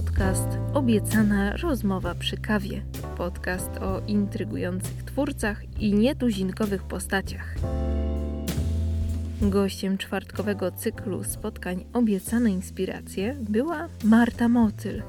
[0.00, 2.82] podcast Obiecana rozmowa przy kawie.
[3.16, 7.54] Podcast o intrygujących twórcach i nietuzinkowych postaciach.
[9.42, 15.02] Gościem czwartkowego cyklu spotkań Obiecane Inspiracje była Marta Motyl,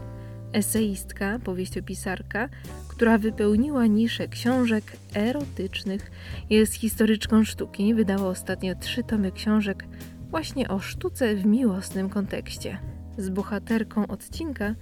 [0.54, 2.50] eseistka, powieściopisarka,
[2.88, 4.84] która wypełniła niszę książek
[5.16, 6.12] erotycznych,
[6.50, 9.86] jest historyczką sztuki, wydała ostatnio trzy tomy książek
[10.29, 12.78] właśnie o sztuce w miłosnym kontekście.
[13.18, 14.75] Z bohaterką odcinka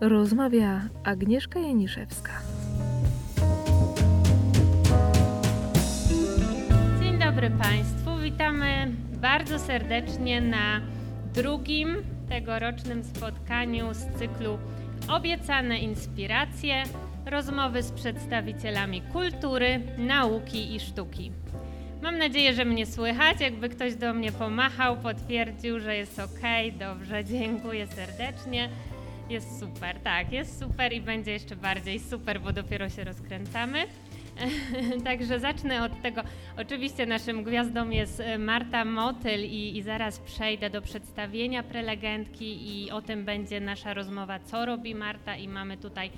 [0.00, 2.32] rozmawia Agnieszka Janiszewska.
[7.02, 8.16] Dzień dobry Państwu.
[8.22, 10.80] Witamy bardzo serdecznie na
[11.34, 11.96] drugim
[12.28, 14.58] tegorocznym spotkaniu z cyklu
[15.08, 16.82] Obiecane Inspiracje
[17.26, 21.32] rozmowy z przedstawicielami kultury, nauki i sztuki.
[22.02, 23.40] Mam nadzieję, że mnie słychać.
[23.40, 26.40] Jakby ktoś do mnie pomachał, potwierdził, że jest ok.
[26.78, 28.68] Dobrze, dziękuję serdecznie.
[29.30, 33.86] Jest super, tak, jest super i będzie jeszcze bardziej super, bo dopiero się rozkręcamy.
[35.04, 36.22] Także zacznę od tego.
[36.56, 42.90] Oczywiście naszym gwiazdą jest e, Marta Motyl i, i, zaraz przejdę do przedstawienia prelegentki i
[42.90, 46.10] o tym będzie nasza rozmowa, co robi Marta i mamy tutaj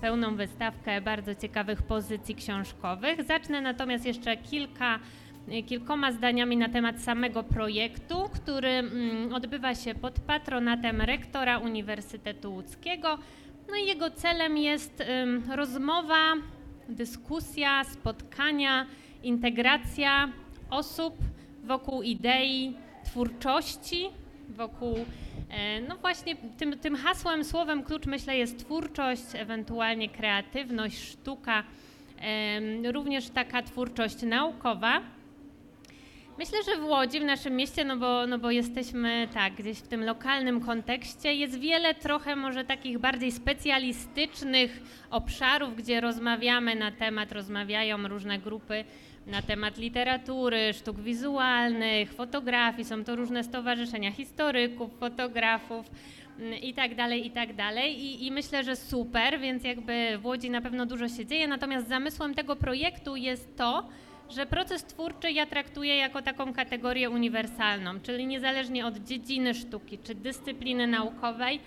[0.00, 3.24] pełną wystawkę bardzo ciekawych pozycji książkowych.
[3.24, 4.98] Zacznę natomiast jeszcze kilka
[5.66, 13.18] kilkoma zdaniami na temat samego projektu, który mm, odbywa się pod patronatem rektora Uniwersytetu Łódzkiego.
[13.70, 15.04] No i jego celem jest
[15.56, 16.34] rozmowa,
[16.88, 18.86] dyskusja, spotkania,
[19.22, 20.28] integracja
[20.70, 21.14] osób
[21.64, 24.08] wokół idei twórczości,
[24.48, 24.96] wokół,
[25.50, 31.64] e, no właśnie tym, tym hasłem, słowem klucz myślę jest twórczość, ewentualnie kreatywność, sztuka,
[32.92, 35.00] również taka twórczość naukowa.
[36.40, 39.88] Myślę, że w Łodzi, w naszym mieście, no bo, no bo jesteśmy tak, gdzieś w
[39.88, 47.32] tym lokalnym kontekście, jest wiele trochę może takich bardziej specjalistycznych obszarów, gdzie rozmawiamy na temat,
[47.32, 48.84] rozmawiają różne grupy
[49.26, 52.84] na temat literatury, sztuk wizualnych, fotografii.
[52.84, 55.90] Są to różne stowarzyszenia historyków, fotografów
[56.38, 58.04] mm, i tak dalej, i tak dalej.
[58.04, 61.48] I, I, myślę, że super, więc jakby w Łodzi na pewno dużo się dzieje.
[61.48, 63.88] Natomiast zamysłem tego projektu jest to,
[64.30, 70.14] że proces twórczy ja traktuję jako taką kategorię uniwersalną, czyli niezależnie od dziedziny sztuki czy
[70.14, 71.60] dyscypliny naukowej,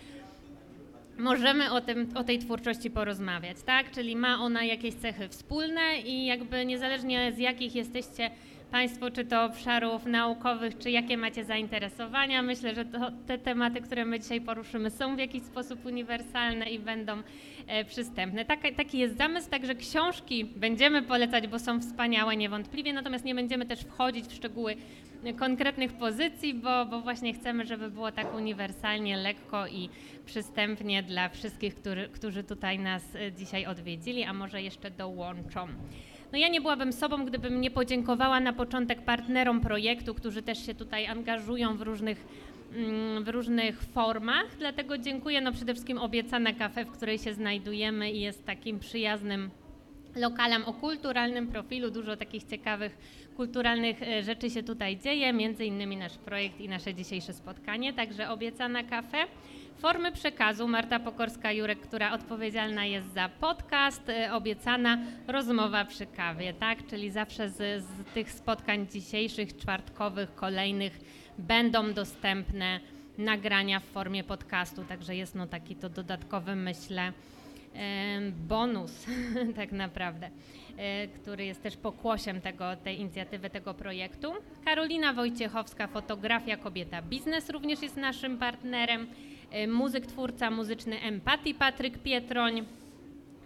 [1.17, 3.91] możemy o, tym, o tej twórczości porozmawiać, tak?
[3.91, 8.31] Czyli ma ona jakieś cechy wspólne i jakby niezależnie z jakich jesteście
[8.73, 12.41] Państwo, czy to obszarów naukowych, czy jakie macie zainteresowania.
[12.41, 16.79] Myślę, że to, te tematy, które my dzisiaj poruszymy, są w jakiś sposób uniwersalne i
[16.79, 17.13] będą
[17.67, 18.45] e, przystępne.
[18.45, 23.65] Tak, taki jest zamysł, także książki będziemy polecać, bo są wspaniałe niewątpliwie, natomiast nie będziemy
[23.65, 24.75] też wchodzić w szczegóły
[25.31, 29.89] konkretnych pozycji, bo, bo właśnie chcemy, żeby było tak uniwersalnie, lekko i
[30.25, 35.67] przystępnie dla wszystkich, który, którzy tutaj nas e, dzisiaj odwiedzili, a może jeszcze dołączą.
[36.31, 40.75] No ja nie byłabym sobą, gdybym nie podziękowała na początek partnerom projektu, którzy też się
[40.75, 42.25] tutaj angażują w różnych
[42.75, 48.11] mm, w różnych formach, dlatego dziękuję no przede wszystkim obiecane kafe, w której się znajdujemy
[48.11, 49.49] i jest takim przyjaznym
[50.15, 51.91] lokalem o kulturalnym profilu.
[51.91, 52.97] Dużo takich ciekawych
[53.35, 58.29] kulturalnych e, rzeczy się tutaj dzieje, między innymi nasz projekt i nasze dzisiejsze spotkanie, także
[58.29, 59.17] obiecana kafe.
[59.77, 64.97] Formy przekazu Marta Pokorska-Jurek, która odpowiedzialna jest za podcast, e, obiecana
[65.27, 66.87] rozmowa przy kawie, tak?
[66.87, 70.99] Czyli zawsze z, z tych spotkań dzisiejszych, czwartkowych, kolejnych
[71.37, 72.79] będą dostępne
[73.17, 77.13] nagrania w formie podcastu, także jest no taki to dodatkowy, myślę,
[78.47, 79.05] bonus
[79.55, 80.29] tak naprawdę,
[80.77, 84.33] e, który jest też pokłosiem tego, tej inicjatywy, tego projektu.
[84.65, 89.07] Karolina Wojciechowska, fotografia, kobieta, biznes również jest naszym partnerem.
[89.51, 92.65] E, muzyk, twórca muzyczny Empatii Patryk Pietroń.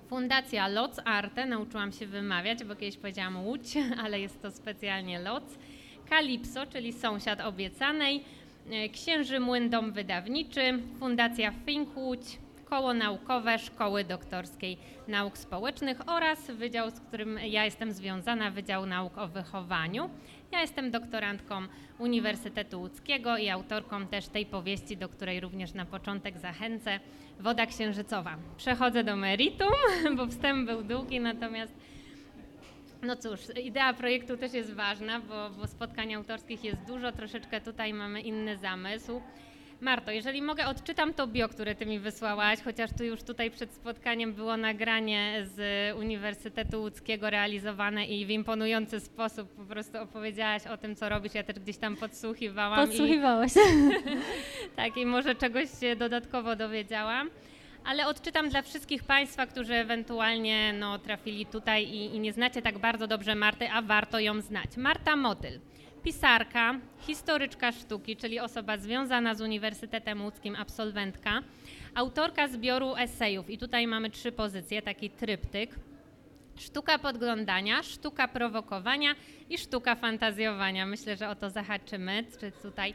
[0.10, 3.74] Fundacja Loc Arte, nauczyłam się wymawiać, bo kiedyś powiedziałam Łódź,
[4.04, 5.44] ale jest to specjalnie Loc.
[6.10, 8.24] Kalipso, czyli sąsiad obiecanej.
[8.72, 12.38] E, Księży Młyn Dom Wydawniczy, Fundacja Think Łódź,
[12.70, 14.78] Koło Naukowe Szkoły Doktorskiej
[15.08, 20.10] Nauk Społecznych oraz wydział, z którym ja jestem związana, Wydział Nauk o Wychowaniu.
[20.52, 21.62] Ja jestem doktorantką
[22.00, 27.00] Uniwersytetu Łódzkiego i autorką też tej powieści, do której również na początek zachęcę,
[27.40, 28.38] Woda Księżycowa.
[28.58, 29.74] Przechodzę do meritum,
[30.18, 31.74] bo wstęp był długi, natomiast
[33.02, 37.94] no cóż, idea projektu też jest ważna, bo, bo spotkań autorskich jest dużo, troszeczkę tutaj
[37.94, 39.22] mamy inny zamysł.
[39.82, 43.74] Marto, jeżeli mogę, odczytam to bio, które ty mi wysłałaś, chociaż tu już tutaj przed
[43.74, 45.60] spotkaniem było nagranie z
[45.98, 51.34] Uniwersytetu Łódzkiego realizowane i w imponujący sposób po prostu opowiedziałaś o tym, co robisz.
[51.34, 52.88] Ja też gdzieś tam podsłuchiwałam.
[52.88, 53.52] Podsłuchiwałaś.
[53.56, 53.60] I,
[54.76, 57.30] tak, i może czegoś się dodatkowo dowiedziałam.
[57.86, 62.78] ale odczytam dla wszystkich Państwa, którzy ewentualnie no, trafili tutaj i, i nie znacie tak
[62.80, 64.78] bardzo dobrze Marty, a warto ją znać.
[64.78, 65.60] Marta Motyl
[66.08, 71.42] pisarka, historyczka sztuki, czyli osoba związana z Uniwersytetem Łódzkim, absolwentka,
[71.96, 73.50] autorka zbioru esejów.
[73.50, 75.76] I tutaj mamy trzy pozycje, taki tryptyk.
[76.58, 79.16] Sztuka podglądania, sztuka prowokowania
[79.50, 80.86] i sztuka fantazjowania.
[80.86, 82.94] Myślę, że o to zahaczymy, czy tutaj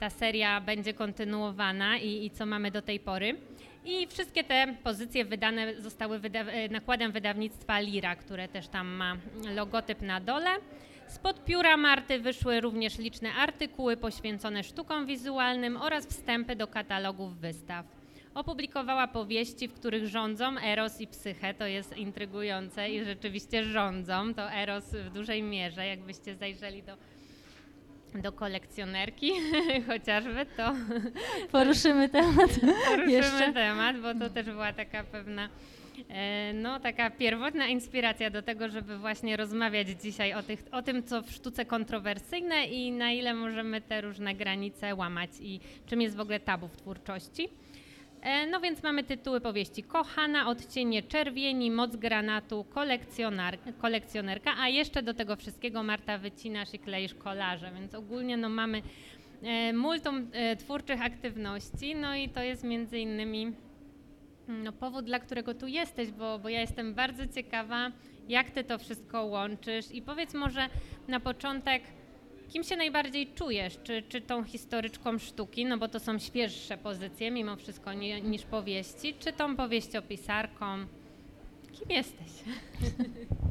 [0.00, 3.36] ta seria będzie kontynuowana i, i co mamy do tej pory.
[3.84, 9.16] I wszystkie te pozycje wydane zostały wyda nakładem wydawnictwa Lira, które też tam ma
[9.54, 10.50] logotyp na dole.
[11.08, 17.86] Spod pióra Marty wyszły również liczne artykuły poświęcone sztukom wizualnym oraz wstępy do katalogów wystaw.
[18.34, 24.52] Opublikowała powieści, w których rządzą Eros i Psyche, to jest intrygujące i rzeczywiście rządzą, to
[24.52, 26.96] Eros w dużej mierze, jakbyście zajrzeli do,
[28.20, 29.32] do kolekcjonerki
[29.88, 30.74] chociażby, to
[31.52, 32.50] poruszymy temat.
[32.86, 33.52] Poruszymy jeszcze.
[33.52, 35.48] temat, bo to też była taka pewna
[36.54, 41.22] no, taka pierwotna inspiracja do tego, żeby właśnie rozmawiać dzisiaj o, tych, o tym, co
[41.22, 46.20] w sztuce kontrowersyjne i na ile możemy te różne granice łamać i czym jest w
[46.20, 47.48] ogóle tabu w twórczości.
[48.22, 52.66] E, no więc mamy tytuły powieści Kochana, Odcienie czerwieni, Moc granatu,
[53.80, 58.82] kolekcjonerka, a jeszcze do tego wszystkiego Marta wycinasz i kleisz kolarze, więc ogólnie no mamy
[59.42, 63.52] e, multum twórczych aktywności, no i to jest między innymi
[64.48, 67.90] no, powód, dla którego tu jesteś, bo, bo ja jestem bardzo ciekawa,
[68.28, 70.68] jak ty to wszystko łączysz i powiedz może
[71.08, 71.82] na początek,
[72.48, 73.78] kim się najbardziej czujesz?
[73.84, 78.42] Czy, czy tą historyczką sztuki, no bo to są świeższe pozycje mimo wszystko nie, niż
[78.42, 80.66] powieści, czy tą powieściopisarką?
[81.72, 82.30] Kim jesteś?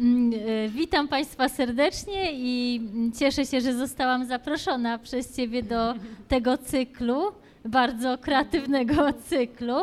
[0.00, 2.80] Mm, e, witam Państwa serdecznie i
[3.18, 5.94] cieszę się, że zostałam zaproszona przez Ciebie do
[6.28, 7.22] tego cyklu,
[7.64, 9.74] bardzo kreatywnego cyklu.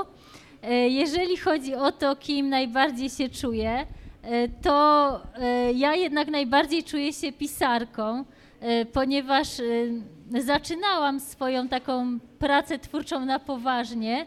[0.68, 3.86] E, jeżeli chodzi o to, kim najbardziej się czuję,
[4.24, 8.26] e, to e, ja jednak najbardziej czuję się pisarką,
[8.94, 9.48] ponieważ
[10.40, 14.26] zaczynałam swoją taką pracę twórczą na poważnie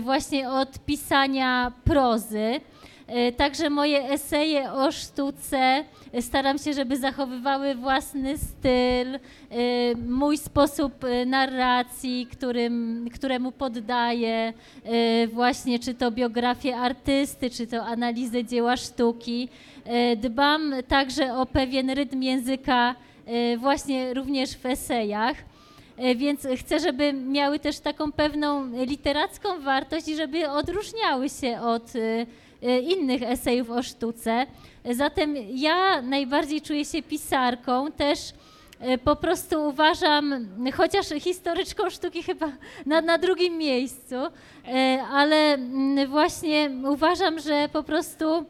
[0.00, 2.60] właśnie od pisania prozy.
[3.08, 9.18] E, także moje eseje o sztuce e, staram się, żeby zachowywały własny styl, e,
[10.08, 10.92] mój sposób
[11.26, 14.52] narracji, którym, któremu poddaję
[15.32, 19.48] właśnie czy to biografię artysty, czy to analizę dzieła sztuki.
[20.16, 22.94] Dbam także o pewien rytm języka
[23.58, 25.36] właśnie również w esejach
[26.16, 31.92] więc chcę, żeby miały też taką pewną literacką wartość i żeby odróżniały się od
[32.62, 34.46] innych esejów o sztuce.
[34.90, 38.18] Zatem ja najbardziej czuję się pisarką, też
[38.80, 42.52] e, po prostu uważam, chociaż historyczką sztuki chyba
[42.86, 48.44] na, na drugim miejscu, e, ale mm, właśnie uważam, że po prostu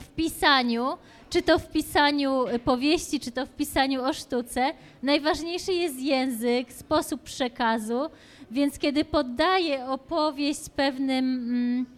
[0.00, 0.88] w pisaniu,
[1.30, 7.22] czy to w pisaniu powieści, czy to w pisaniu o sztuce, najważniejszy jest język, sposób
[7.22, 8.00] przekazu,
[8.50, 11.93] więc kiedy poddaję opowieść pewnym.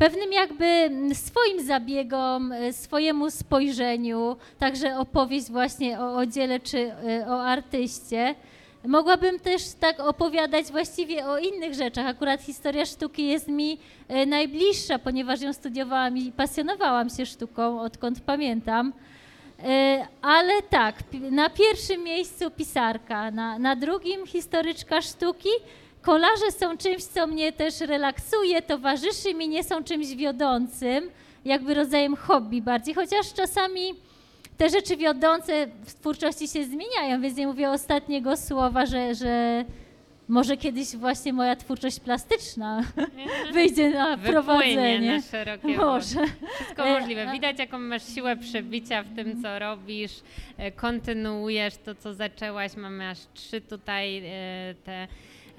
[0.00, 6.78] Mm, pewnym jakby swoim zabiegom, e, swojemu spojrzeniu, także opowieść właśnie o, o dziele czy
[6.78, 8.34] e, o artyście.
[8.86, 12.06] Mogłabym też tak opowiadać właściwie o innych rzeczach.
[12.06, 13.78] Akurat historia sztuki jest mi
[14.08, 18.92] e, najbliższa, ponieważ ją studiowałam i pasjonowałam się sztuką, odkąd pamiętam.
[20.22, 20.94] Ale tak,
[21.30, 25.48] na pierwszym miejscu pisarka, na, na drugim historyczka sztuki,
[26.02, 31.10] Kolarze są czymś, co mnie też relaksuje, towarzyszy mi, nie są czymś wiodącym,
[31.44, 33.94] jakby rodzajem hobby bardziej, chociaż czasami
[34.56, 39.64] te rzeczy wiodące w twórczości się zmieniają, więc nie mówię ostatniego słowa, że, że
[40.28, 42.82] może kiedyś właśnie moja twórczość plastyczna
[43.54, 45.16] wyjdzie na prowadzenie.
[45.16, 46.20] na szerokie Może.
[46.54, 47.32] Wszystko e, możliwe.
[47.32, 50.12] Widać, jaką masz siłę przebicia w tym, co robisz,
[50.58, 52.76] e, kontynuujesz to, co zaczęłaś.
[52.76, 55.08] Mamy aż trzy tutaj e, te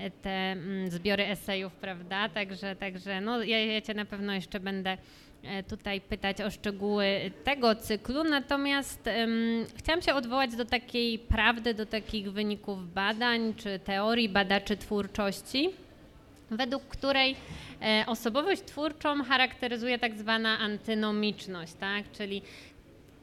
[0.10, 2.29] te mm, zbiory esejów, prawda?
[2.29, 4.98] Także, także no, ja, ja Cię na pewno jeszcze będę
[5.43, 11.74] e, tutaj pytać o szczegóły tego cyklu, natomiast um, chciałam się odwołać do takiej prawdy,
[11.74, 15.70] do takich wyników badań czy teorii badaczy twórczości,
[16.51, 17.36] według której
[17.81, 22.12] e, osobowość twórczą charakteryzuje tak zwana antynomiczność, tak?
[22.12, 22.41] czyli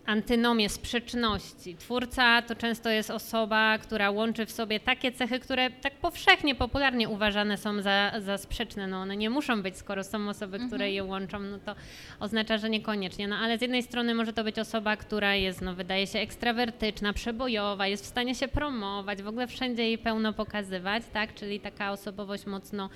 [0.09, 1.77] antynomię, sprzeczności.
[1.77, 7.09] Twórca to często jest osoba, która łączy w sobie takie cechy, które tak powszechnie, popularnie
[7.09, 8.87] uważane są za, za sprzeczne.
[8.87, 10.93] No one nie muszą być, skoro są osoby, które mhm.
[10.93, 11.75] je łączą, no to
[12.21, 13.29] oznacza, że niekoniecznie.
[13.29, 17.13] No ale z jednej strony może to być osoba, która jest, no wydaje się ekstrawertyczna,
[17.13, 21.35] przebojowa, jest w stanie się promować, w ogóle wszędzie jej pełno pokazywać, tak?
[21.35, 22.91] Czyli taka osobowość mocno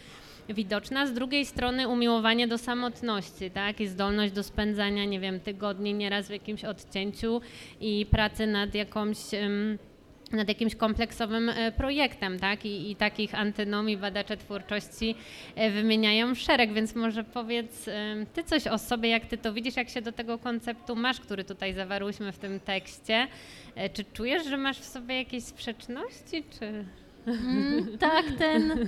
[0.49, 1.07] widoczna.
[1.07, 3.81] Z drugiej strony umiłowanie do samotności, tak?
[3.81, 7.41] I zdolność do spędzania, nie wiem, tygodni nieraz w jakimś odcięciu
[7.81, 9.17] i pracy nad jakąś
[10.33, 12.65] nad jakimś kompleksowym e, projektem, tak?
[12.65, 15.15] I, I, takich antynomii badacze twórczości
[15.55, 17.89] e, wymieniają szereg, więc może powiedz
[18.33, 21.45] ty coś o sobie, jak ty to widzisz, jak się do tego konceptu masz, który
[21.45, 23.27] tutaj zawarłyśmy w tym tekście.
[23.75, 26.85] E, czy czujesz, że masz w sobie jakieś sprzeczności, czy...
[27.27, 28.87] Mm, tak, ten,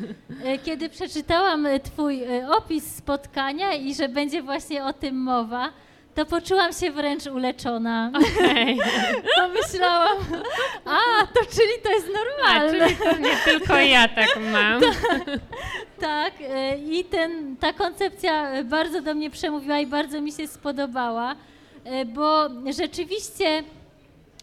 [0.65, 5.73] kiedy przeczytałam Twój opis spotkania i że będzie właśnie o tym mowa,
[6.15, 8.11] to poczułam się wręcz uleczona.
[8.15, 8.77] Okay.
[9.41, 10.19] Pomyślałam,
[10.85, 12.85] a, to czyli to jest normalne.
[12.85, 14.81] A, czyli to nie tylko ja tak mam.
[16.01, 21.35] tak, e, i ten, ta koncepcja bardzo do mnie przemówiła i bardzo mi się spodobała,
[21.85, 22.49] e, bo
[22.79, 23.63] rzeczywiście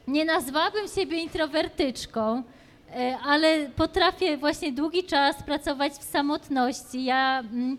[0.07, 2.43] nie nazwałabym siebie introwertyczką, e,
[3.25, 7.03] ale potrafię właśnie długi czas pracować w samotności.
[7.03, 7.77] Ja mm,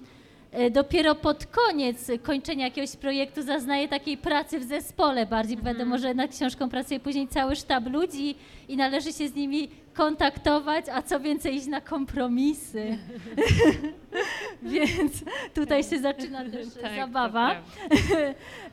[0.52, 5.56] E, dopiero pod koniec kończenia jakiegoś projektu zaznaję takiej pracy w zespole bardziej.
[5.56, 5.76] Mhm.
[5.76, 8.34] Wiadomo, że nad książką pracuje później cały sztab ludzi
[8.68, 12.98] i należy się z nimi kontaktować, a co więcej iść na kompromisy.
[14.62, 15.12] Więc
[15.54, 17.54] tutaj się zaczyna też tak, zabawa.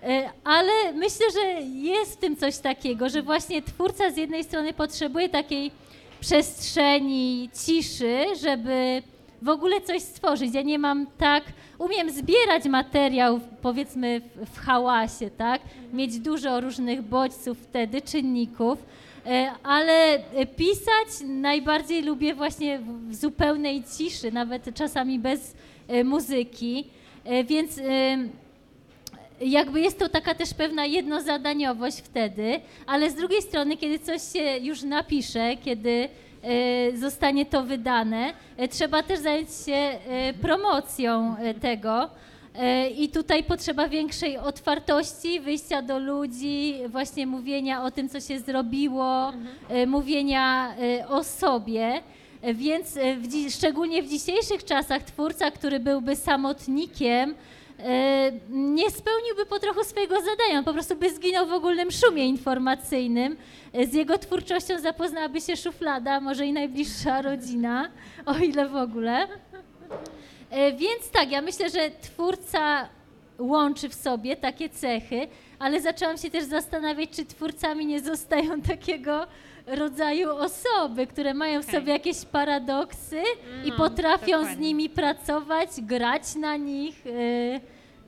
[0.03, 4.73] E, ale myślę, że jest w tym coś takiego, że właśnie twórca z jednej strony
[4.73, 5.71] potrzebuje takiej
[6.19, 9.01] przestrzeni, ciszy, żeby
[9.41, 10.53] w ogóle coś stworzyć.
[10.53, 11.43] Ja nie mam tak,
[11.77, 15.61] umiem zbierać materiał, powiedzmy w, w hałasie, tak?
[15.93, 18.85] Mieć dużo różnych bodźców wtedy, czynników,
[19.25, 20.19] e, ale
[20.55, 25.55] pisać najbardziej lubię właśnie w zupełnej ciszy, nawet czasami bez
[25.87, 26.87] e, muzyki,
[27.23, 27.79] e, więc
[29.41, 34.57] jakby jest to taka też pewna jednozadaniowość wtedy, ale z drugiej strony, kiedy coś się
[34.57, 36.09] już napisze, kiedy
[36.43, 38.33] E, zostanie to wydane.
[38.57, 42.09] E, trzeba też zająć się e, promocją tego.
[42.97, 49.33] I tutaj potrzeba większej otwartości, wyjścia do ludzi, właśnie mówienia o tym, co się zrobiło,
[49.33, 49.89] mhm.
[49.89, 50.75] mówienia
[51.09, 52.01] o sobie.
[52.53, 57.35] Więc w, szczególnie w dzisiejszych czasach twórca, który byłby samotnikiem,
[58.49, 60.59] nie spełniłby po trochu swojego zadania.
[60.59, 63.37] On po prostu by zginął w ogólnym szumie informacyjnym.
[63.89, 67.89] Z jego twórczością zapoznałaby się szuflada, może i najbliższa rodzina,
[68.25, 69.27] o ile w ogóle.
[70.49, 72.89] E, więc tak, ja myślę, że twórca
[73.39, 75.27] łączy w sobie takie cechy,
[75.59, 79.27] ale zaczęłam się też zastanawiać, czy twórcami nie zostają takiego
[79.69, 83.21] rodzaju osoby, które mają w sobie jakieś paradoksy
[83.59, 84.55] no, i potrafią dokładnie.
[84.55, 87.05] z nimi pracować, grać na nich.
[87.05, 87.59] Yy,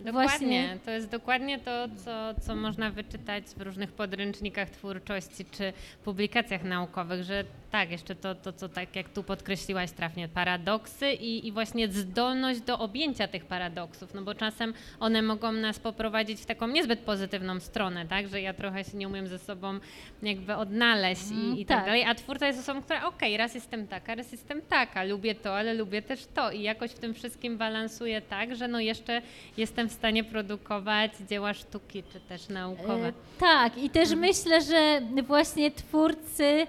[0.05, 0.77] Dokładnie, Właśnie.
[0.85, 1.71] to jest dokładnie to,
[2.05, 8.35] co, co można wyczytać w różnych podręcznikach twórczości czy publikacjach naukowych, że tak, jeszcze to,
[8.35, 13.45] to co tak jak tu podkreśliłaś trafnie, paradoksy i, i właśnie zdolność do objęcia tych
[13.45, 18.41] paradoksów, no bo czasem one mogą nas poprowadzić w taką niezbyt pozytywną stronę, tak, że
[18.41, 19.79] ja trochę się nie umiem ze sobą
[20.23, 21.77] jakby odnaleźć i, mm, i tak.
[21.77, 21.85] tak.
[21.85, 25.35] dalej, a twórca jest osobą, która okej, okay, raz jestem taka, raz jestem taka, lubię
[25.35, 29.21] to, ale lubię też to i jakoś w tym wszystkim balansuję tak, że no jeszcze
[29.57, 33.07] jestem w stanie produkować dzieła sztuki czy też naukowe.
[33.07, 34.19] E, tak i też mhm.
[34.19, 36.67] myślę, że właśnie twórcy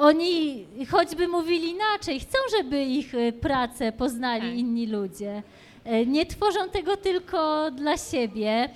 [0.00, 4.58] oni choćby mówili inaczej, chcą, żeby ich e, pracę poznali tak.
[4.58, 5.42] inni ludzie.
[5.84, 8.68] E, nie tworzą tego tylko dla siebie,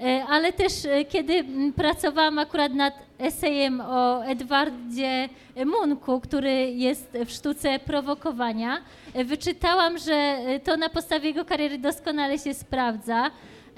[0.00, 0.72] e, ale też
[1.08, 1.44] kiedy
[1.76, 5.28] pracowałam akurat nad esejem o Edwardzie
[5.66, 8.78] Munku, który jest w sztuce prowokowania,
[9.24, 13.30] wyczytałam, że to na podstawie jego kariery doskonale się sprawdza,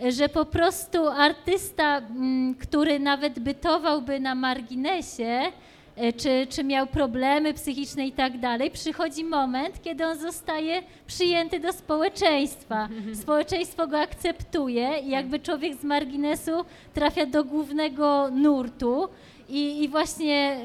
[0.09, 2.02] że po prostu artysta,
[2.61, 5.40] który nawet bytowałby na marginesie,
[6.16, 11.72] czy, czy miał problemy psychiczne i tak dalej, przychodzi moment, kiedy on zostaje przyjęty do
[11.72, 12.88] społeczeństwa.
[13.22, 16.52] Społeczeństwo go akceptuje i jakby człowiek z marginesu
[16.94, 19.08] trafia do głównego nurtu.
[19.49, 20.61] I, i właśnie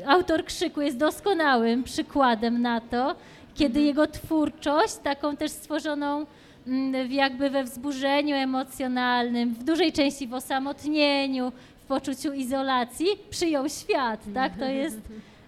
[0.00, 3.14] y, autor krzyku jest doskonałym przykładem na to,
[3.54, 3.86] kiedy mhm.
[3.86, 6.26] jego twórczość, taką też stworzoną
[6.66, 11.52] mm, jakby we wzburzeniu emocjonalnym, w dużej części w osamotnieniu,
[11.88, 14.58] poczuciu izolacji przyjął świat, tak?
[14.58, 15.00] To jest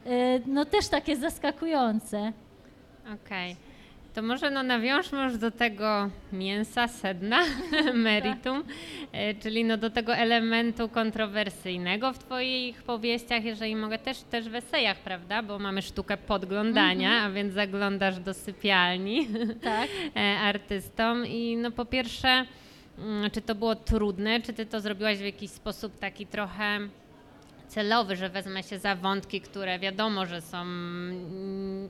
[0.07, 2.33] e, no też takie zaskakujące.
[3.05, 3.53] Okej.
[3.53, 3.69] Okay.
[4.19, 7.41] To może no nawiążmy już do tego mięsa, sedna,
[7.95, 8.65] meritum,
[9.13, 14.55] e, czyli no do tego elementu kontrowersyjnego w Twoich powieściach, jeżeli mogę, też, też w
[14.55, 15.43] esejach, prawda?
[15.43, 17.27] Bo mamy sztukę podglądania, mm -hmm.
[17.27, 19.29] a więc zaglądasz do sypialni
[19.63, 19.89] tak.
[20.17, 22.45] E, artystom i no po pierwsze
[23.33, 24.41] czy to było trudne?
[24.41, 26.79] Czy ty to zrobiłaś w jakiś sposób taki trochę
[27.69, 31.89] celowy, że wezmę się za wątki, które wiadomo, że są mm,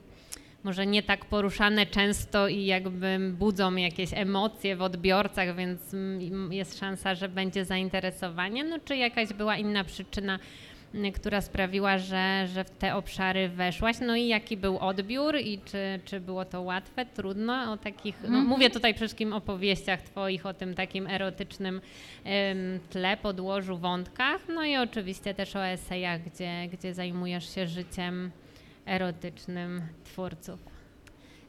[0.63, 6.79] może nie tak poruszane często i jakby budzą jakieś emocje w odbiorcach, więc mm, jest
[6.79, 8.63] szansa, że będzie zainteresowanie.
[8.63, 10.39] No czy jakaś była inna przyczyna,
[11.15, 13.95] która sprawiła, że, że w te obszary weszłaś.
[14.01, 18.27] No i jaki był odbiór i czy, czy było to łatwe, trudno o takich, no
[18.27, 18.45] mhm.
[18.45, 21.81] mówię tutaj przede wszystkim o powieściach twoich, o tym takim erotycznym
[22.89, 28.31] tle, podłożu, wątkach, no i oczywiście też o esejach, gdzie, gdzie zajmujesz się życiem
[28.85, 30.59] erotycznym twórców.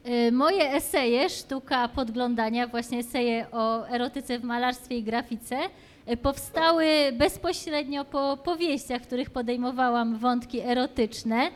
[0.07, 5.59] Y, moje eseje, sztuka podglądania, właśnie eseje o erotyce w malarstwie i grafice,
[6.17, 11.50] powstały bezpośrednio po powieściach, w których podejmowałam wątki erotyczne.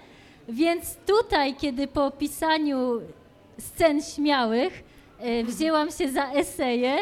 [0.48, 3.00] Więc tutaj, kiedy po pisaniu
[3.58, 4.84] scen śmiałych
[5.26, 6.96] y, wzięłam się za eseje,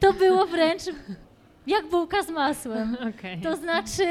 [0.00, 0.82] to było wręcz
[1.66, 2.96] jak bułka z masłem.
[3.18, 3.40] Okay.
[3.42, 4.04] To znaczy,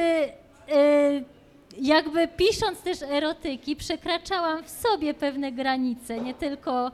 [1.82, 6.92] jakby pisząc też erotyki, przekraczałam w sobie pewne granice, nie tylko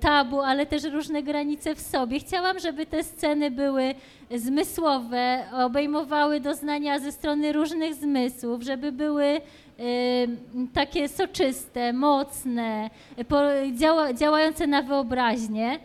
[0.00, 2.20] tabu, ale też różne granice w sobie.
[2.20, 3.94] Chciałam, żeby te sceny były
[4.30, 9.40] zmysłowe, obejmowały doznania ze strony różnych zmysłów, żeby były
[10.74, 12.90] takie soczyste, mocne,
[14.14, 15.74] działające na wyobraźnię.
[15.74, 15.78] Y,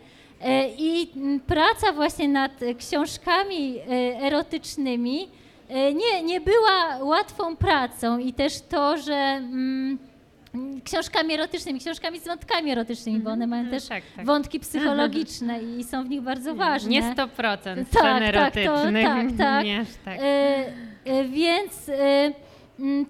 [0.78, 1.08] I
[1.46, 3.82] praca właśnie nad książkami y,
[4.22, 9.98] erotycznymi E, nie, nie była łatwą pracą i też to, że mm,
[10.84, 13.80] książkami erotycznymi, książkami z wątkami erotycznymi, bo one mają mhm.
[13.80, 14.26] też tak, tak.
[14.26, 16.90] wątki psychologiczne i są w nich bardzo ważne.
[16.90, 19.06] Nie 100% tak, erotycznych.
[19.06, 19.64] Tak, tak, tak.
[19.70, 20.18] Nie, tak.
[20.20, 20.72] E,
[21.04, 22.32] e, więc e,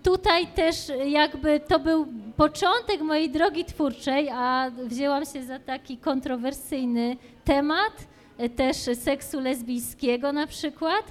[0.02, 2.06] tutaj też jakby to był
[2.37, 7.92] początek mojej drogi twórczej, a wzięłam się za taki kontrowersyjny temat,
[8.38, 11.04] e, też seksu lesbijskiego na przykład.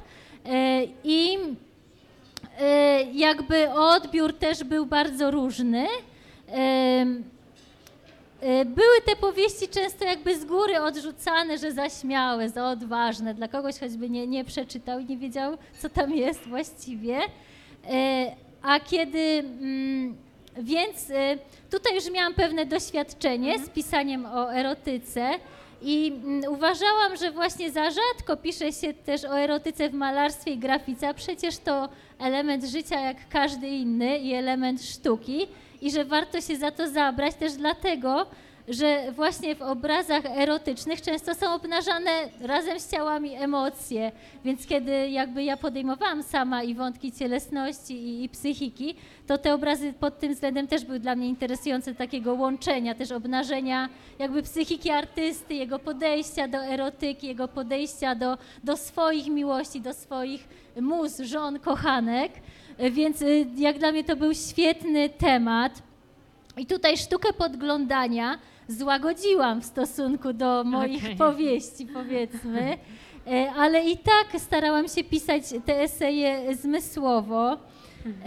[0.46, 1.38] E, I
[2.60, 5.88] e, jakby odbiór też był bardzo różny.
[6.50, 7.06] E,
[8.66, 14.10] były te powieści często jakby z góry odrzucane, że zaśmiałe, za odważne, dla kogoś choćby
[14.10, 17.20] nie, nie przeczytał i nie wiedział, co tam jest właściwie.
[18.62, 20.16] A kiedy, mm,
[20.58, 21.08] więc
[21.72, 23.74] tutaj już miałam pewne doświadczenie z mhm.
[23.74, 25.30] pisaniem o erotyce,
[25.84, 30.58] i mm, uważałam, że właśnie za rzadko pisze się też o erotyce w malarstwie i
[30.58, 35.48] grafice, a przecież to element życia jak każdy inny i element sztuki
[35.82, 38.26] i że warto się za to zabrać też dlatego,
[38.68, 44.12] że właśnie w obrazach erotycznych często są obnażane razem z ciałami emocje,
[44.46, 48.96] więc kiedy jakby ja podejmowałam sama i wątki cielesności i, i, psychiki,
[49.28, 53.90] to te obrazy pod tym względem też były dla mnie interesujące, takiego łączenia, też obnażenia
[54.20, 60.48] jakby psychiki artysty, jego podejścia do erotyki, jego podejścia do, do swoich miłości, do swoich
[60.82, 62.32] mus, żon, kochanek,
[62.92, 65.82] więc y, jak dla mnie to był świetny temat.
[66.58, 68.40] I tutaj sztukę podglądania
[68.78, 71.16] złagodziłam w stosunku do moich okay.
[71.16, 72.78] powieści, powiedzmy.
[73.28, 77.58] E, ale i tak starałam się pisać te eseje zmysłowo.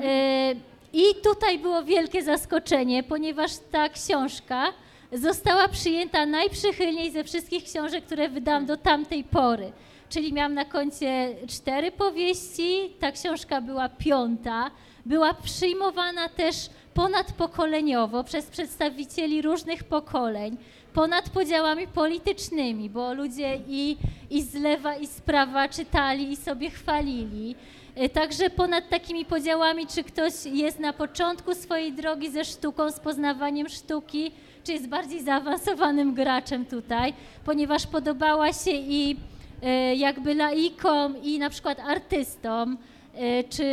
[0.03, 0.55] E,
[0.93, 4.73] I tutaj było wielkie zaskoczenie, ponieważ ta książka
[5.13, 9.73] została przyjęta najprzychylniej ze wszystkich książek, które wydałam do tamtej pory.
[10.09, 14.71] Czyli miałam na koncie cztery powieści, ta książka była piąta.
[15.07, 16.57] Była przyjmowana też
[16.97, 20.57] ponadpokoleniowo przez przedstawicieli różnych pokoleń,
[20.95, 23.97] ponad podziałami politycznymi, bo ludzie i,
[24.31, 27.55] i z lewa, i z prawa czytali i sobie chwalili.
[27.95, 33.01] E, także ponad takimi podziałami, czy ktoś jest na początku swojej drogi ze sztuką, z
[33.01, 34.33] poznawaniem sztuki,
[34.65, 39.17] czy jest bardziej zaawansowanym graczem tutaj, ponieważ podobała się i
[39.63, 42.79] e, jakby laikom, i na przykład artystom,
[43.15, 43.65] e, czy,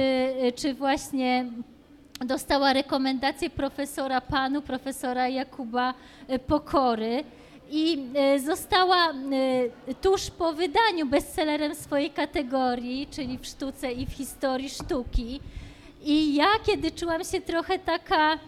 [0.56, 1.46] czy właśnie
[2.20, 5.94] dostała rekomendację profesora Panu, profesora Jakuba
[6.28, 7.24] e, Pokory
[7.70, 14.12] i e, została e, tuż po wydaniu bestsellerem swojej kategorii, czyli w sztuce i w
[14.12, 15.40] historii sztuki.
[16.04, 18.40] I ja, kiedy czułam się trochę taka,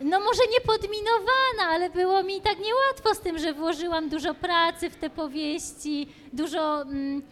[0.00, 4.90] no może nie podminowana, ale było mi tak niełatwo z tym, że włożyłam dużo pracy
[4.90, 7.22] w te powieści, dużo mm,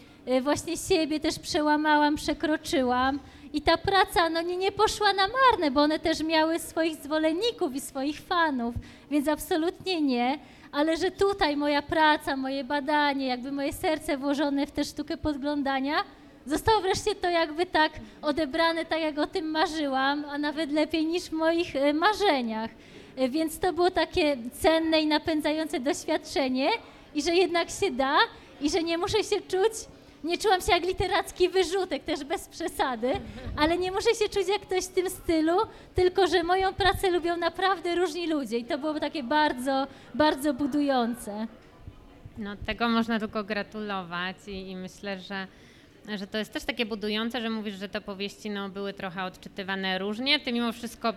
[0.43, 3.21] właśnie siebie też przełamałam, przekroczyłam
[3.53, 7.75] i ta praca no, nie, nie poszła na marne, bo one też miały swoich zwolenników
[7.75, 8.75] i swoich fanów,
[9.11, 10.39] więc absolutnie nie.
[10.73, 16.05] Ale że tutaj moja praca, moje badanie, jakby moje serce włożone w tę sztukę podglądania,
[16.47, 21.23] zostało wreszcie to jakby tak odebrane, tak jak o tym marzyłam, a nawet lepiej niż
[21.23, 22.71] w moich e, marzeniach.
[23.17, 26.71] E, więc to było takie cenne i napędzające doświadczenie
[27.15, 28.17] i że jednak się da
[28.61, 29.73] i że nie muszę się czuć
[30.27, 33.13] nie czułam się jak literacki wyrzutek, też bez przesady,
[33.57, 35.57] ale nie muszę się czuć jak ktoś w tym stylu,
[35.95, 41.47] tylko że moją pracę lubią naprawdę różni ludzie i to było takie bardzo, bardzo budujące.
[42.39, 45.47] No tego można tylko gratulować i, i myślę, że
[46.15, 49.99] że to jest też takie budujące, że mówisz, że te powieści no, były trochę odczytywane
[49.99, 50.41] różnie.
[50.41, 51.13] Ty mimo wszystko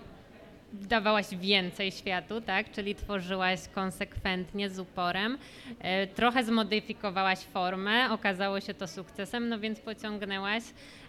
[0.74, 2.72] dawałaś więcej światu, tak?
[2.72, 5.38] Czyli tworzyłaś konsekwentnie, z uporem.
[5.80, 10.64] E, trochę zmodyfikowałaś formę, okazało się to sukcesem, no więc pociągnęłaś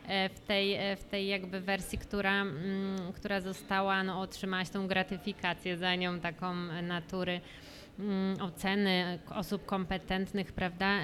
[0.07, 4.87] e, w tej, e, w tej jakby wersji, która, mm, która została, no otrzymałaś tą
[4.87, 7.41] gratyfikację za nią, taką natury
[7.99, 10.99] mm, oceny osób kompetentnych, prawda?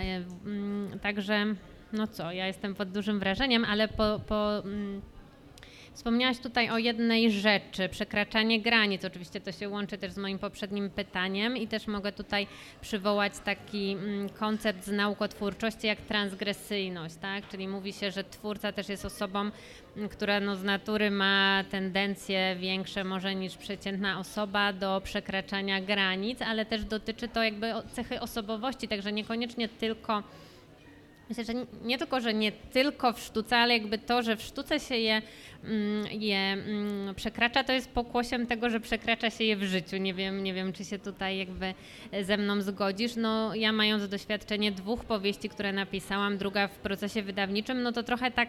[0.47, 1.47] Mm, także
[1.93, 4.63] no co, ja jestem pod dużym wrażeniem, ale po, po
[5.97, 9.05] Wspomniałaś tutaj o jednej rzeczy, przekraczanie granic.
[9.05, 12.47] Oczywiście to się łączy też z moim poprzednim pytaniem i też mogę tutaj
[12.81, 17.49] przywołać taki mm, koncept z naukotwórczości jak transgresyjność, tak?
[17.49, 19.51] Czyli mówi się, że twórca też jest osobą,
[19.97, 26.43] mm, która no z natury ma tendencje większe może niż przeciętna osoba do przekraczania granic,
[26.43, 30.23] ale też dotyczy to jakby cechy osobowości, także niekoniecznie tylko
[31.29, 34.81] Myślę, że nie tylko, że nie tylko w sztuce, ale jakby to, że w sztuce
[34.81, 35.23] się je,
[36.11, 39.97] je mm, przekracza, to jest pokłosiem tego, że przekracza się je w życiu.
[39.97, 41.75] Nie wiem, nie wiem, czy się tutaj jakby
[42.23, 43.17] ze mną zgodzisz.
[43.17, 48.31] No ja mając doświadczenie dwóch powieści, które napisałam, druga w procesie wydawniczym, no to trochę
[48.31, 48.49] tak,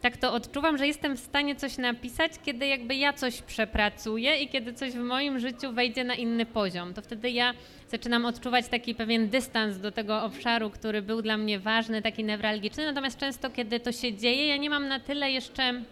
[0.00, 4.48] tak to odczuwam, że jestem w stanie coś napisać, kiedy jakby ja coś przepracuję i
[4.48, 6.94] kiedy coś w moim życiu wejdzie na inny poziom.
[6.94, 7.54] To wtedy ja
[7.88, 12.86] zaczynam odczuwać taki pewien dystans do tego obszaru, który był dla mnie ważny, taki newralgiczny.
[12.86, 15.82] Natomiast często, kiedy to się dzieje, ja nie mam na tyle jeszcze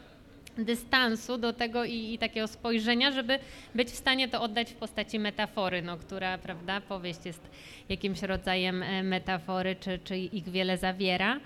[0.59, 3.39] dystansu do tego i, i, takiego spojrzenia, żeby
[3.75, 7.51] być w stanie to oddać w postaci metafory, no, która, prawda, powieść jest
[7.89, 11.41] jakimś rodzajem e, metafory, czy, czy ich wiele zawiera.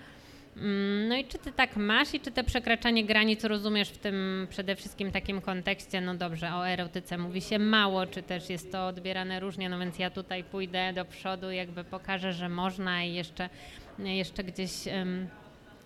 [0.57, 4.47] Mm, no i czy ty tak masz i czy te przekraczanie granic rozumiesz w tym
[4.49, 8.87] przede wszystkim takim kontekście, no dobrze, o erotyce mówi się mało, czy też jest to
[8.87, 13.49] odbierane różnie, no więc ja tutaj pójdę do przodu, jakby pokażę, że można i jeszcze,
[13.99, 14.71] jeszcze gdzieś...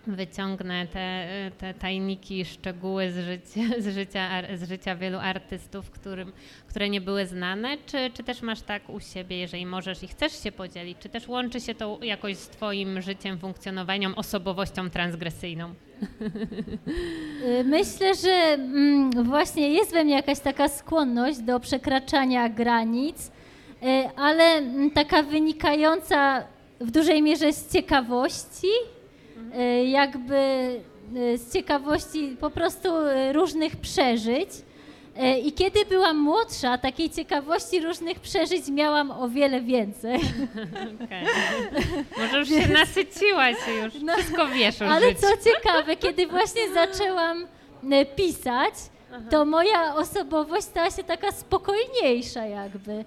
[0.08, 6.32] wyciągnę te, te tajniki, szczegóły z życia, z, życia, z życia wielu artystów, którym,
[6.68, 10.44] które nie były znane, czy, czy też masz tak u siebie, jeżeli możesz i chcesz
[10.44, 15.74] się podzielić, czy też łączy się to jakoś z Twoim życiem, funkcjonowaniem, osobowością transgresyjną?
[17.66, 24.44] Myślę, że mm, właśnie jest we mnie jakaś taka skłonność do przekraczania granic, y, ale
[24.44, 26.44] mm, taka wynikająca
[26.80, 28.95] w dużej mierze z ciekawości, E,
[29.86, 34.50] jakby e, z ciekawości po prostu e, różnych przeżyć.
[35.44, 40.20] I kiedy byłam młodsza, takiej ciekawości różnych przeżyć miałam o wiele więcej.
[41.06, 41.26] Okay.
[42.18, 45.22] Może już się nasyciłaś już, no, wszystko wiesz o Ale życiu.
[45.22, 47.48] co ciekawe, kiedy właśnie zaczęłam
[48.16, 48.74] pisać,
[49.30, 53.06] to moja osobowość stała się taka spokojniejsza jakby,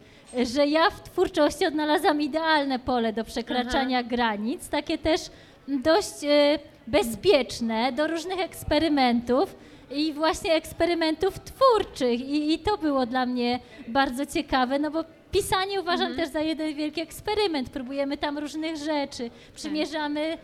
[0.52, 4.08] że ja w twórczości odnalazłam idealne pole do przekraczania Aha.
[4.08, 5.20] granic, takie też
[5.68, 9.56] dość e, bezpieczne do różnych eksperymentów
[9.90, 12.20] i właśnie eksperymentów twórczych.
[12.20, 16.16] I, i to było dla mnie bardzo ciekawe, no bo pisanie uważam mhm.
[16.16, 17.70] też za jeden wielki eksperyment.
[17.70, 20.38] Próbujemy tam różnych rzeczy, przymierzamy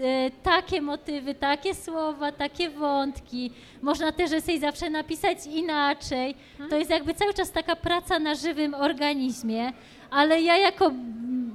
[0.00, 3.52] e, takie motywy, takie słowa, takie wątki.
[3.82, 6.34] Można też esej zawsze napisać inaczej.
[6.52, 6.70] Mhm.
[6.70, 9.72] To jest jakby cały czas taka praca na żywym organizmie,
[10.10, 10.90] ale ja jako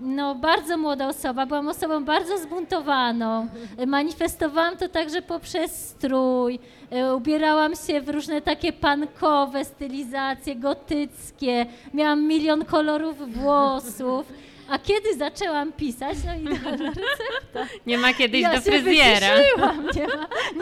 [0.01, 3.47] no, bardzo młoda osoba, byłam osobą bardzo zbuntowaną.
[3.87, 6.59] Manifestowałam to także poprzez strój.
[6.91, 11.65] E, ubierałam się w różne takie pankowe stylizacje, gotyckie.
[11.93, 14.33] Miałam milion kolorów włosów.
[14.67, 17.67] A kiedy zaczęłam pisać, no idealna recepta.
[17.85, 19.27] Nie ma kiedyś ja do fryzjera.
[19.37, 19.73] Nie ma,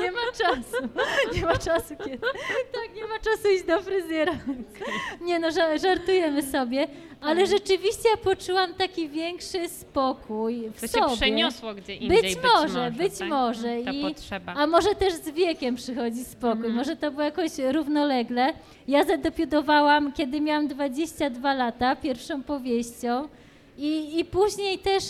[0.03, 0.89] nie ma czasu.
[1.35, 2.17] Nie ma czasu kiedy.
[2.71, 4.33] Tak, nie ma czasu iść do fryzjera.
[5.21, 5.47] Nie no,
[5.81, 6.87] żartujemy sobie.
[7.21, 7.49] Ale tak.
[7.49, 11.09] rzeczywiście ja poczułam taki większy spokój w to sobie.
[11.09, 12.21] się przeniosło gdzie indziej.
[12.21, 13.29] Być, być może, być tak?
[13.29, 13.77] może.
[13.85, 14.53] Ta I, potrzeba.
[14.53, 16.49] A może też z wiekiem przychodzi spokój.
[16.51, 16.73] Mhm.
[16.75, 18.53] Może to było jakoś równolegle.
[18.87, 23.27] Ja zadebiutowałam, kiedy miałam 22 lata, pierwszą powieścią.
[23.77, 25.03] I, I później też,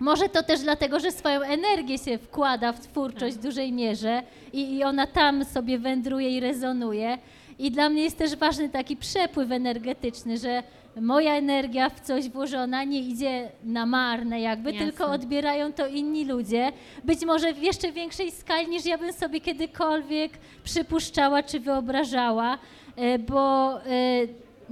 [0.00, 3.46] może to też dlatego, że swoją energię się wkłada w twórczość w tak.
[3.46, 7.18] dużej mierze i, i ona tam sobie wędruje i rezonuje.
[7.58, 10.62] I dla mnie jest też ważny taki przepływ energetyczny, że
[11.00, 14.86] moja energia w coś włożona nie idzie na marne jakby, Jasne.
[14.86, 16.72] tylko odbierają to inni ludzie.
[17.04, 20.32] Być może w jeszcze większej skali niż ja bym sobie kiedykolwiek
[20.64, 22.58] przypuszczała czy wyobrażała,
[22.96, 23.82] e, bo e,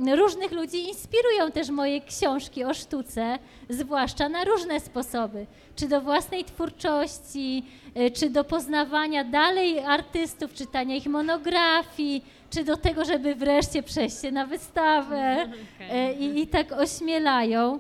[0.09, 5.47] różnych ludzi inspirują też moje książki o sztuce, zwłaszcza na różne sposoby.
[5.77, 7.65] Czy do własnej twórczości,
[7.97, 14.21] y, czy do poznawania dalej artystów, czytania ich monografii, czy do tego, żeby wreszcie przejść
[14.23, 16.13] się na wystawę Okay.
[16.13, 17.79] i, i tak ośmielają.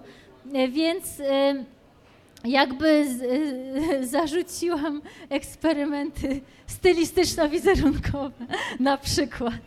[0.54, 1.04] Y, Więc
[2.44, 8.46] jakby z, y, zarzuciłam eksperymenty stylistyczno-wizerunkowe
[8.80, 9.60] na przykład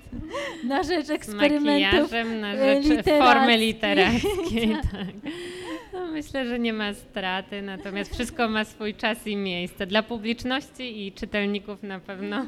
[0.64, 4.78] na rzecz Z eksperymentów makijażem na e, rzecz formy literackiej.
[4.92, 5.32] tak.
[5.94, 9.88] No, myślę, że nie ma straty, natomiast wszystko ma swój czas i miejsce.
[9.88, 12.46] Dla publiczności i czytelników na pewno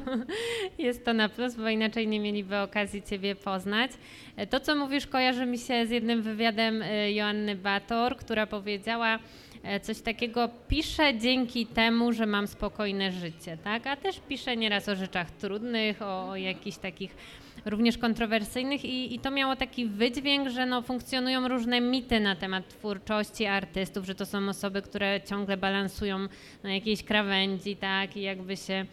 [0.78, 3.90] jest to na plus, bo inaczej nie mieliby okazji Ciebie poznać.
[4.36, 9.18] E, To, co mówisz, kojarzy mi się z jednym wywiadem e, Joanny Bator, która powiedziała,
[9.82, 13.86] coś takiego, piszę dzięki temu, że mam spokojne życie, tak?
[13.86, 17.16] A też piszę nieraz o rzeczach trudnych, o, o jakichś takich
[17.64, 22.68] również kontrowersyjnych i, i to miało taki wydźwięk, że no, funkcjonują różne mity na temat
[22.68, 26.18] twórczości artystów, że to są osoby, które ciągle balansują
[26.62, 28.16] na jakiejś krawędzi, tak?
[28.16, 28.86] I jakby się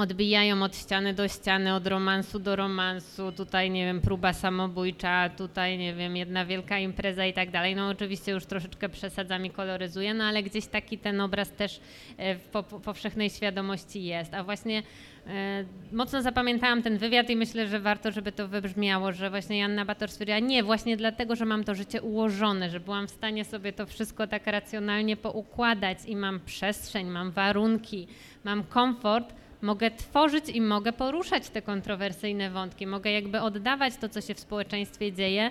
[0.00, 5.78] odbijają od ściany do ściany, od romansu do romansu, tutaj nie wiem, próba samobójcza, tutaj
[5.78, 7.76] nie wiem, jedna wielka impreza i tak dalej.
[7.76, 11.80] No oczywiście już troszeczkę przesadzam i koloryzuję, no ale gdzieś taki ten obraz też
[12.16, 14.34] e, w po, po, powszechnej świadomości jest.
[14.34, 14.82] A właśnie
[15.26, 19.84] e, mocno zapamiętałam ten wywiad i myślę, że warto, żeby to wybrzmiało, że właśnie Janna
[19.84, 23.72] Bator stwierdziła, nie, właśnie dlatego, że mam to życie ułożone, że byłam w stanie sobie
[23.72, 28.06] to wszystko tak racjonalnie poukładać i mam przestrzeń, mam warunki,
[28.44, 34.20] mam komfort, mogę tworzyć i mogę poruszać te kontrowersyjne wątki, mogę jakby oddawać to, co
[34.20, 35.50] się w społeczeństwie dzieje,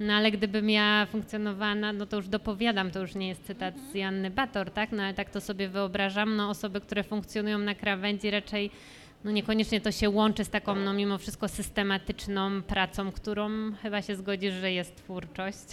[0.00, 3.94] no ale gdybym ja funkcjonowała, no to już dopowiadam, to już nie jest cytat z
[3.94, 8.30] Janny Bator, tak, no ale tak to sobie wyobrażam, no osoby, które funkcjonują na krawędzi
[8.30, 8.70] raczej
[9.24, 13.50] no niekoniecznie to się łączy z taką, no mimo wszystko systematyczną pracą, którą
[13.82, 15.58] chyba się zgodzisz, że jest twórczość.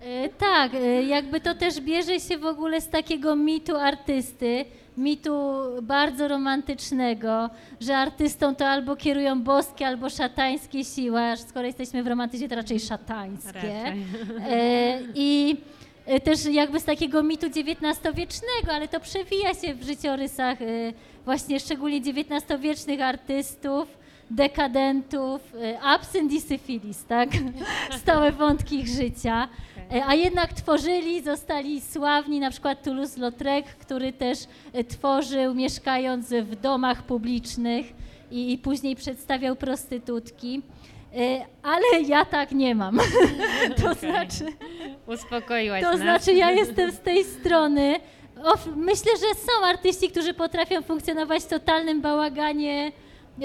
[0.00, 4.64] E, Tak, e, jakby to też bierze się w ogóle z takiego mitu artysty,
[4.96, 12.02] mitu bardzo romantycznego, że artystą to albo kierują boskie, albo szatańskie siły, a skoro jesteśmy
[12.02, 13.94] w romantyzmie, to raczej szatańskie.
[14.50, 15.56] E, I
[16.06, 20.92] e, też jakby z takiego mitu XIX-wiecznego, ale to przewija się w życiorysach e,
[21.24, 23.98] właśnie szczególnie XIX-wiecznych artystów,
[24.30, 25.52] dekadentów,
[25.82, 27.28] absynt i syfilis, tak?
[28.02, 29.48] Stałe wątki ich życia.
[29.92, 34.38] E, A jednak tworzyli, zostali sławni, na przykład Toulouse-Lautrec, który też
[34.72, 37.86] e, tworzył mieszkając w domach publicznych
[38.30, 40.62] i, i później przedstawiał prostytutki.
[41.14, 42.98] E, Ale ja tak nie mam.
[43.82, 44.10] To Okej.
[44.10, 44.44] znaczy,
[45.06, 46.00] Uspokoiłaś to nas.
[46.00, 48.00] znaczy ja jestem z tej strony.
[48.76, 52.92] Myślę, że są artyści, którzy potrafią funkcjonować w totalnym bałaganie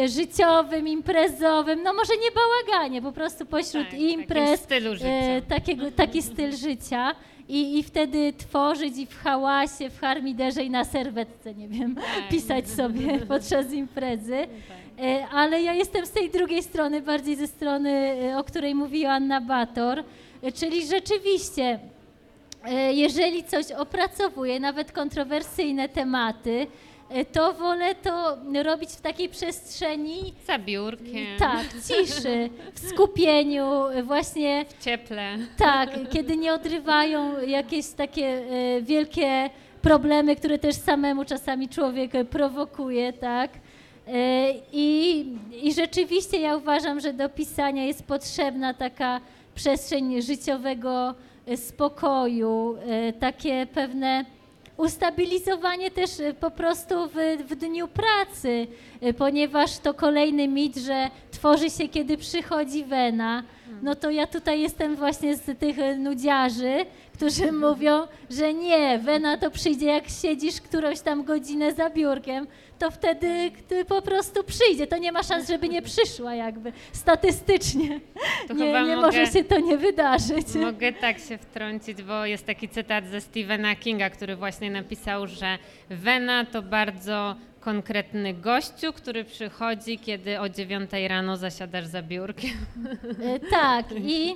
[0.07, 1.83] życiowym, imprezowym.
[1.83, 4.59] No może nie bałaganie, po prostu pośród Tak, imprez.
[4.59, 5.07] stylu życia.
[5.07, 7.15] e, takiego, taki styl życia.
[7.47, 12.29] I, I wtedy tworzyć i w hałasie, w harmiderze i na serwetce, nie wiem, Tak.
[12.31, 14.37] pisać sobie podczas imprezy.
[15.01, 17.89] E, Ale ja jestem z tej drugiej strony, bardziej ze strony,
[18.33, 20.03] e, o której mówiła Anna Bator,
[20.43, 21.79] e, czyli rzeczywiście,
[22.65, 26.67] e, jeżeli coś opracowuję, nawet kontrowersyjne tematy, e,
[27.31, 34.65] to wolę to robić w takiej przestrzeni, Za biurkiem, tak, ciszy, w skupieniu, e, właśnie
[34.65, 35.37] w cieple.
[35.57, 39.49] tak, kiedy nie odrywają jakieś takie e, wielkie
[39.81, 43.51] problemy, które też samemu czasami człowiek e, prowokuje, tak.
[44.07, 45.25] E, I,
[45.63, 49.21] I rzeczywiście ja uważam, że do pisania jest potrzebna taka
[49.55, 51.15] przestrzeń życiowego
[51.47, 54.25] e, spokoju, e, takie pewne
[54.79, 58.67] ustabilizowanie też e, po prostu w, w dniu pracy,
[59.01, 63.43] e, ponieważ to kolejny mit, że tworzy się, kiedy przychodzi wena.
[63.81, 66.85] No to ja tutaj jestem właśnie z tych e, nudziarzy,
[67.19, 72.47] którzy mówią, że nie, wena to przyjdzie jak siedzisz którąś tam godzinę za biurkiem,
[72.79, 74.87] to wtedy gdy po prostu przyjdzie.
[74.87, 77.99] To nie ma szans, żeby nie przyszła jakby statystycznie.
[78.47, 80.47] To Nie, nie mogę- może się to nie wydarzyć.
[80.55, 85.57] Mogę tak się wtrącić, bo jest taki cytat ze Stephena Kinga, który właśnie napisał, że
[85.89, 92.51] Wena to bardzo konkretny gościu, który przychodzi, kiedy o 9 rano zasiadasz za biurkiem.
[93.23, 94.35] E, Tak, i,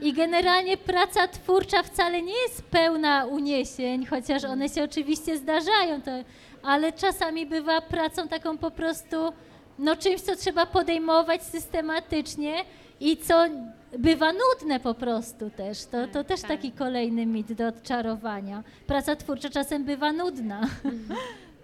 [0.00, 6.10] i generalnie praca twórcza wcale nie jest pełna uniesień, chociaż one się oczywiście zdarzają, to,
[6.62, 9.16] ale czasami bywa pracą taką po prostu,
[9.78, 12.64] no czymś, co trzeba podejmować systematycznie
[13.00, 13.44] i co
[13.98, 15.84] bywa nudne po prostu też.
[15.84, 16.50] To, to też tak.
[16.50, 18.62] taki kolejny mit do odczarowania.
[18.86, 20.60] Praca twórcza czasem bywa nudna.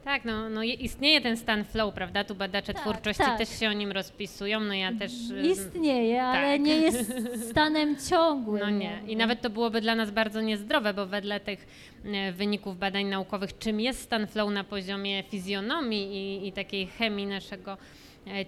[0.05, 2.25] Tak, no, no istnieje ten stan flow, prawda?
[2.25, 3.38] Tu badacze Tak, twórczości tak.
[3.38, 5.12] też się o nim rozpisują, no ja też...
[5.31, 6.61] ym, Istnieje, ale tak.
[6.67, 7.12] nie jest
[7.51, 8.61] stanem ciągłym.
[8.61, 9.01] No nie.
[9.07, 11.67] I nawet to byłoby dla nas bardzo niezdrowe, bo wedle tych
[12.05, 17.27] e, wyników badań naukowych, czym jest stan flow na poziomie fizjonomii i, i takiej chemii
[17.27, 17.77] naszego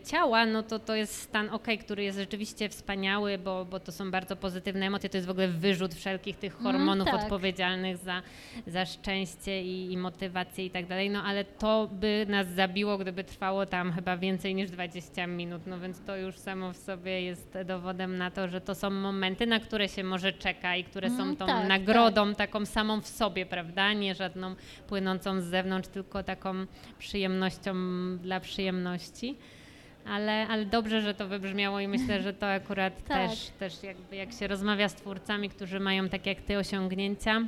[0.05, 4.11] ciała, no to to jest stan ok, który jest rzeczywiście wspaniały, bo, bo to są
[4.11, 7.15] bardzo pozytywne emocje, to jest w ogóle wyrzut wszelkich tych Mm, hormonów tak.
[7.23, 8.23] odpowiedzialnych za,
[8.67, 13.25] za szczęście i, i motywację i tak dalej, no ale to by nas zabiło, gdyby
[13.25, 17.59] trwało tam chyba więcej niż 20 minut, no więc to już samo w sobie jest
[17.65, 21.23] dowodem na to, że to są momenty, na które się może czeka i które są
[21.23, 24.55] Mm, tą tak, nagrodą taką samą w sobie, prawda, nie żadną
[24.89, 26.67] płynącą z zewnątrz, tylko taką
[26.99, 27.75] przyjemnością
[28.19, 29.37] dla przyjemności.
[30.09, 33.31] Ale, ale dobrze, że to wybrzmiało i myślę, że to akurat Tak.
[33.31, 37.43] też, też jakby jak się rozmawia z twórcami, którzy mają tak jak ty osiągnięcia,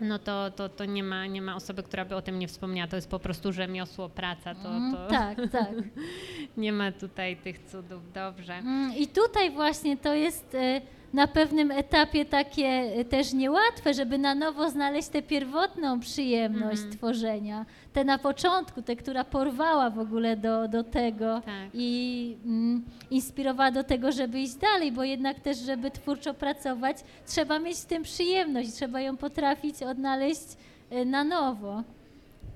[0.00, 2.88] no to, to, to nie, ma, nie ma osoby, która by o tym nie wspomniała.
[2.88, 4.54] To jest po prostu rzemiosło, praca.
[4.54, 5.70] To, Mm, to Tak, tak.
[6.56, 8.12] nie ma tutaj tych cudów.
[8.12, 8.54] Dobrze.
[8.54, 10.80] Mm, I tutaj właśnie to jest e,
[11.14, 16.92] na pewnym etapie takie e, też niełatwe, żeby na nowo znaleźć tę pierwotną przyjemność Mhm.
[16.98, 17.66] tworzenia.
[17.92, 21.68] Tę na początku, tę, która porwała w ogóle do, do tego Tak.
[21.74, 26.96] i mm, inspirowała do tego, żeby iść dalej, bo jednak też, żeby twórczo pracować,
[27.26, 30.46] trzeba mieć w tym przyjemność, trzeba ją potrafić odnaleźć
[30.90, 31.82] e, na nowo.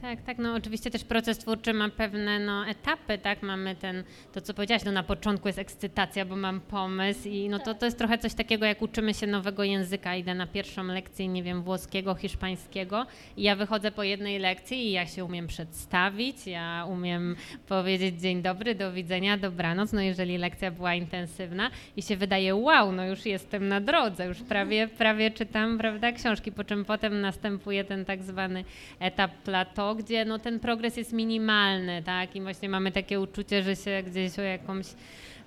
[0.02, 4.40] Tak, tak, no oczywiście też proces twórczy ma pewne no, etapy, tak, mamy ten, to
[4.40, 7.98] co powiedziałaś, no na początku jest ekscytacja, bo mam pomysł i no to, to jest
[7.98, 12.14] trochę coś takiego, jak uczymy się nowego języka, idę na pierwszą lekcję, nie wiem, włoskiego,
[12.14, 13.06] hiszpańskiego
[13.36, 17.36] i ja wychodzę po jednej lekcji i ja się umiem przedstawić, ja umiem
[17.68, 22.92] powiedzieć dzień dobry, do widzenia, dobranoc, no jeżeli lekcja była intensywna i się wydaje, wow,
[22.92, 27.84] no już jestem na drodze, już prawie, prawie czytam, prawda, książki, po czym potem następuje
[27.84, 28.64] ten tak zwany
[29.00, 29.30] etap
[29.94, 34.38] gdzie no ten progres jest minimalny, tak, i właśnie mamy takie uczucie, że się gdzieś
[34.38, 34.86] o jakąś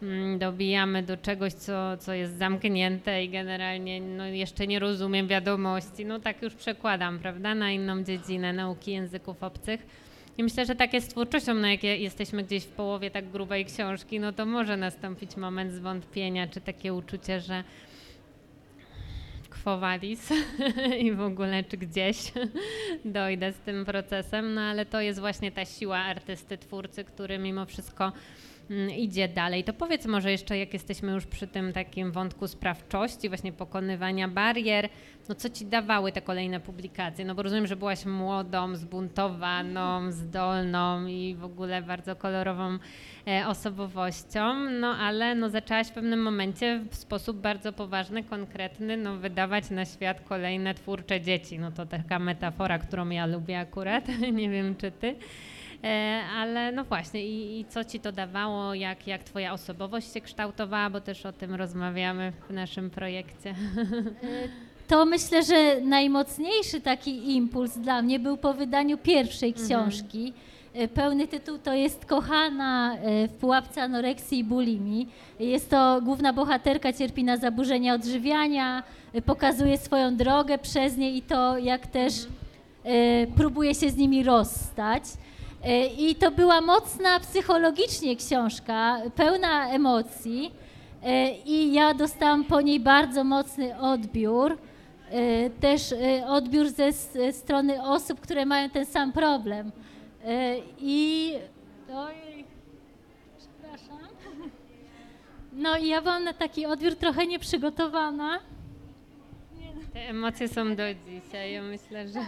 [0.01, 6.05] mm, dobijamy do czegoś, co, co jest zamknięte i generalnie no, jeszcze nie rozumiem wiadomości,
[6.05, 10.11] no tak już przekładam, prawda, na inną dziedzinę nauki języków obcych.
[10.37, 13.65] I myślę, że takie z twórczością, no jak je- jesteśmy gdzieś w połowie tak grubej
[13.65, 17.63] książki, no to może nastąpić moment zwątpienia, czy takie uczucie, że
[19.63, 19.79] quo
[21.05, 22.17] i w ogóle czy gdzieś
[23.05, 27.65] dojdę z tym procesem, no ale to jest właśnie ta siła artysty, twórcy, który mimo
[27.65, 28.11] wszystko
[28.69, 29.63] mm, idzie dalej.
[29.63, 34.89] To powiedz może jeszcze, jak jesteśmy już przy tym takim wątku sprawczości, właśnie pokonywania barier,
[35.29, 37.25] no co ci dawały te kolejne publikacje?
[37.25, 42.77] No bo rozumiem, że byłaś młodą, zbuntowaną, zdolną i w ogóle bardzo kolorową
[43.27, 49.17] e, osobowością, no ale no zaczęłaś w pewnym momencie w sposób bardzo poważny, konkretny, no
[49.17, 51.59] wydawać na świat kolejne twórcze dzieci.
[51.59, 54.03] No to taka metafora, którą ja lubię akurat,
[54.33, 55.15] nie wiem czy ty.
[55.83, 60.21] E, Ale no właśnie, i, i co ci to dawało, jak, jak twoja osobowość się
[60.21, 63.55] kształtowała, bo też o tym rozmawiamy w naszym projekcie.
[64.91, 70.33] To myślę, że najmocniejszy taki impuls dla mnie był po wydaniu pierwszej książki.
[70.73, 75.07] E, Pełny tytuł to jest Kochana e, w pułapce anoreksji i bulimii.
[75.39, 81.21] Jest to główna bohaterka, cierpi na zaburzenia odżywiania, e, pokazuje swoją drogę przez nie i
[81.21, 82.13] to, jak też
[82.83, 85.03] e, próbuje się z nimi rozstać.
[85.97, 90.51] I to była mocna psychologicznie książka, pełna emocji.
[91.45, 94.57] I ja dostałam po niej bardzo mocny odbiór.
[95.11, 99.71] E, Też e, odbiór ze s- strony osób, które mają ten sam problem.
[100.79, 101.33] I.
[101.93, 102.45] Ojej,
[103.37, 103.97] przepraszam.
[105.53, 108.39] No i ja byłam na taki odbiór trochę nieprzygotowana.
[109.93, 112.19] Te emocje są do dzisiaj, ja myślę, że...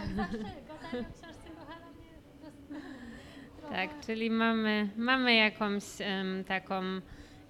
[3.70, 6.82] Tak, czyli mamy, mamy jakąś em, taką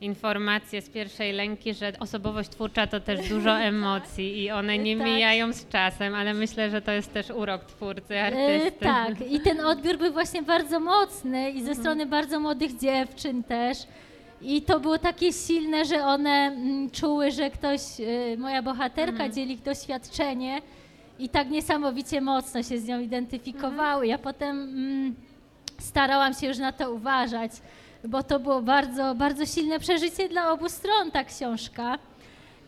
[0.05, 5.07] informację z pierwszej lęki, że osobowość twórcza to też dużo emocji i one nie Tak.
[5.07, 8.85] mijają z czasem, ale myślę, że to jest też urok twórcy, E, artysty.
[8.85, 11.77] tak, i ten odbiór był właśnie bardzo mocny i ze Mhm.
[11.77, 13.79] strony bardzo młodych dziewczyn też.
[14.43, 19.33] I to było takie silne, że one mm, czuły, że ktoś, e, moja bohaterka Mhm.
[19.33, 20.63] dzieli ich doświadczenie
[21.19, 24.07] i tak niesamowicie mocno się z nią identyfikowały.
[24.07, 25.15] Ja potem mm,
[25.81, 27.51] starałam się już na to uważać,
[28.09, 31.99] bo to było bardzo, bardzo silne przeżycie dla obu stron ta książka.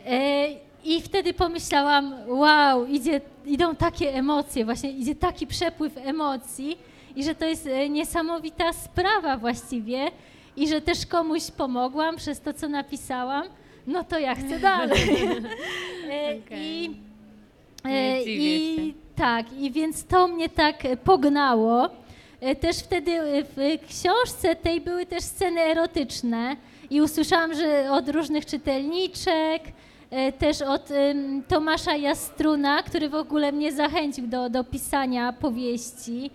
[0.06, 0.48] E,
[0.84, 6.78] I wtedy pomyślałam, wow, idzie, idą takie emocje, właśnie idzie taki przepływ emocji
[7.16, 10.10] i że to jest e, niesamowita sprawa właściwie
[10.56, 13.44] i że też komuś pomogłam przez to, co napisałam,
[13.86, 15.00] no to ja chcę dalej.
[16.50, 16.90] I,
[17.84, 18.92] Nie e, i się.
[19.16, 21.88] tak, i więc to mnie tak pognało.
[22.40, 26.56] E, też wtedy e, w książce tej były też sceny erotyczne
[26.90, 29.62] i usłyszałam, że od różnych czytelniczek,
[30.10, 30.88] e, też od
[31.48, 36.30] Tomasza Jastruna, który w ogóle mnie zachęcił do, do pisania powieści.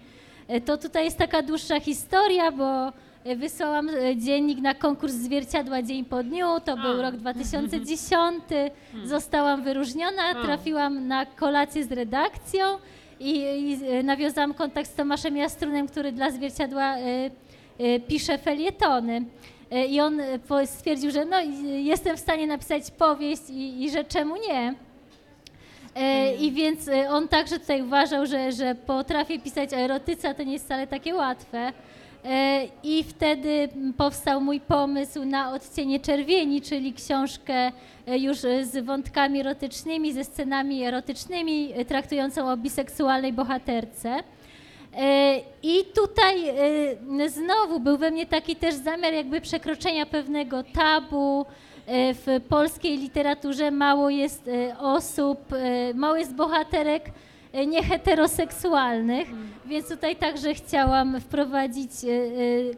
[0.66, 2.91] To tutaj jest taka dłuższa historia, bo
[3.36, 8.43] wysłałam dziennik na konkurs Zwierciadła dzień po dniu, to był rok 2010,
[9.04, 12.66] zostałam wyróżniona, trafiłam na kolację z redakcją
[13.22, 16.96] i, i nawiązałam kontakt z Tomaszem Jastrunem, który dla Zwierciadła
[18.08, 19.26] pisze felietony.
[19.90, 20.22] I on
[20.66, 24.74] stwierdził, że no, jestem w stanie napisać powieść i, i że czemu nie.
[26.40, 30.54] I więc on także tutaj uważał, że, że potrafię pisać o erotyce, a to nie
[30.54, 31.74] jest wcale takie łatwe.
[32.84, 37.72] I wtedy powstał mój pomysł na odcienie czerwieni, czyli książkę
[38.08, 44.24] już z wątkami erotycznymi, ze scenami erotycznymi, traktującą o biseksualnej bohaterce.
[45.64, 46.36] I tutaj
[47.28, 51.46] znowu był we mnie taki też zamiar jakby przekroczenia pewnego tabu.
[52.14, 54.50] W polskiej literaturze mało jest
[54.80, 55.40] osób,
[55.96, 57.12] mało jest bohaterek
[57.68, 59.28] nieheteroseksualnych,
[59.66, 61.91] więc tutaj także chciałam wprowadzić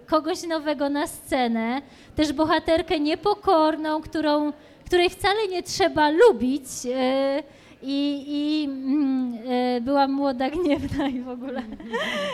[0.05, 1.81] kogoś nowego na scenę,
[2.15, 4.53] też bohaterkę niepokorną, którą,
[4.85, 6.65] której wcale nie trzeba lubić,
[7.85, 11.61] i, i mm, e, byłam młoda, gniewna i w ogóle.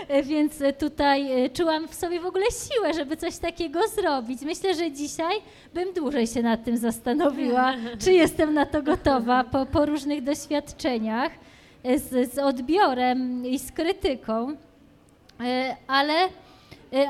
[0.07, 4.41] E, więc tutaj e, czułam w sobie w ogóle siłę, żeby coś takiego zrobić.
[4.41, 5.35] Myślę, że dzisiaj
[5.73, 7.73] bym dłużej się nad tym zastanowiła,
[8.03, 11.31] czy jestem na to gotowa po, po różnych doświadczeniach
[11.83, 14.55] z, z odbiorem i z krytyką.
[15.87, 16.13] Ale,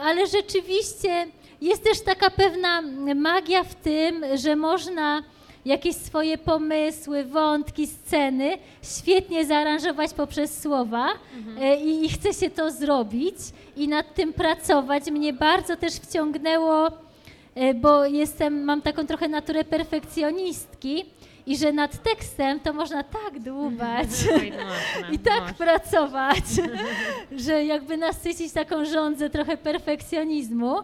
[0.03, 1.27] ale rzeczywiście
[1.61, 2.81] jest też taka pewna
[3.15, 5.23] magia w tym, że można
[5.65, 11.07] jakieś swoje pomysły, wątki, sceny świetnie zaaranżować poprzez słowa
[11.37, 11.79] mhm.
[11.83, 13.35] i, i chce się to zrobić
[13.77, 15.11] i nad tym pracować.
[15.11, 16.87] Mnie bardzo też wciągnęło,
[17.55, 21.05] e, bo jestem, mam taką trochę naturę perfekcjonistki
[21.45, 24.09] i że nad tekstem to można tak dłubać
[25.13, 26.43] i tak pracować,
[27.45, 30.75] że jakby nasycić taką żądzę trochę perfekcjonizmu.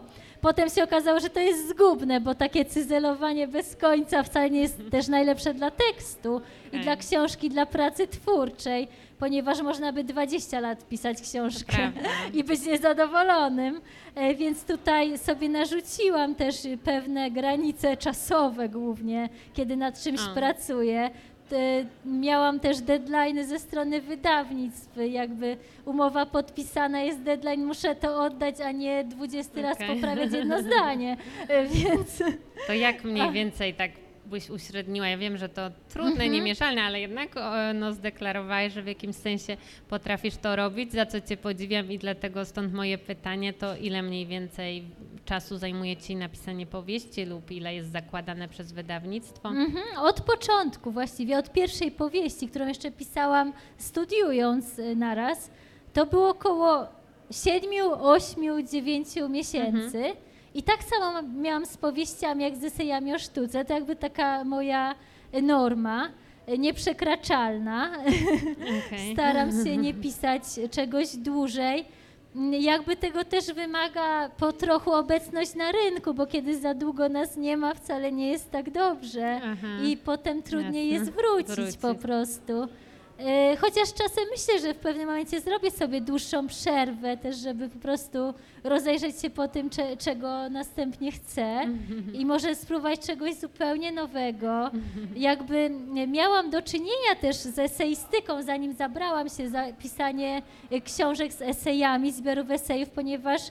[0.42, 4.82] Potem się okazało, że to jest zgubne, bo takie cyzelowanie bez końca wcale nie jest
[4.92, 6.42] też najlepsze dla tekstu
[6.74, 8.88] i dla książki, dla pracy twórczej,
[9.20, 11.92] ponieważ można by 20 lat pisać książkę
[12.34, 13.82] i być niezadowolonym.
[14.16, 21.10] E, więc tutaj sobie narzuciłam też pewne granice czasowe głównie, kiedy nad czymś pracuję.
[22.06, 28.72] Miałam też deadline ze strony wydawnictw, jakby umowa podpisana jest deadline, muszę to oddać, a
[28.72, 29.64] nie 20 okay.
[29.64, 32.24] raz poprawiać jedno zdanie, e, więc...
[32.68, 33.92] To jak mniej więcej tak
[34.26, 35.08] byś uśredniła?
[35.08, 36.32] Ja wiem, że to trudne, mm -hmm.
[36.32, 37.36] niemieszalne, ale jednak
[37.74, 39.58] no, zdeklarowałeś, że w jakimś sensie
[39.90, 44.26] potrafisz to robić, za co Cię podziwiam i dlatego stąd moje pytanie to ile mniej
[44.26, 44.84] więcej
[45.26, 49.50] czasu zajmuje Ci napisanie powieści lub ile jest zakładane przez wydawnictwo?
[49.50, 50.00] Mm -hmm.
[50.02, 55.52] Od początku właściwie, od pierwszej powieści, którą jeszcze pisałam studiując y, naraz,
[55.94, 56.88] to było około
[57.32, 57.70] 7,
[58.02, 59.98] 8, 9 miesięcy.
[59.98, 60.25] Mm -hmm.
[60.56, 63.66] I tak samo miałam z powieściami jak z esejami o sztuce.
[63.66, 64.96] To jakby taka moja
[65.42, 66.10] norma
[66.58, 67.92] nieprzekraczalna.
[68.88, 69.12] Okay.
[69.14, 71.86] Staram się nie pisać czegoś dłużej.
[72.60, 77.58] Jakby tego też wymaga po trochu obecność na rynku, bo kiedy za długo nas nie
[77.58, 79.42] ma, wcale nie jest tak dobrze.
[79.44, 79.68] Aha.
[79.84, 81.06] I potem trudniej Jasne.
[81.06, 82.68] jest wrócić, wrócić po prostu.
[83.20, 87.80] E, chociaż czasem myślę, że w pewnym momencie zrobię sobie dłuższą przerwę, też żeby po
[87.80, 91.66] prostu rozejrzeć się po tym, cze, czego następnie chcę
[92.14, 94.72] i może spróbować czegoś zupełnie nowego.
[95.16, 95.70] Jakby
[96.08, 100.42] miałam do czynienia też z eseistyką, zanim zabrałam się za pisanie
[100.86, 103.42] książek z esejami, zbiorów esejów, ponieważ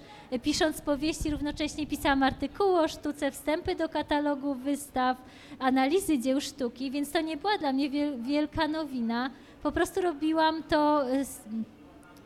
[0.42, 5.16] pisząc powieści równocześnie pisałam artykuły o sztuce, wstępy do katalogu wystaw,
[5.58, 9.30] analizy dzieł sztuki, więc to nie była dla mnie wielka nowina.
[9.62, 11.24] Po prostu robiłam to y,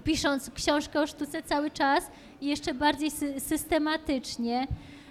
[0.05, 2.11] pisząc książkę o sztuce cały czas
[2.41, 4.67] i jeszcze bardziej sy systematycznie.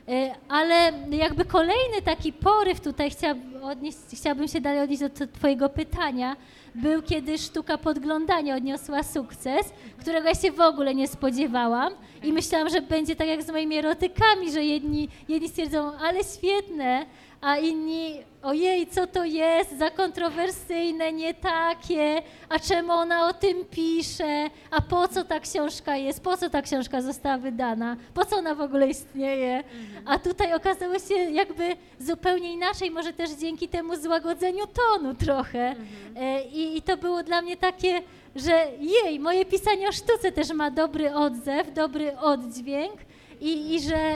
[0.09, 5.70] Y, ale jakby kolejny taki poryw tutaj chciałabym, odnieść, chciałabym się dalej odnieść do Twojego
[5.70, 6.36] pytania,
[6.76, 11.93] był kiedy sztuka podglądania odniosła sukces, którego ja się w ogóle nie spodziewałam
[12.24, 17.05] i myślałam, że będzie tak jak z moimi erotykami, że jedni, jedni stwierdzą, ale świetne,
[17.42, 23.66] a inni, ojej, co to jest za kontrowersyjne, nie takie, a czemu ona o tym
[23.72, 28.38] pisze, a po co ta książka jest, po co ta książka została wydana, po co
[28.38, 29.64] ona w ogóle istnieje.
[30.06, 35.76] A tutaj okazało się jakby zupełnie inaczej, może też dzięki temu złagodzeniu tonu trochę.
[36.16, 38.02] E, I, i to było dla mnie takie
[38.36, 42.94] że jej, moje pisanie o sztuce też ma dobry odzew, dobry oddźwięk
[43.42, 44.16] i, i że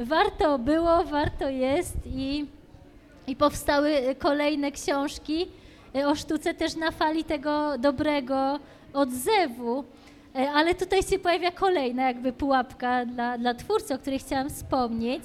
[0.00, 2.46] y, warto było, warto jest i,
[3.26, 5.46] i powstały kolejne książki
[5.96, 8.58] y, o sztuce też na fali tego dobrego
[8.92, 9.84] odzewu.
[10.36, 15.22] Y, ale tutaj się pojawia kolejna jakby pułapka dla, dla twórcy, o której chciałam wspomnieć,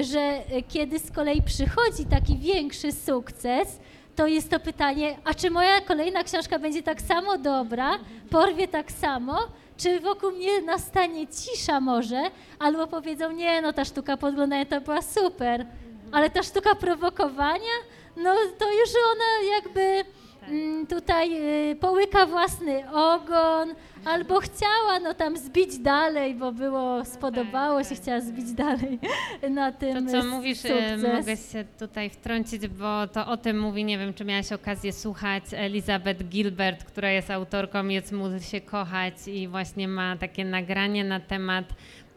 [0.00, 3.80] że kiedy z kolei przychodzi taki większy sukces,
[4.16, 7.98] to jest to pytanie, a czy moja kolejna książka będzie tak samo dobra,
[8.30, 9.38] porwie tak samo,
[9.84, 12.22] czy wokół mnie nastanie cisza może,
[12.58, 15.66] albo powiedzą, nie, no ta sztuka podglądania to była super,
[16.12, 17.76] ale ta sztuka prowokowania,
[18.16, 20.04] no to już ona jakby
[20.48, 21.30] mm, tutaj
[21.72, 23.74] y, połyka własny ogon,
[24.04, 28.98] albo chciała no tam zbić dalej, bo było, spodobało się, chciała zbić dalej
[29.50, 31.02] na tym To co mówisz, sukces.
[31.02, 35.44] mogę się tutaj wtrącić, bo to o tym mówi, nie wiem, czy miałaś okazję słuchać
[35.52, 41.20] Elizabeth Gilbert, która jest autorką Jest mu się kochać i właśnie ma takie nagranie na
[41.20, 41.64] temat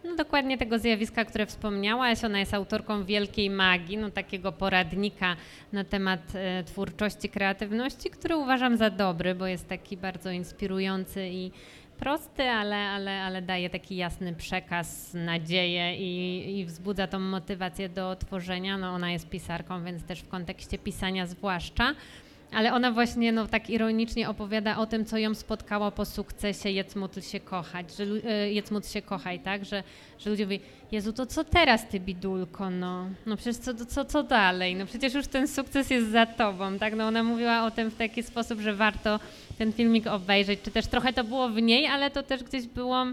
[0.07, 2.23] no, dokładnie tego zjawiska, które wspomniałaś.
[2.23, 5.35] Ona jest autorką Wielkiej Magii, no, takiego poradnika
[5.73, 11.51] na temat e, twórczości, kreatywności, który uważam za dobry, bo jest taki bardzo inspirujący i
[11.97, 18.15] prosty, ale, ale, ale daje taki jasny przekaz, nadzieję i, i wzbudza tą motywację do
[18.15, 18.77] tworzenia.
[18.77, 21.95] No, ona jest pisarką, więc też w kontekście pisania zwłaszcza.
[22.51, 26.95] Ale ona właśnie no, tak ironicznie opowiada o tym, co ją spotkało po sukcesie Jedz
[26.95, 29.65] módl się kochać, że e, Jedz się kochaj, tak?
[29.65, 29.83] Że,
[30.19, 30.59] że ludzie mówią,
[30.91, 33.09] Jezu, to co teraz ty bidulko, no?
[33.25, 34.75] No przecież co, co, co dalej?
[34.75, 36.95] No przecież już ten sukces jest za tobą, tak?
[36.95, 39.19] No ona mówiła o tym w taki sposób, że warto
[39.57, 43.05] ten filmik obejrzeć, czy też trochę to było w niej, ale to też gdzieś było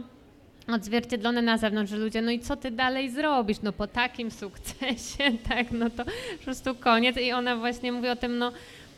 [0.68, 5.32] odzwierciedlone na zewnątrz, że ludzie, no i co ty dalej zrobisz, no po takim sukcesie,
[5.48, 8.52] tak, no to po prostu koniec i ona właśnie mówi o tym, no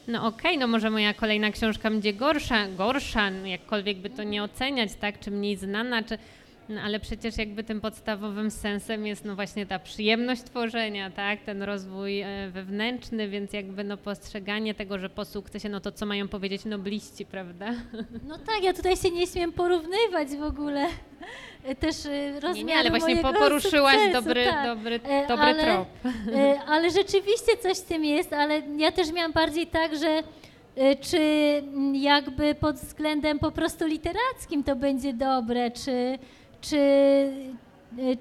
[0.08, 4.42] no okej, okay, no może moja kolejna książka będzie gorsza, gorsza, jakkolwiek by to nie
[4.42, 6.18] oceniać, tak, czy mniej znana, czy,
[6.68, 11.62] no ale przecież jakby tym podstawowym sensem jest no właśnie ta przyjemność tworzenia, tak, ten
[11.62, 16.28] rozwój e, wewnętrzny, więc jakby no postrzeganie tego, że po sukcesie, no to co mają
[16.28, 17.74] powiedzieć nobliści, prawda?
[18.28, 20.86] No tak, ja tutaj się nie śmiem porównywać w ogóle
[21.74, 21.96] też
[22.34, 24.66] rozmiaru Nie, nie ale właśnie poruszyłaś sukcesu, dobry, tak.
[24.66, 25.88] dobry, e, dobry ale, trop.
[26.34, 30.22] E, ale rzeczywiście coś w tym jest, ale ja też miałam bardziej tak, że
[31.00, 31.18] czy
[31.92, 36.18] jakby pod względem po prostu literackim to będzie dobre, czy,
[36.60, 36.78] czy,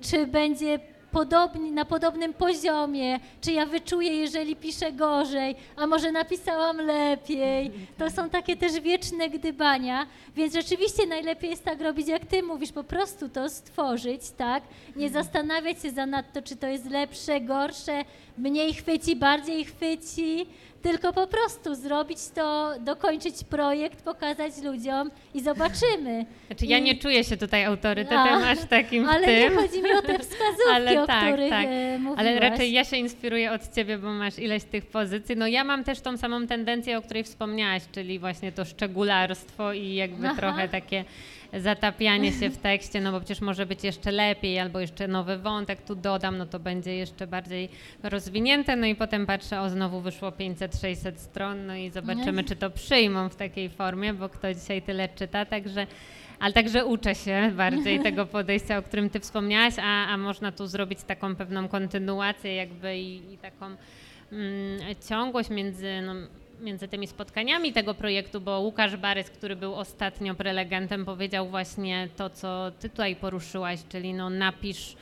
[0.01, 0.79] czy będzie
[1.16, 7.72] podobni, na podobnym poziomie, czy ja wyczuję, jeżeli piszę gorzej, a może napisałam lepiej.
[7.97, 12.72] To są takie też wieczne gdybania, więc rzeczywiście najlepiej jest tak robić, jak ty mówisz,
[12.72, 14.63] po prostu to stworzyć, tak?
[14.95, 18.05] Nie zastanawiać się zanadto, czy to jest lepsze, gorsze,
[18.38, 20.45] mniej chwyci, bardziej chwyci,
[20.86, 26.25] tylko po prostu zrobić to, dokończyć projekt, pokazać ludziom i zobaczymy.
[26.47, 29.36] Znaczy ja nie czuję się tutaj autorytetem A, aż takim Ale tym.
[29.36, 31.65] nie chodzi mi o te wskazówki, ale o tak, których tak.
[31.69, 32.19] E, mówiłaś.
[32.19, 35.36] Ale raczej ja się inspiruję od ciebie, bo masz ileś tych pozycji.
[35.36, 39.95] No ja mam też tą samą tendencję, o której wspomniałaś, czyli właśnie to szczególarstwo i
[39.95, 40.36] jakby Aha.
[40.38, 41.05] trochę takie
[41.58, 45.82] zatapianie się w tekście, no bo przecież może być jeszcze lepiej, albo jeszcze nowy wątek
[45.82, 47.70] tu dodam, no to będzie jeszcze bardziej
[48.03, 52.70] rozwinięte, no i potem patrzę, o znowu wyszło 500-600 stron, no i zobaczymy, czy to
[52.70, 55.88] przyjmą w takiej formie, bo kto dzisiaj tyle czyta, także
[56.39, 60.68] ale także uczę się bardziej tego podejścia, o którym ty wspomniałaś, a, a można tu
[60.68, 64.80] zrobić taką pewną kontynuację jakby i, i taką mm,
[65.10, 66.14] ciągłość między no,
[66.60, 72.30] między tymi spotkaniami tego projektu, bo Łukasz Barys, który był ostatnio prelegentem, powiedział właśnie to,
[72.30, 74.95] co ty tutaj poruszyłaś, czyli no napisz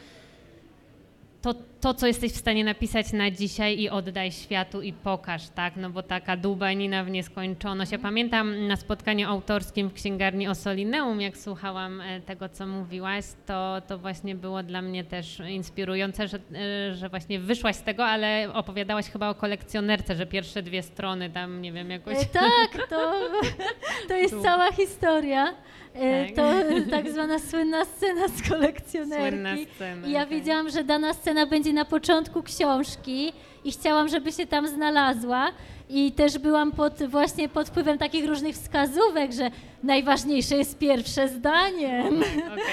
[1.41, 5.75] to, to, co jesteś w stanie napisać na dzisiaj i oddaj światu i pokaż, tak?
[5.75, 7.91] No bo taka dłubanina w nieskończoność.
[7.91, 13.81] Ja pamiętam na spotkaniu autorskim w księgarni Osolineum, jak słuchałam e, tego, co mówiłaś, to,
[13.87, 18.53] to właśnie było dla mnie też inspirujące, że, e, że właśnie wyszłaś z tego, ale
[18.53, 22.17] opowiadałaś chyba o kolekcjonerce, że pierwsze dwie strony tam, nie wiem, jakoś...
[22.21, 23.13] E, tak, to,
[24.07, 25.53] to jest cała historia.
[25.93, 26.35] E, tak.
[26.35, 29.29] To tak zwana słynna scena z kolekcjonerki.
[29.29, 30.29] Słynna scena, I ja tak.
[30.29, 35.51] wiedziałam, że dana scena będzie na początku książki i chciałam, żeby się tam znalazła.
[35.89, 39.51] I też byłam pod, właśnie pod wpływem takich różnych wskazówek, że
[39.83, 42.03] najważniejsze jest pierwsze zdanie.
[42.07, 42.63] Okay.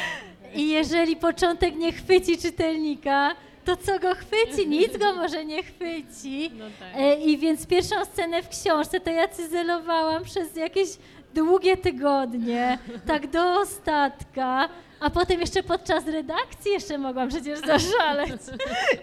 [0.55, 3.35] I jeżeli początek nie chwyci czytelnika,
[3.65, 4.69] to co go chwyci?
[4.69, 6.51] Nic go może nie chwyci.
[6.59, 6.89] No tak.
[6.97, 10.89] E, I więc pierwszą scenę w książce to ja cyzelowałam przez jakieś
[11.35, 14.69] długie tygodnie, tak do ostatka,
[15.01, 18.41] a potem jeszcze podczas redakcji jeszcze mogłam przecież zaszaleć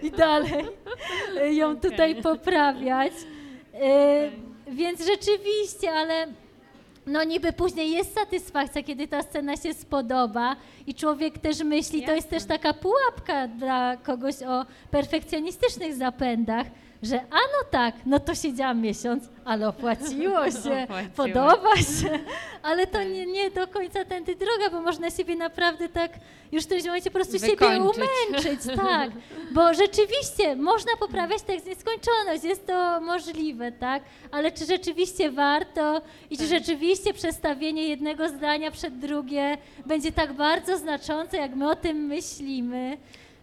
[0.02, 0.64] i dalej
[1.50, 3.12] ją tutaj poprawiać.
[3.74, 4.30] E,
[4.70, 6.26] więc rzeczywiście, ale
[7.06, 12.14] no niby później jest satysfakcja, kiedy ta scena się spodoba i człowiek też myśli, to
[12.14, 16.66] jest też taka pułapka dla kogoś o perfekcjonistycznych zapędach,
[17.02, 21.14] że a no tak, no to siedziałam miesiąc, ale opłaciło się, Opłaciło.
[21.16, 22.18] podoba się,
[22.62, 26.10] ale to nie, nie do końca tędy droga, bo można siebie naprawdę tak
[26.52, 28.02] już w którymś momencie po prostu siebie Wykończyć.
[28.32, 29.10] umęczyć, tak,
[29.52, 36.02] bo rzeczywiście można poprawiać tekst w nieskończoność, jest to możliwe, tak, ale czy rzeczywiście warto
[36.30, 36.58] i czy Tak.
[36.58, 42.96] rzeczywiście przestawienie jednego zdania przed drugie będzie tak bardzo znaczące, jak my o tym myślimy,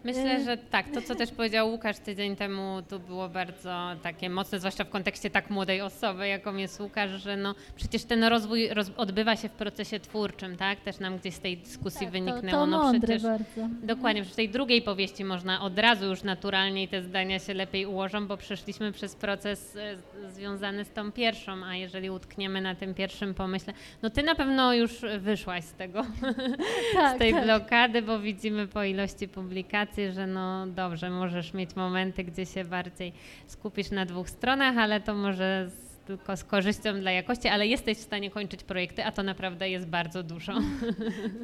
[0.05, 0.89] Myślę, Y- że tak.
[0.89, 5.29] To, co też powiedział Łukasz tydzień temu, to było bardzo takie mocne, zwłaszcza w kontekście
[5.29, 9.51] tak młodej osoby, jaką jest Łukasz, że no przecież ten rozwój roz, odbywa się w
[9.51, 10.79] procesie twórczym, tak?
[10.79, 12.51] Też nam gdzieś z tej dyskusji Tak, to, wyniknęło.
[12.51, 13.69] to no mądre przecież bardzo.
[13.83, 17.85] Dokładnie, że w tej drugiej powieści można od razu już naturalniej te zdania się lepiej
[17.85, 19.97] ułożą, bo przeszliśmy przez proces e,
[20.31, 24.73] związany z tą pierwszą, a jeżeli utkniemy na tym pierwszym pomyśle, no ty na pewno
[24.73, 26.05] już wyszłaś z tego,
[26.93, 27.43] Tak, z tej tak.
[27.43, 33.13] blokady, bo widzimy po ilości publikacji, że no dobrze, możesz mieć momenty, gdzie się bardziej
[33.47, 37.97] skupisz na dwóch stronach, ale to może z, tylko z korzyścią dla jakości, ale jesteś
[37.97, 40.53] w stanie kończyć projekty, a to naprawdę jest bardzo dużo.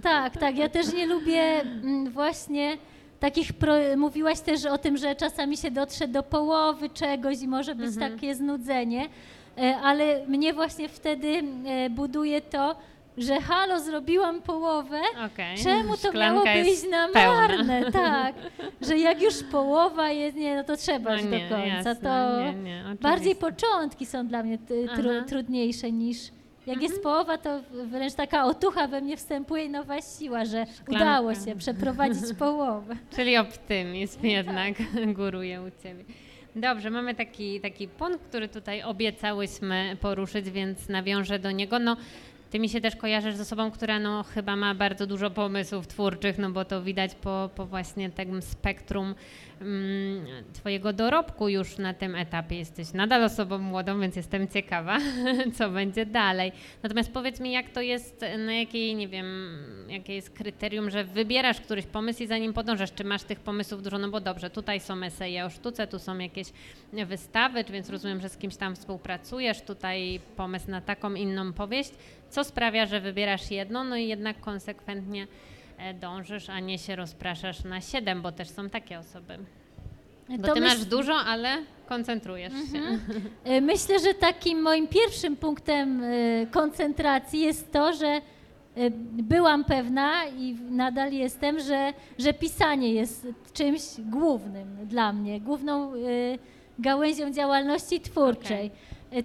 [0.02, 0.58] Tak, tak.
[0.58, 2.78] Ja też nie lubię mm, właśnie
[3.20, 3.54] takich.
[3.54, 3.74] Pro...
[3.97, 8.12] Mówiłaś też o tym, że czasami się dotrze do połowy czegoś i może być Mhm.
[8.12, 9.10] takie znudzenie,
[9.58, 11.28] e, ale mnie właśnie wtedy
[11.66, 12.76] e, buduje to,
[13.18, 15.01] że halo, zrobiłam połowę.
[15.26, 15.57] Okej.
[15.64, 17.82] Czemu to Szklanka miało być na marne?
[17.91, 18.36] Tak,
[18.82, 21.57] że jak już połowa jest, nie, no to trzeba No już do końca.
[21.66, 24.57] jasne, to nie, nie, bardziej początki są dla mnie
[24.95, 26.18] tru, trudniejsze niż.
[26.68, 31.03] Jak jest połowa, to wręcz taka otucha we mnie wstępuje i nowa siła, że Szklanka.
[31.05, 32.95] udało się przeprowadzić połowę.
[33.16, 34.74] Czyli optymizm jednak
[35.18, 36.03] góruje u Ciebie.
[36.55, 41.80] Dobrze, mamy taki, taki punkt, który tutaj obiecałyśmy poruszyć, więc nawiążę do niego.
[41.80, 41.97] No,
[42.52, 46.38] ty mi się też kojarzysz z osobą, która no, chyba ma bardzo dużo pomysłów twórczych,
[46.38, 49.16] no bo to widać po, po właśnie tym spektrum
[49.62, 52.58] mm, Twojego dorobku już na tym etapie.
[52.58, 54.97] Jesteś nadal osobą młodą, więc jestem ciekawa,
[55.58, 56.52] co będzie dalej.
[56.84, 59.58] Natomiast powiedz mi, jak to jest, na jakiej, nie wiem,
[59.89, 62.93] jakie jest kryterium, że wybierasz któryś pomysł i za nim podążasz.
[62.93, 63.97] Czy masz tych pomysłów dużo?
[63.97, 66.47] No bo dobrze, tutaj są eseje o sztuce, tu są jakieś
[66.93, 71.91] wystawy, więc rozumiem, że z kimś tam współpracujesz, tutaj pomysł na taką inną powieść.
[72.32, 75.27] Co sprawia, że wybierasz jedno, no i jednak konsekwentnie
[75.77, 79.38] e, dążysz, a nie się rozpraszasz na siedem, bo też są takie osoby.
[80.39, 81.57] Bo To ty masz dużo, ale
[81.88, 82.79] koncentrujesz się.
[83.43, 86.07] E, Myślę, że takim moim pierwszym punktem e,
[86.51, 88.21] koncentracji jest to, że e,
[89.23, 95.97] byłam pewna i nadal jestem, że, że pisanie jest czymś głównym dla mnie, główną e,
[96.79, 98.65] gałęzią działalności twórczej.
[98.67, 98.69] E,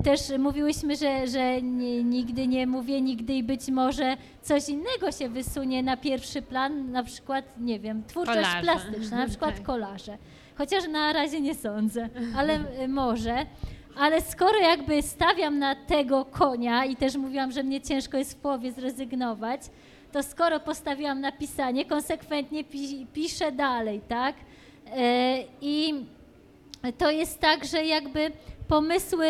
[0.04, 5.28] Też mówiłyśmy, że, że nie, nigdy nie mówię nigdy i być może coś innego się
[5.28, 8.60] wysunie na pierwszy plan, na przykład, nie wiem, twórczość Kolarze.
[8.62, 9.62] plastyczna, na przykład Tak.
[9.62, 10.18] kolarze.
[10.58, 13.46] Chociaż na razie nie sądzę, ale y, może.
[13.98, 18.36] Ale skoro jakby stawiam na tego konia i też mówiłam, że mnie ciężko jest w
[18.36, 19.60] połowie zrezygnować,
[20.12, 24.34] to skoro postawiłam na pisanie, konsekwentnie pi piszę dalej, tak?
[24.96, 25.94] E, I
[26.98, 28.32] to jest tak, że jakby
[28.68, 29.26] pomysły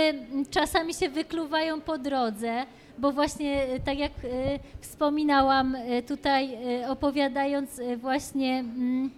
[0.51, 2.66] czasami się wykluwają po drodze,
[2.99, 6.59] bo właśnie e, tak jak e, wspominałam e, tutaj
[6.89, 9.11] opowiadając właśnie mm,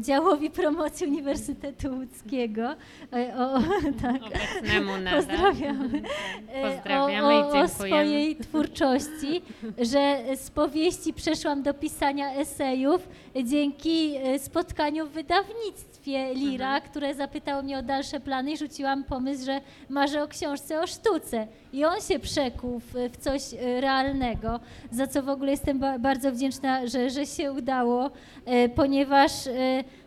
[0.00, 2.74] działowi promocji Uniwersytetu Łódzkiego,
[3.12, 3.58] e, o,
[4.02, 5.16] tak, Obecnemu nadal.
[5.16, 6.02] Pozdrawiamy.
[6.52, 9.42] E, Pozdrawiamy o, i o, o swojej twórczości,
[9.78, 13.08] że z powieści przeszłam do pisania esejów
[13.44, 15.91] dzięki spotkaniu w wydawnictwie
[16.34, 16.82] Lira, Mhm.
[16.90, 21.46] które zapytało mnie o dalsze plany i rzuciłam pomysł, że marzę o książce o sztuce.
[21.72, 26.32] I on się przekuł w, coś e, realnego, za co w ogóle jestem ba bardzo
[26.32, 28.10] wdzięczna, że, że się udało,
[28.44, 29.52] e, ponieważ e,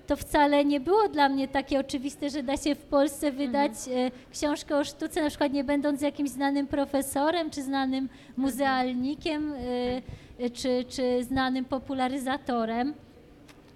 [0.08, 4.12] to wcale nie było dla mnie takie oczywiste, że da się w Polsce wydać e,
[4.32, 10.50] książkę o sztuce, na przykład nie będąc jakimś znanym profesorem, czy znanym muzealnikiem, e, e,
[10.50, 12.93] czy, czy znanym popularyzatorem.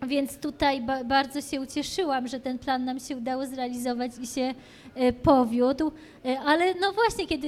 [0.08, 4.54] Więc tutaj ba bardzo się ucieszyłam, że ten plan nam się udało zrealizować i się
[4.96, 5.92] e, powiódł.
[6.26, 7.48] E, ale no właśnie, kiedy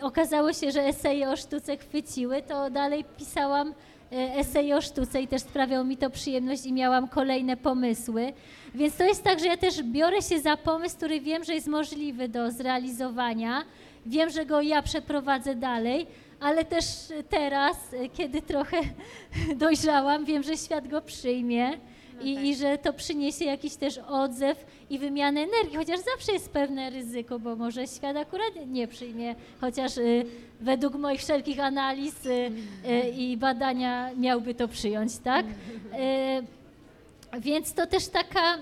[0.00, 3.74] e, okazało się, że eseje o sztuce chwyciły, to dalej pisałam
[4.12, 8.32] e, eseje o sztuce i też sprawiało mi to przyjemność i miałam kolejne pomysły.
[8.74, 11.66] Więc to jest tak, że ja też biorę się za pomysł, który wiem, że jest
[11.66, 13.64] możliwy do zrealizowania.
[14.06, 16.06] Wiem, że go ja przeprowadzę dalej,
[16.40, 16.84] ale też
[17.28, 18.80] teraz, e, kiedy trochę
[19.56, 21.78] dojrzałam, wiem, że świat go przyjmie
[22.22, 22.44] i, tak.
[22.44, 27.38] i że to przyniesie jakiś też odzew i wymiany energii, chociaż zawsze jest pewne ryzyko,
[27.38, 30.24] bo może świat akurat nie przyjmie, chociaż y,
[30.60, 32.30] według moich wszelkich analiz y,
[32.88, 35.46] y, i badania miałby to przyjąć, tak?
[37.34, 38.58] Y, więc to też taka.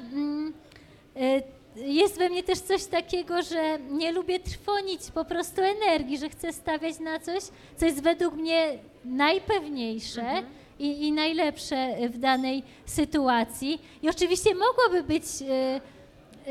[1.77, 6.53] Jest we mnie też coś takiego, że nie lubię trwonić po prostu energii, że chcę
[6.53, 7.43] stawiać na coś,
[7.77, 10.21] co jest według mnie najpewniejsze.
[10.21, 10.47] Mhm
[10.79, 13.83] i, i najlepsze w danej sytuacji.
[14.03, 15.41] I oczywiście mogłoby być.
[15.41, 15.81] Yy,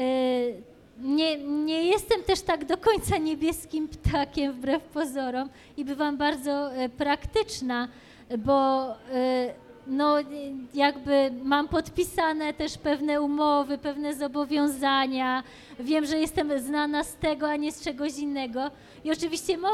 [0.04, 6.70] yy, nie, nie jestem też tak do końca niebieskim ptakiem, wbrew pozorom, i bywam bardzo
[6.98, 7.88] praktyczna,
[8.38, 8.88] bo
[9.88, 10.18] no,
[10.74, 15.44] jakby mam podpisane też pewne umowy, pewne zobowiązania.
[15.80, 18.72] Wiem, że jestem znana z tego, a nie z czegoś innego.
[19.04, 19.70] I oczywiście mo,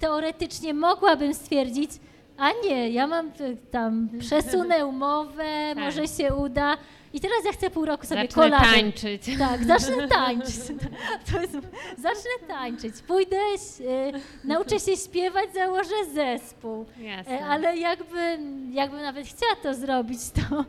[0.00, 1.90] teoretycznie mogłabym stwierdzić,
[2.38, 3.30] a nie, ja mam
[3.70, 5.44] tam, przesunę umowę,
[5.74, 5.84] tak.
[5.84, 6.76] może się uda.
[7.12, 9.22] I teraz ja chcę pół roku sobie zacznę tańczyć.
[9.38, 10.54] Tak, zacznę tańczyć.
[11.32, 11.52] To jest,
[11.98, 12.94] zacznę tańczyć.
[13.06, 14.12] Pójdę, e,
[14.44, 16.86] nauczę się śpiewać, założę zespół.
[17.28, 18.38] E, ale jakby,
[18.70, 20.64] jakbym nawet chciała to zrobić, to,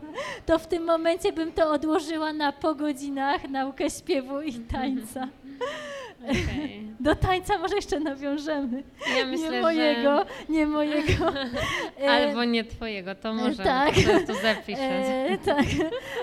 [0.45, 5.27] to w tym momencie bym to odłożyła na po godzinach naukę śpiewu i tańca.
[6.23, 6.83] Okay.
[6.99, 8.83] Do tańca może jeszcze nawiążemy.
[9.17, 10.25] Ja myślę, nie mojego, że...
[10.49, 11.33] nie mojego.
[12.09, 13.93] Albo nie twojego, to może tak.
[14.27, 14.81] to zapiszę.
[14.81, 15.65] E, tak,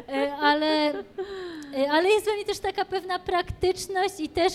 [0.09, 4.53] e, ale, e, ale jest we mnie też taka pewna praktyczność i też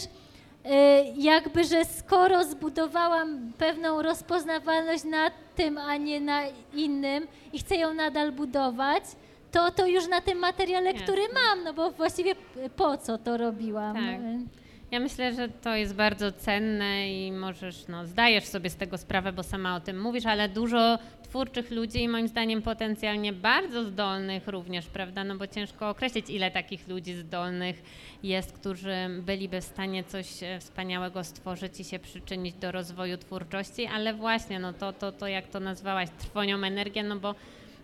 [0.66, 6.42] e, jakby, że skoro zbudowałam pewną rozpoznawalność na tym, a nie na
[6.74, 9.04] innym i chcę ją nadal budować,
[9.52, 11.04] to, to już na tym materiale, Jasne.
[11.04, 12.36] który mam, no bo właściwie
[12.76, 13.96] po co to robiłam.
[13.96, 14.65] Tak.
[14.92, 19.34] Ja myślę, że to jest bardzo cenne i możesz, no, zdajesz sobie z tego sprawę,
[19.34, 24.48] bo sama o tym mówisz, ale dużo twórczych ludzi i moim zdaniem potencjalnie bardzo zdolnych
[24.48, 25.24] również, prawda?
[25.24, 27.84] No bo ciężko określić, ile takich ludzi zdolnych
[28.24, 33.86] jest, którzy byliby w stanie coś e, wspaniałego stworzyć i się przyczynić do rozwoju twórczości,
[33.86, 37.34] ale właśnie, no to, to, to jak to nazwałaś, trwonią energię, no bo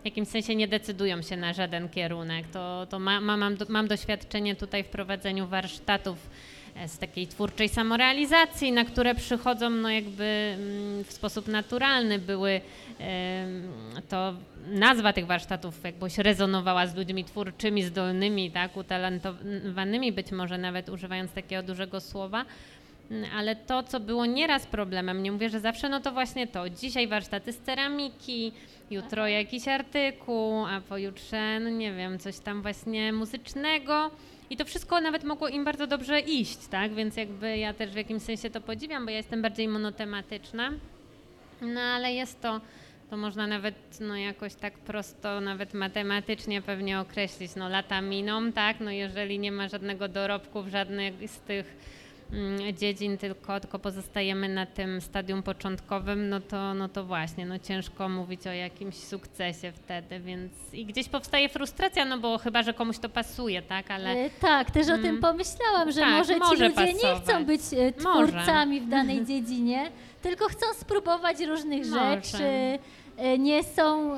[0.02, 2.48] w jakimś sensie nie decydują się na żaden kierunek.
[2.48, 6.30] To, to ma, ma, mam, mam doświadczenie tutaj w prowadzeniu warsztatów
[6.88, 12.62] z takiej twórczej samorealizacji, na które przychodzą no jakby mm, w sposób naturalny były
[14.10, 14.34] to
[14.68, 21.32] nazwa tych warsztatów jakbyś rezonowała z ludźmi twórczymi, zdolnymi, tak, utalentowanymi, być może nawet używając
[21.32, 22.46] takiego dużego słowa,
[23.12, 26.70] mm, ale to, co było nieraz problemem, nie mówię, że zawsze, no to właśnie to.
[26.70, 28.52] Dzisiaj warsztaty z ceramiki,
[28.92, 34.12] jutro jakiś artykuł, a pojutrze, no nie wiem, coś tam właśnie muzycznego.
[34.52, 36.94] I to wszystko nawet mogło im bardzo dobrze iść, tak?
[36.94, 40.72] Więc jakby ja też w jakimś sensie to podziwiam, bo ja jestem bardziej monotematyczna.
[41.62, 42.62] No ale jest to,
[43.10, 47.56] to można nawet no jakoś tak prosto, nawet matematycznie pewnie określić.
[47.56, 48.80] No lata miną, tak?
[48.80, 51.78] No jeżeli nie ma żadnego dorobku w żadnych z tych
[52.74, 58.10] dziedzin, tylko, tylko pozostajemy na tym stadium początkowym, no to, no to właśnie, no ciężko
[58.10, 62.98] mówić o jakimś sukcesie wtedy, więc i gdzieś powstaje frustracja, no bo chyba, że komuś
[62.98, 64.10] to pasuje, tak, ale...
[64.12, 65.22] E, tak, też o tym mm.
[65.22, 67.04] pomyślałam, że tak, może ci może ludzie pasować.
[67.04, 68.88] nie chcą być e, twórcami może.
[68.88, 72.22] w danej dziedzinie, tylko chcą spróbować różnych może.
[72.22, 72.80] rzeczy,
[73.18, 74.16] e, nie są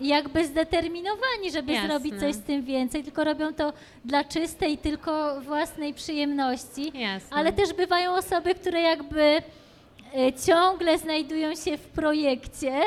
[0.00, 1.88] jakby zdeterminowani, żeby Jasne.
[1.88, 3.72] zrobić coś z tym więcej, tylko robią to
[4.04, 6.92] dla czystej, tylko własnej przyjemności.
[7.00, 7.36] Jasne.
[7.36, 9.42] Ale też bywają osoby, które jakby e,
[10.46, 12.80] ciągle znajdują się w projekcie,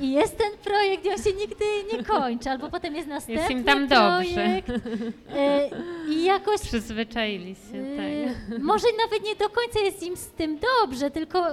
[0.00, 3.50] i jest ten projekt i on się nigdy nie kończy, albo potem jest następny jest
[3.50, 4.68] im tam projekt.
[4.68, 5.70] Dobrze.
[6.08, 6.60] I jakoś...
[6.68, 8.60] Przyzwyczaili się, tak.
[8.62, 11.46] Może nawet nie do końca jest im z tym dobrze, tylko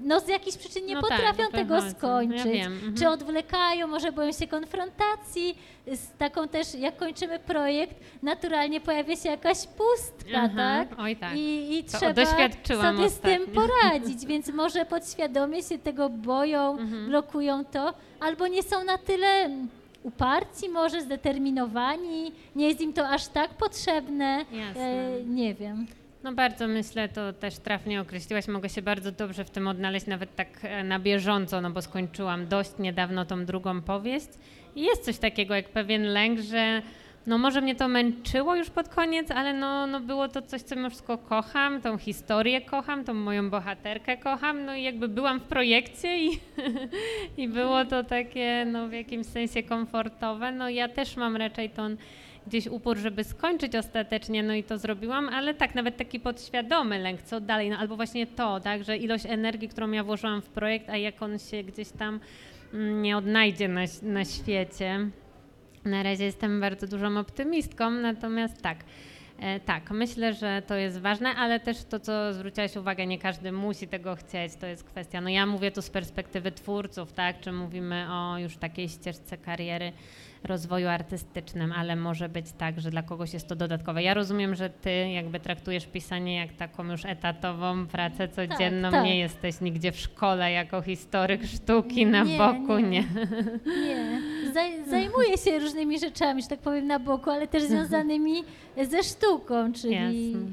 [0.00, 2.54] no z jakichś przyczyn nie no tak, potrafią tak, tego skończyć.
[2.54, 2.96] Ja mhm.
[2.96, 9.28] Czy odwlekają, może boją się konfrontacji z taką też, jak kończymy projekt, naturalnie pojawia się
[9.28, 10.88] jakaś pustka, Aha, tak?
[10.98, 11.36] Oj tak.
[11.36, 12.26] I, i trzeba
[12.66, 17.06] sobie z tym poradzić, więc może podświadomie się tego boją, mhm.
[17.06, 19.50] blokują to, albo nie są na tyle
[20.02, 24.44] uparci, może zdeterminowani, nie jest im to aż tak potrzebne.
[24.52, 24.82] Jasne.
[24.82, 25.86] E, nie wiem.
[26.24, 28.48] No bardzo myślę, to też trafnie określiłaś.
[28.48, 32.46] Mogę się bardzo dobrze w tym odnaleźć, nawet tak e, na bieżąco, no bo skończyłam
[32.46, 34.28] dość niedawno tą drugą powieść.
[34.76, 36.82] I jest coś takiego jak pewien lęk, że
[37.26, 40.76] no może mnie to męczyło już pod koniec, ale no, no było to coś, co
[40.76, 45.44] mimo wszystko kocham, tą historię kocham, tą moją bohaterkę kocham, no i jakby byłam w
[45.44, 46.40] projekcie i,
[47.42, 50.52] i było to takie no w jakimś sensie komfortowe.
[50.52, 51.96] No ja też mam raczej tą
[52.46, 57.22] gdzieś upór, żeby skończyć ostatecznie, no i to zrobiłam, ale tak, nawet taki podświadomy lęk,
[57.22, 60.90] co dalej, no albo właśnie to, tak, że ilość energii, którą ja włożyłam w projekt,
[60.90, 62.20] a jak on się gdzieś tam
[62.74, 65.10] mm, nie odnajdzie na, na świecie.
[65.84, 68.78] Na razie jestem bardzo dużą optymistką, natomiast tak.
[69.40, 73.52] E, tak, myślę, że to jest ważne, ale też to, co zwróciłaś uwagę, nie każdy
[73.52, 77.52] musi tego chcieć, to jest kwestia, no ja mówię tu z perspektywy twórców, tak, czy
[77.52, 79.92] mówimy o już takiej ścieżce kariery,
[80.44, 84.02] rozwoju artystycznym, ale może być tak, że dla kogoś jest to dodatkowe.
[84.02, 89.04] Ja rozumiem, że ty jakby traktujesz pisanie jak taką już etatową pracę codzienną, tak, tak.
[89.04, 92.88] nie jesteś nigdzie w szkole jako historyk sztuki na Nie, boku, nie.
[92.88, 93.04] nie.
[93.66, 94.20] Nie,
[94.52, 98.44] Zaj, zajmuję się różnymi rzeczami, że tak powiem, na boku, ale też związanymi
[98.88, 100.46] ze sztuką, czyli Jasne.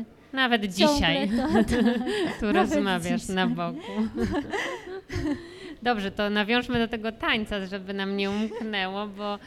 [0.00, 1.82] e, Nawet dzisiaj To, to,
[2.40, 3.36] tu rozmawiasz dzisiaj.
[3.36, 3.92] na boku.
[5.82, 9.38] Dobrze, to nawiążmy do tego tańca, żeby nam nie umknęło, bo,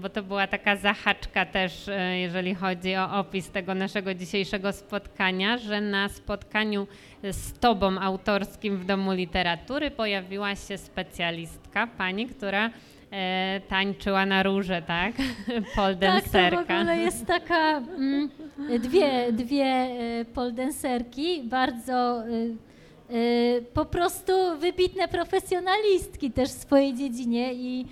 [0.00, 5.58] bo to była taka zahaczka też, e, jeżeli chodzi o opis tego naszego dzisiejszego spotkania,
[5.58, 6.86] że na spotkaniu
[7.30, 12.70] z Tobą autorskim w Domu Literatury pojawiła się specjalistka, pani, która
[13.10, 15.12] e, tańczyła na róże, tak?
[15.76, 18.30] Pole tak, to w ogóle jest taka, mm,
[18.80, 22.69] dwie, dwie e, poldenserki, bardzo e,
[23.74, 27.86] po prostu wybitne profesjonalistki też w swojej dziedzinie i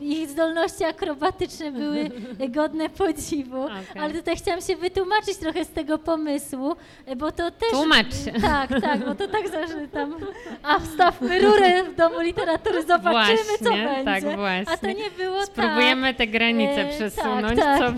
[0.00, 2.10] ich zdolności akrobatyczne były
[2.48, 3.76] godne podziwu, Okej.
[4.02, 6.76] ale tutaj chciałam się wytłumaczyć trochę z tego pomysłu,
[7.06, 7.70] e, bo to też...
[7.70, 8.06] Tłumacz.
[8.42, 10.14] Tak, tak, bo to tak zawsze tam,
[10.62, 14.04] a wstawmy rurę w Domu Literatury, zobaczymy co Właśnie, będzie.
[14.04, 14.72] tak, właśnie.
[14.72, 15.46] A to nie było tak.
[15.46, 17.58] Spróbujemy te granice E, przesunąć.
[17.60, 17.94] tak.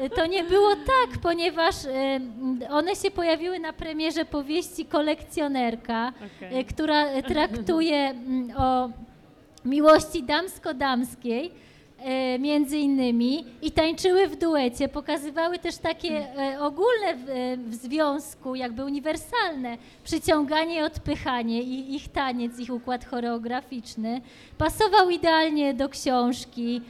[0.00, 2.20] E, To nie było tak, ponieważ e,
[2.70, 8.90] one się pojawiły na premierze powieści Kolekcjonerka, e, która e, traktuje mm, o
[9.64, 11.50] miłości damsko-damskiej.
[11.98, 17.74] e, Między innymi i tańczyły w duecie, pokazywały też takie e, ogólne w, e, w
[17.74, 24.20] związku, jakby uniwersalne przyciąganie i odpychanie i ich taniec, ich układ choreograficzny.
[24.58, 26.80] Pasował idealnie do książki.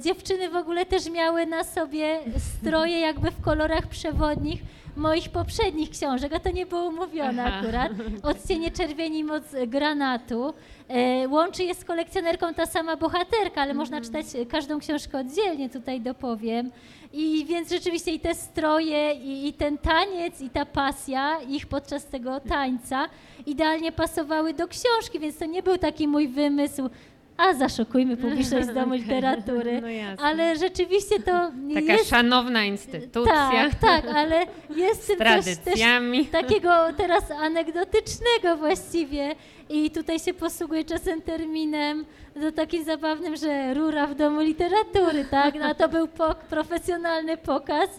[0.00, 2.20] Dziewczyny w ogóle też miały na sobie
[2.58, 4.60] stroje jakby w kolorach przewodnich
[4.96, 7.56] moich poprzednich książek, a to nie było umówione Aha.
[7.60, 7.92] akurat.
[8.22, 10.54] Odcienie czerwieni, moc granatu.
[10.88, 15.70] E, łączy je z kolekcjonerką ta sama bohaterka, ale można czytać e, każdą książkę oddzielnie,
[15.70, 16.70] tutaj dopowiem.
[17.12, 22.06] I więc rzeczywiście i te stroje, i, i ten taniec, i ta pasja ich podczas
[22.06, 23.08] tego tańca
[23.46, 26.90] idealnie pasowały do książki, więc to nie był taki mój wymysł,
[27.36, 29.80] a zaszokujmy publiczność z Domu Literatury.
[29.80, 30.22] No.
[30.24, 31.32] Ale rzeczywiście to
[31.74, 32.08] Taka jest...
[32.10, 36.26] szanowna instytucja Tak, tak, ale jest w z coś też tradycjami.
[36.26, 39.34] takiego teraz anegdotycznego właściwie
[39.70, 42.04] i tutaj się posługuje czasem terminem
[42.40, 45.54] to takim zabawnym, że rura w domu literatury, tak?
[45.54, 47.90] No, a to był pok- profesjonalny pokaz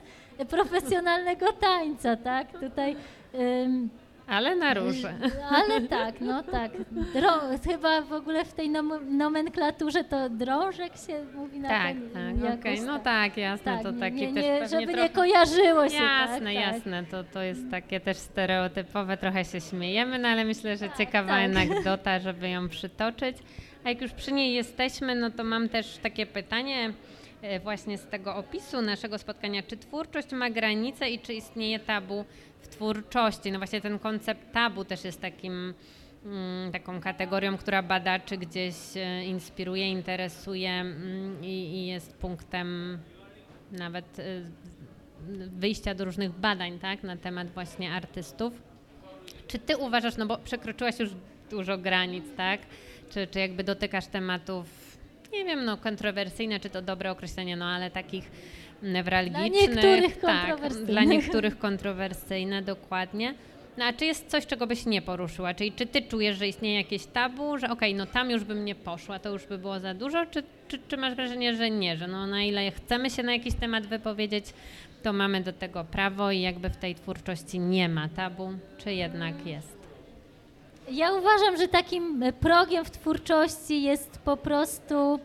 [0.50, 2.48] profesjonalnego tańca, tak?
[2.60, 2.96] Tutaj
[3.66, 3.90] ym,
[4.28, 5.14] Ale na róże.
[5.50, 6.72] ale tak, no tak.
[7.14, 12.42] Drą- chyba w ogóle w tej nom- nomenklaturze to drążek się mówi na Tak, ten,
[12.42, 15.04] tak, okej, no tak, jasne, to nie- taki nie, też nie, pewnie żeby trochę...
[15.08, 15.96] nie kojarzyło się.
[16.04, 16.54] Jasne, tak, tak.
[16.54, 21.30] jasne, to, to jest takie też stereotypowe, trochę się śmiejemy, no ale myślę, że ciekawa
[21.30, 21.46] tak.
[21.46, 23.38] anegdota, żeby ją przytoczyć.
[23.84, 26.94] A jak już przy niej jesteśmy, no to mam też takie pytanie
[27.64, 29.64] właśnie z tego opisu naszego spotkania.
[29.64, 32.26] Czy twórczość ma granice i czy istnieje tabu
[32.62, 33.52] w twórczości?
[33.52, 35.74] No właśnie ten koncept tabu też jest takim
[36.26, 42.98] mm, taką kategorią, która badaczy gdzieś e, inspiruje, interesuje mm, i, i jest punktem
[43.72, 44.24] nawet e,
[45.50, 48.54] wyjścia do różnych badań tak, na temat właśnie artystów.
[49.48, 51.10] Czy ty uważasz, no bo przekroczyłaś już
[51.50, 52.62] dużo granic, tak?
[53.10, 54.87] Czy, czy jakby dotykasz tematów,
[55.34, 58.32] nie wiem, no kontrowersyjne, czy to dobre określenie, no ale takich
[58.84, 59.52] newralgicznych.
[59.52, 60.92] niektórych tak, kontrowersyjnych.
[60.92, 63.34] Dla niektórych kontrowersyjne, dokładnie.
[63.78, 65.54] No a czy jest coś, czego byś nie poruszyła?
[65.54, 68.76] Czyli czy ty czujesz, że istnieje jakieś tabu, że okej, no tam już bym nie
[68.76, 72.08] poszła, to już by było za dużo, czy, czy, czy masz wrażenie, że nie, że
[72.08, 74.46] no na ile chcemy się na jakiś temat wypowiedzieć,
[75.04, 79.46] to mamy do tego prawo i jakby w tej twórczości nie ma tabu, czy jednak
[79.46, 79.77] jest?
[80.92, 85.20] Ja uważam, że takim e, progiem w twórczości jest po prostu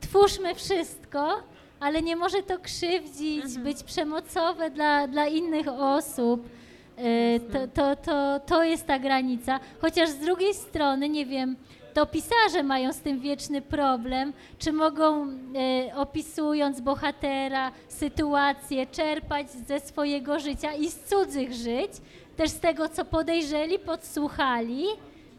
[0.00, 1.42] twórzmy wszystko,
[1.80, 6.48] ale nie może to krzywdzić, być przemocowe dla, dla innych osób.
[6.96, 9.60] E, To, to, to, to jest ta granica.
[9.80, 11.56] Chociaż z drugiej strony, nie wiem,
[11.94, 19.80] to pisarze mają z tym wieczny problem, czy mogą e, opisując bohatera, sytuację, czerpać ze
[19.80, 21.90] swojego życia i z cudzych żyć,
[22.38, 24.84] też z tego, co podejrzeli, podsłuchali,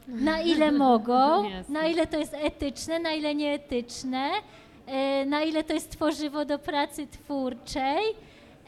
[0.08, 1.80] na ile mogą, Jasne.
[1.82, 4.30] na ile to jest etyczne, na ile nieetyczne,
[4.88, 8.04] e, na ile to jest tworzywo do pracy twórczej.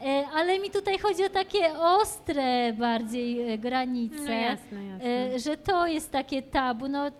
[0.04, 5.38] E, Ale mi tutaj chodzi o takie ostre bardziej e, granice, No jasne, jasne.
[5.38, 6.88] że to jest takie tabu.
[6.88, 7.10] No,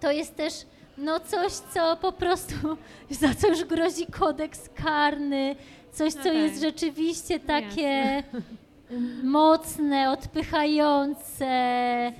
[0.00, 0.52] to jest też
[0.98, 2.54] no coś, co po prostu,
[3.20, 5.56] za co już grozi kodeks karny,
[5.92, 6.38] coś, No co tak.
[6.38, 8.22] jest rzeczywiście takie
[9.22, 11.46] mocne, odpychające.
[11.46, 12.12] E,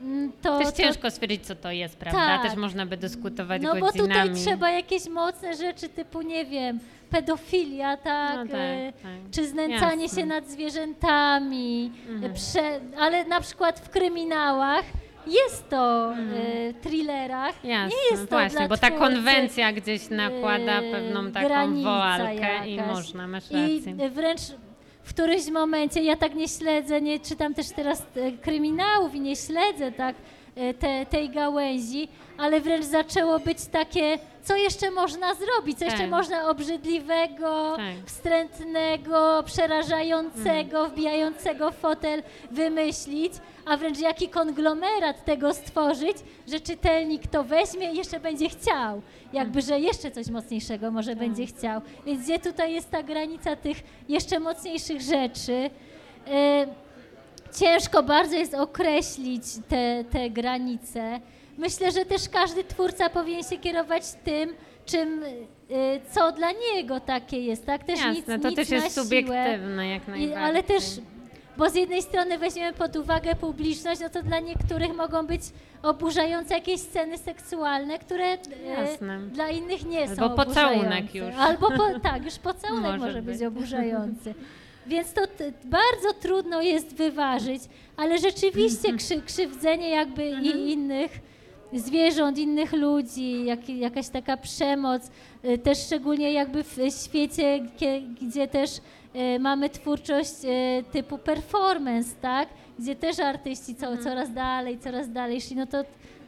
[0.00, 0.32] mhm.
[0.42, 2.18] to, Też to, ciężko stwierdzić, co to jest, prawda?
[2.18, 2.42] Tak.
[2.42, 4.08] Też można by dyskutować no bo godzinami.
[4.12, 6.78] tutaj trzeba jakieś mocne rzeczy typu, nie wiem,
[7.10, 8.36] pedofilia, tak?
[8.36, 9.10] No tak, e, tak.
[9.30, 10.20] Czy znęcanie Jasne.
[10.20, 12.34] się nad zwierzętami, Mhm.
[12.34, 14.84] prze, ale na przykład w kryminałach
[15.26, 20.92] jest to e, thrillerach, Jasne, nie jest to właśnie, bo ta konwencja gdzieś nakłada e,
[20.92, 24.04] pewną taką woalkę i można, masz I rację.
[24.06, 24.40] e, wręcz
[25.02, 29.36] w którymś momencie, ja tak nie śledzę, nie czytam też teraz e, kryminałów i nie
[29.36, 30.16] śledzę tak
[30.78, 36.10] te, tej gałęzi, ale wręcz zaczęło być takie, co jeszcze można zrobić, co jeszcze Tak.
[36.10, 38.06] można obrzydliwego, Tak.
[38.06, 43.32] wstrętnego, przerażającego, wbijającego w fotel wymyślić,
[43.66, 46.16] a wręcz jaki konglomerat tego stworzyć,
[46.48, 49.02] że czytelnik to weźmie i jeszcze będzie chciał.
[49.32, 51.80] Jakby, że jeszcze coś mocniejszego może będzie chciał.
[52.06, 53.76] Więc gdzie tutaj jest ta granica tych
[54.08, 55.70] jeszcze mocniejszych rzeczy?
[56.26, 56.66] E,
[57.54, 61.20] ciężko bardzo jest określić te, te granice.
[61.58, 64.54] Myślę, że też każdy twórca powinien się kierować tym,
[64.86, 67.84] czym, y, co dla niego takie jest, tak?
[67.84, 69.04] Też nic, Jasne, to nic też jest siłę.
[69.04, 70.36] subiektywne jak I, najbardziej.
[70.36, 70.82] ale też,
[71.56, 75.42] bo z jednej strony weźmiemy pod uwagę publiczność, no to dla niektórych mogą być
[75.82, 79.18] oburzające jakieś sceny seksualne, które Jasne.
[79.18, 81.34] dla innych nie są Albo pocałunek już.
[81.38, 83.46] Albo po, tak, już pocałunek Może może, być być.
[83.46, 84.34] oburzający.
[84.86, 85.20] Więc to
[85.64, 87.62] bardzo trudno jest wyważyć,
[87.96, 88.98] ale rzeczywiście Mhm.
[88.98, 91.20] krzy, krzywdzenie jakby i innych
[91.72, 95.10] zwierząt, innych ludzi, jak, jakaś taka przemoc,
[95.44, 97.60] y, też szczególnie jakby w świecie,
[98.22, 98.70] gdzie też
[99.36, 102.48] y, mamy twórczość y, typu performance, tak?
[102.78, 104.04] Gdzie też artyści co, Mhm.
[104.04, 105.84] coraz dalej, coraz dalej szli, no to,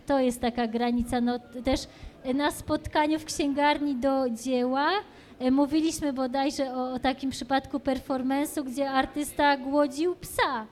[0.07, 1.21] to jest taka granica.
[1.21, 1.81] No, też
[2.35, 4.91] na spotkaniu w księgarni do dzieła
[5.51, 10.67] mówiliśmy bodajże o, o takim przypadku performance'u, gdzie artysta głodził psa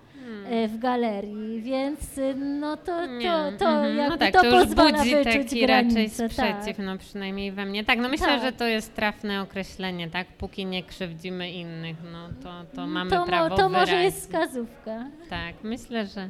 [0.50, 2.84] e, w galerii, więc y, no to,
[3.22, 3.96] to, to mhm.
[3.96, 7.84] jakby no tak, to, to pozwala budzi wyczuć taki raczej sprzeciw, no przynajmniej we mnie.
[7.84, 8.42] Tak, no myślę, Tak.
[8.42, 10.26] że to jest trafne określenie, tak?
[10.26, 14.04] Póki nie krzywdzimy innych, no to, to mamy to, prawo to może wyrazić.
[14.04, 15.04] jest wskazówka.
[15.30, 16.28] Tak, myślę, że,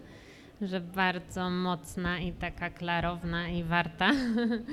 [0.63, 4.11] że bardzo mocna i taka klarowna i warta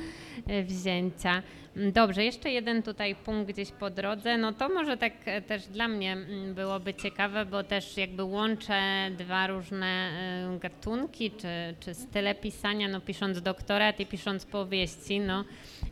[0.63, 1.43] wzięcia.
[1.75, 4.37] Dobrze, jeszcze jeden tutaj punkt gdzieś po drodze.
[4.37, 5.13] No to może tak
[5.47, 8.81] też dla mnie mm, byłoby ciekawe, bo też jakby łączę
[9.17, 11.47] dwa różne e, gatunki czy,
[11.79, 15.43] czy style pisania, no pisząc doktorat i pisząc powieści, no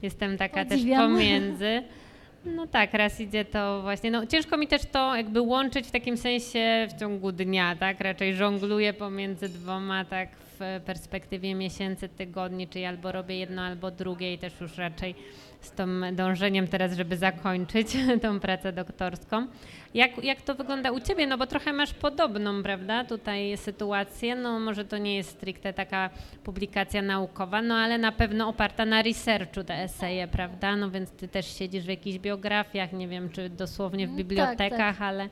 [0.02, 1.00] jestem taka Podziwiam.
[1.00, 1.84] też pomiędzy.
[2.46, 6.18] No tak, raz idzie to właśnie, no ciężko mi też to jakby łączyć w takim
[6.18, 10.30] sensie w ciągu dnia, tak, raczej żongluję pomiędzy dwoma, tak,
[10.60, 15.16] w perspektywie miesięcy, tygodni, czyli albo robię jedno, albo drugie i też już raczej
[15.62, 17.88] z tym dążeniem teraz, żeby zakończyć
[18.22, 19.48] tą pracę doktorską.
[19.94, 21.28] Jak, jak to wygląda u Ciebie?
[21.28, 26.10] No bo trochę masz podobną, prawda, tutaj sytuację, no może to nie jest stricte taka
[26.44, 31.28] publikacja naukowa, no ale na pewno oparta na researchu te eseje, prawda, no więc Ty
[31.28, 35.02] też siedzisz w jakichś biografiach, nie wiem, czy dosłownie w Mm, bibliotekach, tak.
[35.02, 35.30] ale...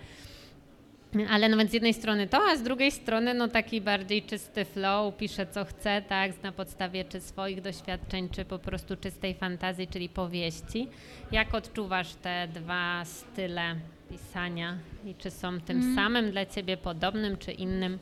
[1.30, 4.66] Ale no więc z jednej strony to, a z drugiej strony no taki bardziej czysty
[4.66, 9.88] flow, pisze co chce, tak, na podstawie czy swoich doświadczeń, czy po prostu czystej fantazji,
[9.88, 10.88] czyli powieści.
[11.32, 13.76] Jak odczuwasz te dwa style
[14.10, 15.96] pisania i czy są tym Mm.
[15.96, 18.00] samym dla ciebie podobnym, czy innym?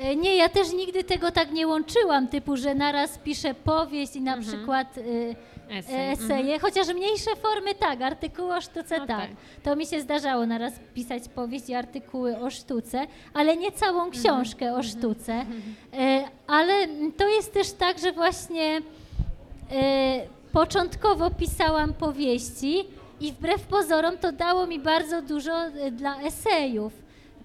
[0.00, 4.20] E, Nie, ja też nigdy tego tak nie łączyłam, typu, że naraz piszę powieść i
[4.20, 4.48] na Mhm.
[4.56, 5.36] przykład y,
[5.70, 5.94] Esej.
[6.08, 9.20] e, eseje, chociaż mniejsze formy tak, artykuły o sztuce No tak.
[9.20, 9.30] tak.
[9.62, 14.10] To mi się zdarzało naraz pisać powieść i artykuły o sztuce, ale nie całą Mhm.
[14.22, 15.44] książkę o sztuce.
[15.98, 16.72] E, ale
[17.16, 18.80] to jest też tak, że właśnie
[19.72, 22.84] e, początkowo pisałam powieści
[23.20, 25.52] i wbrew pozorom to dało mi bardzo dużo
[25.92, 26.92] dla esejów,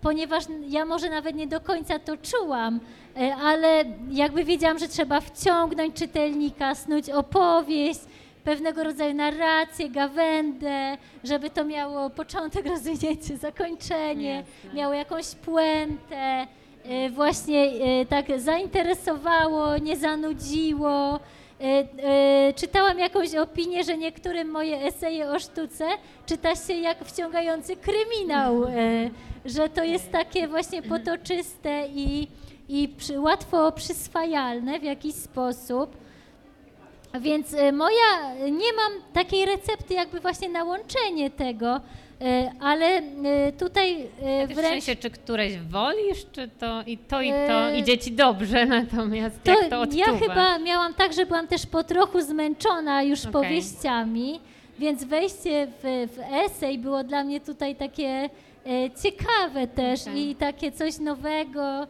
[0.06, 2.80] ponieważ ja może nawet nie do końca to czułam,
[3.18, 8.00] e, ale jakby wiedziałam, że trzeba wciągnąć czytelnika, snuć opowieść,
[8.44, 14.80] pewnego rodzaju narrację, gawędę, żeby to miało początek, rozwinięcie, zakończenie, Jasne.
[14.80, 16.48] miało jakąś puentę,
[16.84, 21.20] e, właśnie e, tak zainteresowało, nie zanudziło.
[21.62, 25.86] E, e, Czytałam jakąś opinię, że niektórym moje eseje o sztuce
[26.26, 28.70] czyta się jak wciągający kryminał, e,
[29.46, 32.28] że to jest takie właśnie potoczyste i,
[32.70, 35.98] i przy, łatwo przyswajalne w jakiś sposób.
[37.20, 41.82] Więc moja, nie mam takiej recepty jakby właśnie na łączenie tego,
[42.60, 44.70] ale e, tutaj e, W wręcz...
[44.70, 49.44] sensie, czy któreś wolisz, czy to i to, i to E, idzie ci dobrze, natomiast
[49.44, 50.08] To jak to odczuwasz?
[50.08, 53.32] ja chyba miałam tak, że byłam też po trochu zmęczona już Okej.
[53.32, 54.40] powieściami,
[54.80, 58.30] więc wejście w, w esej było dla mnie tutaj takie e,
[59.04, 60.30] ciekawe też Okej.
[60.30, 61.88] i takie coś nowego.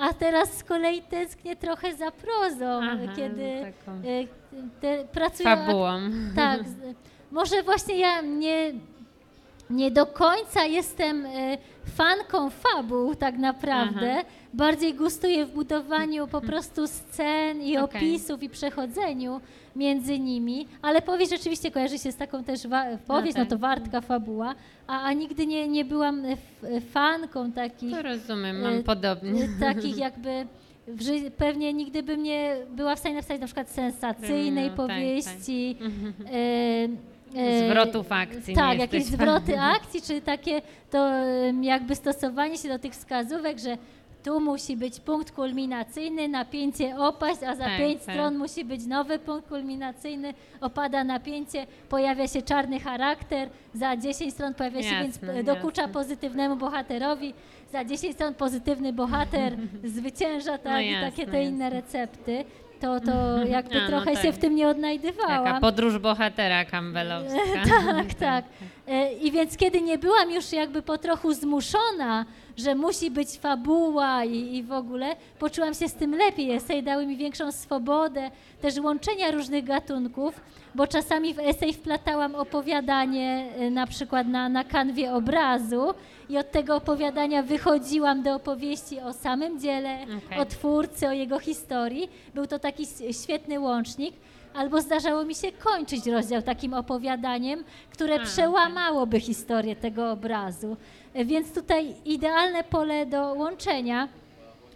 [0.00, 4.26] A teraz z kolei tęsknię trochę za prozą, Aha, kiedy taką e,
[4.80, 6.00] te, pracuję ak- fabułą.
[6.36, 6.60] tak.
[7.32, 8.72] Może właśnie ja nie,
[9.70, 14.12] nie do końca jestem e, fanką fabuł tak naprawdę.
[14.12, 14.24] Aha.
[14.54, 18.00] Bardziej gustuję w budowaniu po prostu scen i Okej.
[18.00, 19.40] opisów i przechodzeniu
[19.76, 22.60] między nimi, ale powieść rzeczywiście kojarzy się z taką też
[23.06, 23.50] powieść, no, tak.
[23.50, 24.54] to wartka fabuła,
[24.86, 29.48] a, a nigdy nie, nie byłam e, e, fanką takich To rozumiem, mam podobnie.
[29.60, 30.46] takich jakby
[31.36, 34.76] pewnie nigdy bym nie była w stanie napisać na przykład sensacyjnej No, tak,
[36.96, 37.13] tak.
[37.34, 37.64] Mhm.
[37.64, 38.54] e, Zwrotów akcji.
[38.54, 41.08] Tak, jakieś zwroty akcji, czy takie to
[41.62, 43.78] jakby stosowanie się do tych wskazówek, że
[44.22, 48.14] tu musi być punkt kulminacyjny, napięcie opaść, a za Tak, pięć tak.
[48.14, 54.54] stron musi być nowy punkt kulminacyjny, opada napięcie, pojawia się czarny charakter, za 10 stron
[54.54, 55.92] pojawia się, więc Jasne, dokucza jasne.
[55.94, 57.34] pozytywnemu bohaterowi,
[57.72, 59.56] za 10 stron pozytywny bohater
[59.96, 62.44] zwycięża, tak, i No jasne, takie te inne recepty.
[62.84, 63.12] To, to
[63.56, 64.22] jakby A, no trochę tak.
[64.22, 65.60] się w tym nie Taka odnajdywałam.
[65.60, 67.38] podróż bohatera campbellowska.
[67.86, 68.44] Tak, tak.
[68.88, 72.24] E, I więc kiedy nie byłam już jakby po trochu zmuszona,
[72.56, 76.50] że musi być fabuła i, i w ogóle, poczułam się z tym lepiej.
[76.50, 78.30] Esej dały mi większą swobodę,
[78.60, 80.40] też łączenia różnych gatunków,
[80.74, 85.94] bo czasami w esej wplatałam opowiadanie e, na przykład na, na kanwie obrazu
[86.28, 90.38] i od tego opowiadania wychodziłam do opowieści o samym dziele, Okej.
[90.38, 92.08] o twórcy, o jego historii.
[92.34, 92.86] Był to taki
[93.22, 94.14] świetny łącznik.
[94.54, 100.76] Albo zdarzało mi się kończyć rozdział takim opowiadaniem, które A, przełamałoby historię tego obrazu.
[101.24, 104.08] Więc tutaj idealne pole do łączenia.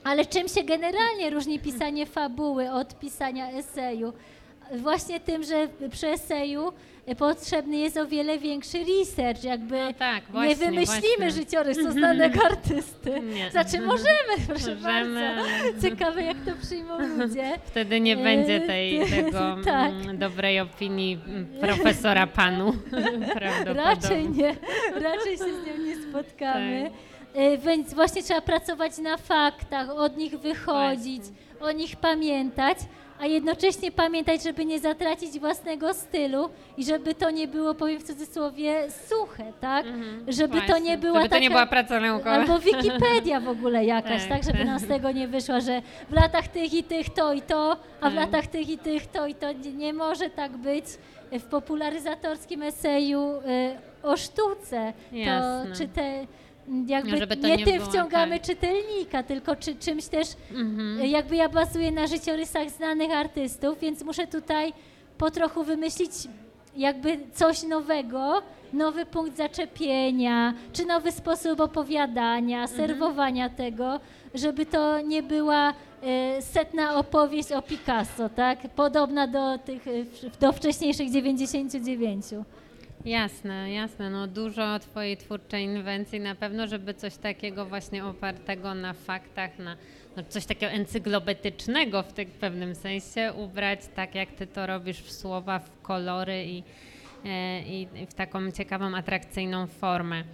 [0.05, 4.13] Ale czym się generalnie różni pisanie fabuły od pisania eseju?
[4.77, 6.73] Właśnie tym, że przy eseju
[7.17, 11.31] potrzebny jest o wiele większy research, jakby No tak, nie właśnie, wymyślimy właśnie.
[11.31, 13.21] życiorysu znanego artysty.
[13.21, 13.51] Nie.
[13.51, 15.89] Znaczy możemy, proszę Możemy, bardzo.
[15.89, 17.53] Ciekawe jak to przyjmą ludzie.
[17.65, 19.93] Wtedy nie E, będzie tej, tego tak.
[19.93, 22.73] mm, dobrej opinii mm, profesora panu.
[23.65, 24.55] Raczej nie,
[24.95, 26.91] raczej się z nią nie spotkamy.
[27.35, 31.23] E, Więc właśnie trzeba pracować na faktach, od nich wychodzić,
[31.61, 32.79] o nich pamiętać,
[33.21, 38.05] a jednocześnie pamiętać, żeby nie zatracić własnego stylu i żeby to nie było, powiem w
[38.05, 39.87] cudzysłowie, suche, tak?
[39.87, 40.81] Mhm, Żeby to właśnie.
[40.91, 42.31] nie była Żeby to nie taka- była praca naukowa.
[42.31, 46.13] Albo Wikipedia w ogóle jakaś, Tak, tak, żeby nam z tego nie wyszło, że w
[46.13, 48.15] latach tych i tych to i to, a w Tak.
[48.15, 49.53] latach tych i tych to i to.
[49.53, 50.85] Nie, nie może tak być
[51.33, 53.21] w popularyzatorskim eseju
[54.03, 54.93] y, o sztuce.
[55.13, 55.67] Jasne.
[55.71, 56.27] To czy te
[56.87, 57.11] jakby
[57.49, 58.47] nie, nie tym wciągamy tak.
[58.47, 61.01] czytelnika, tylko czy, czymś też Mhm.
[61.01, 64.73] y, jakby ja bazuję na życiorysach znanych artystów, więc muszę tutaj
[65.19, 66.11] po trochu wymyślić
[66.77, 68.43] jakby coś nowego,
[68.73, 74.01] nowy punkt zaczepienia, czy nowy sposób opowiadania, serwowania tego,
[74.35, 78.59] żeby to nie była e, setna opowieść o Picasso, tak?
[78.77, 82.25] Podobna do tych, w- do wcześniejszych 99.
[83.05, 84.11] Jasne, jasne.
[84.11, 89.77] No dużo twojej twórczej inwencji na pewno, żeby coś takiego właśnie opartego na faktach, na
[90.17, 95.13] no coś takiego encyklopedycznego w tym pewnym sensie ubrać tak, jak ty to robisz w
[95.13, 96.63] słowa, w kolory i,
[97.25, 100.25] e, i, i w taką ciekawą, atrakcyjną formę.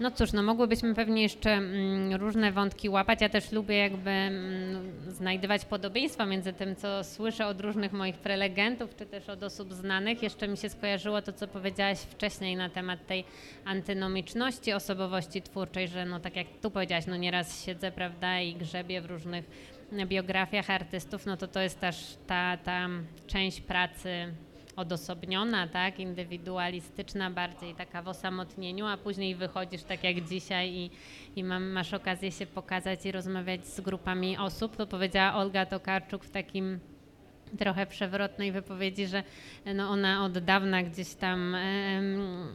[0.00, 3.20] No cóż, no mogłybyśmy pewnie jeszcze mm, różne wątki łapać.
[3.20, 8.96] Ja też lubię jakby mm, znajdywać podobieństwa między tym, co słyszę od różnych moich prelegentów,
[8.96, 10.22] czy też od osób znanych.
[10.22, 13.24] Jeszcze mi się skojarzyło to, co powiedziałaś wcześniej na temat tej
[13.64, 19.00] antynomiczności osobowości twórczej, że no tak jak tu powiedziałaś, no nieraz siedzę, prawda, i grzebię
[19.00, 19.44] w różnych
[20.06, 22.88] biografiach artystów, no to to jest też ta, ta
[23.26, 24.34] część pracy
[24.76, 30.90] odosobniona, tak, indywidualistyczna bardziej, taka w osamotnieniu, a później wychodzisz tak jak dzisiaj i,
[31.36, 34.76] i mam, masz okazję się pokazać i rozmawiać z grupami osób.
[34.76, 36.80] To powiedziała Olga Tokarczuk w takim
[37.58, 39.22] trochę przewrotnej wypowiedzi, że
[39.74, 42.54] no ona od dawna gdzieś tam em,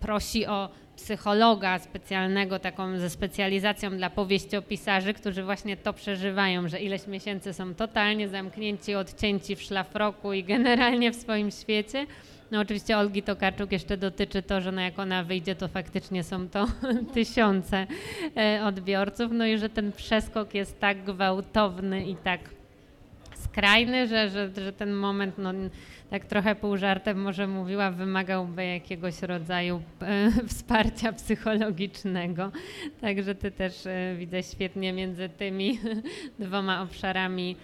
[0.00, 0.68] prosi o
[1.02, 7.74] psychologa specjalnego, taką ze specjalizacją dla powieściopisarzy, którzy właśnie to przeżywają, że ileś miesięcy są
[7.74, 12.06] totalnie zamknięci, odcięci w szlafroku i generalnie w swoim świecie.
[12.50, 16.48] No oczywiście Olgi Tokarczuk jeszcze dotyczy to, że no jak ona wyjdzie, to faktycznie są
[16.48, 16.66] to
[17.14, 17.86] tysiące
[18.36, 22.40] e, odbiorców, no i że ten przeskok jest tak gwałtowny i tak
[23.44, 25.52] skrajny, że, że, że ten moment, no,
[26.10, 32.52] tak trochę pół żartem może mówiła, wymagałby jakiegoś rodzaju e, wsparcia psychologicznego.
[33.00, 35.78] Także ty też e, widzę świetnie między tymi
[36.38, 37.56] dwoma obszarami.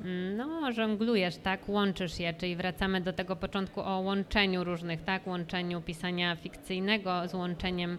[0.00, 5.26] Mm, no, żonglujesz, tak, łączysz je, czyli wracamy do tego początku o łączeniu różnych, tak,
[5.26, 7.98] łączeniu pisania fikcyjnego z łączeniem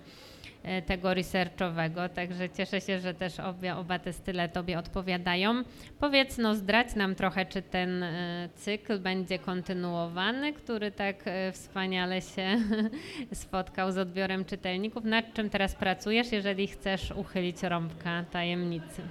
[0.86, 5.64] tego researchowego, także cieszę się, że też obie, oba te style Tobie odpowiadają.
[6.00, 12.22] Powiedz, no zdradź nam trochę, czy ten e, cykl będzie kontynuowany, który tak e, wspaniale
[12.22, 12.60] się
[13.34, 15.04] spotkał z odbiorem czytelników.
[15.04, 19.02] Nad czym teraz pracujesz, jeżeli chcesz uchylić rąbka tajemnicy?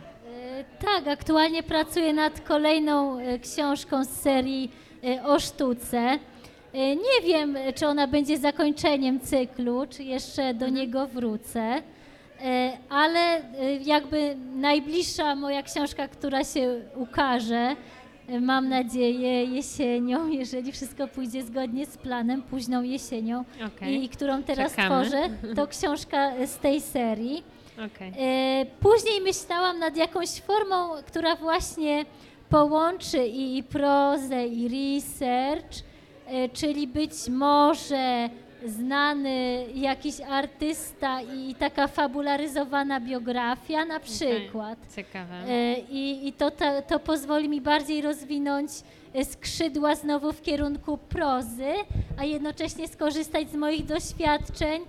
[0.80, 4.70] Tak, aktualnie pracuję nad kolejną książką z serii
[5.24, 6.18] o sztuce.
[6.76, 10.74] E, nie wiem, czy ona będzie zakończeniem cyklu, czy jeszcze do mhm.
[10.74, 11.82] niego wrócę,
[12.40, 13.42] e, ale e,
[13.84, 17.76] jakby najbliższa moja książka, która się ukaże,
[18.40, 23.92] mam nadzieję jesienią, jeżeli wszystko pójdzie zgodnie z planem, późną jesienią okay.
[23.92, 25.04] i, którą teraz Czekamy.
[25.04, 27.42] tworzę, to książka z tej serii.
[27.74, 28.12] Okay.
[28.80, 32.04] Później myślałam nad jakąś formą, która właśnie
[32.48, 35.85] połączy i, i prozę, i research,
[36.52, 38.28] czyli być może
[38.64, 44.78] znany jakiś artysta i taka fabularyzowana biografia na przykład.
[44.96, 45.34] Ciekawe.
[45.34, 48.70] E, I, i to, to, to pozwoli mi bardziej rozwinąć
[49.14, 51.72] e, skrzydła znowu w kierunku prozy,
[52.18, 54.82] a jednocześnie skorzystać z moich doświadczeń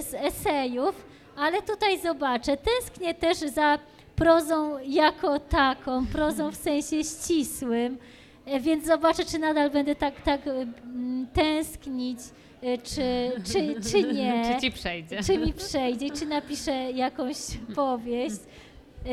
[0.00, 1.06] z esejów.
[1.36, 3.78] Ale tutaj zobaczę, tęsknię też za
[4.16, 8.23] prozą jako taką, prozą w sensie ścisłym, E,
[8.60, 10.66] więc zobaczę, czy nadal będę tak, tak e,
[11.32, 12.18] tęsknić,
[12.62, 13.02] e, czy,
[13.52, 14.54] czy, czy nie.
[14.54, 15.22] czy ci przejdzie.
[15.22, 17.36] Czy mi przejdzie, czy napiszę jakąś
[17.74, 18.36] powieść.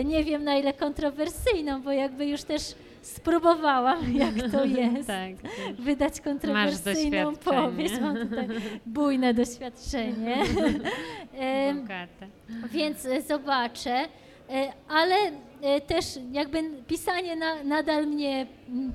[0.06, 2.62] Nie wiem na ile kontrowersyjną, bo jakby już też
[3.02, 5.08] spróbowałam, jak to jest.
[5.08, 5.76] tak, tak.
[5.76, 8.00] Wydać kontrowersyjną powieść.
[8.02, 8.48] Mam tutaj
[8.86, 10.38] bujne doświadczenie.
[12.72, 14.00] Więc zobaczę.
[14.90, 15.32] Ale E,
[15.88, 18.48] też jakby pisanie na, nadal mnie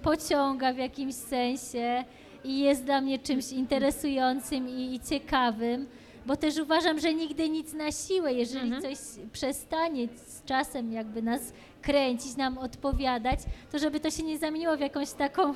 [0.03, 2.05] pociąga w jakimś sensie
[2.45, 5.87] i jest dla mnie czymś interesującym i, i ciekawym,
[6.27, 8.83] bo też uważam, że nigdy nic na siłę, jeżeli mhm.
[8.83, 8.99] coś
[9.33, 11.53] przestanie z czasem jakby nas
[11.83, 13.41] kręcić, nam odpowiadać,
[13.73, 15.55] to żeby to się nie zamieniło w jakąś taką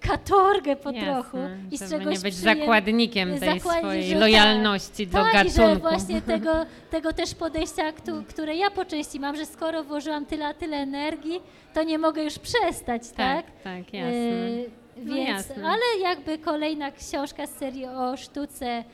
[0.00, 1.36] katorgę po Jasne, trochu.
[1.70, 4.20] I z czegoś nie być zakładnikiem tej swojej tak.
[4.20, 5.56] lojalności tak, do gatunku.
[5.56, 6.52] Tak, że właśnie tego,
[6.90, 7.92] tego też podejścia,
[8.28, 11.40] które ja po części mam, że skoro włożyłam tyle, tyle energii,
[11.74, 13.46] to nie mogę już przestać, tak?
[13.46, 14.10] Tak, tak, jasne.
[14.10, 15.68] Y, no więc, jasne.
[15.68, 18.84] ale jakby kolejna książka z serii o sztuce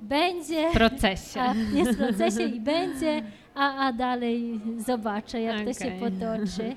[0.00, 0.70] będzie.
[0.70, 1.40] W procesie.
[1.40, 3.22] A, jest w procesie i będzie,
[3.54, 5.74] a, a dalej zobaczę, jak okay.
[5.74, 6.76] to się potoczy.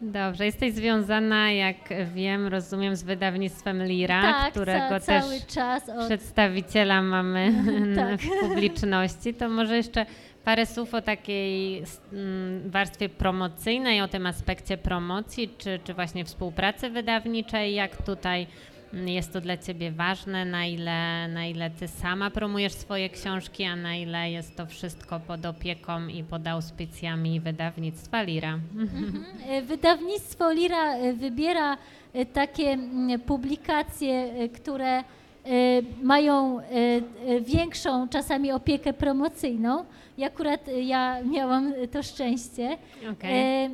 [0.00, 1.76] Dobrze, jesteś związana, jak
[2.14, 6.06] wiem, rozumiem, z wydawnictwem Lira, tak, którego ca też czas od...
[6.06, 7.52] przedstawiciela mamy
[7.96, 8.20] tak.
[8.22, 9.34] w publiczności.
[9.34, 10.06] To może jeszcze
[10.44, 11.82] parę słów o takiej
[12.12, 18.46] mm, warstwie promocyjnej, o tym aspekcie promocji, czy, czy właśnie współpracy wydawniczej, jak tutaj
[18.92, 23.76] jest to dla Ciebie ważne, na ile, na ile Ty sama promujesz swoje książki, a
[23.76, 28.58] na ile jest to wszystko pod opieką i pod auspicjami wydawnictwa Lira.
[28.76, 29.24] Mhm.
[29.48, 31.76] E, wydawnictwo Lira e, wybiera
[32.14, 32.78] e, takie
[33.26, 35.04] publikacje, które
[36.02, 36.60] mają
[37.40, 39.84] większą czasami opiekę promocyjną.
[40.18, 42.78] I akurat ja miałam to szczęście.
[43.12, 43.70] Okay.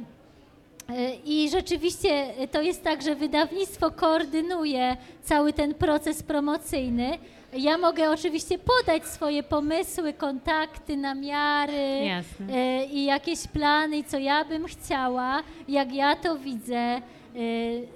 [0.89, 7.19] E, I rzeczywiście to jest tak, że wydawnictwo koordynuje cały ten proces promocyjny.
[7.53, 12.01] Ja mogę oczywiście podać swoje pomysły, kontakty, namiary
[12.51, 16.77] e, i jakieś plany, co ja bym chciała, jak ja to widzę.
[16.77, 17.01] E,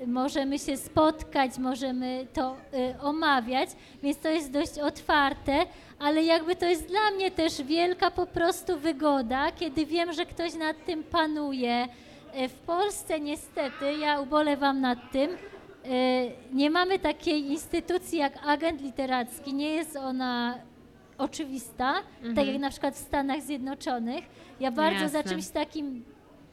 [0.06, 2.56] możemy się spotkać, możemy to
[3.02, 3.68] omawiać,
[4.02, 5.66] więc to jest dość otwarte,
[5.98, 10.54] ale jakby to jest dla mnie też wielka po prostu wygoda, kiedy wiem, że ktoś
[10.54, 12.07] nad tym panuje E,
[12.48, 15.36] w Polsce niestety, ja ubolewam nad tym, e,
[16.52, 19.54] nie mamy takiej instytucji jak agent literacki.
[19.54, 20.58] Nie jest ona
[21.18, 22.34] oczywista, mhm.
[22.34, 24.24] tak jak na przykład w Stanach Zjednoczonych.
[24.60, 25.22] Ja bardzo Jasne.
[25.22, 26.04] za czymś takim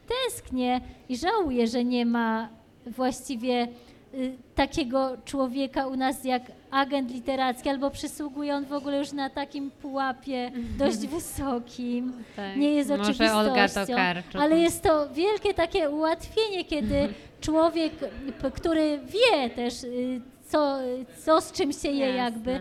[0.08, 2.48] tęsknię i żałuję, że nie ma
[2.86, 3.68] właściwie
[4.14, 9.30] y, takiego człowieka u nas jak agent literacki, albo przysługuje on w ogóle już na
[9.30, 12.12] takim pułapie dość wysokim.
[12.36, 12.56] Tak.
[12.56, 13.36] Nie jest Może oczywistością.
[13.36, 14.40] Olga Tokarczuk.
[14.40, 17.08] Ale jest to wielkie takie ułatwienie, kiedy
[17.40, 17.92] człowiek,
[18.54, 20.78] który wie też, y, co,
[21.24, 22.60] co z czym się je jakby,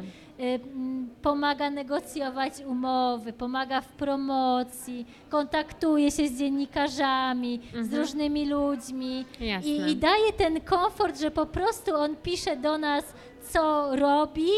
[1.21, 7.85] pomaga negocjować umowy, pomaga w promocji, kontaktuje się z dziennikarzami, mhm.
[7.85, 9.25] z różnymi ludźmi
[9.63, 13.03] i, i daje ten komfort, że po prostu on pisze do nas,
[13.49, 14.49] co robi,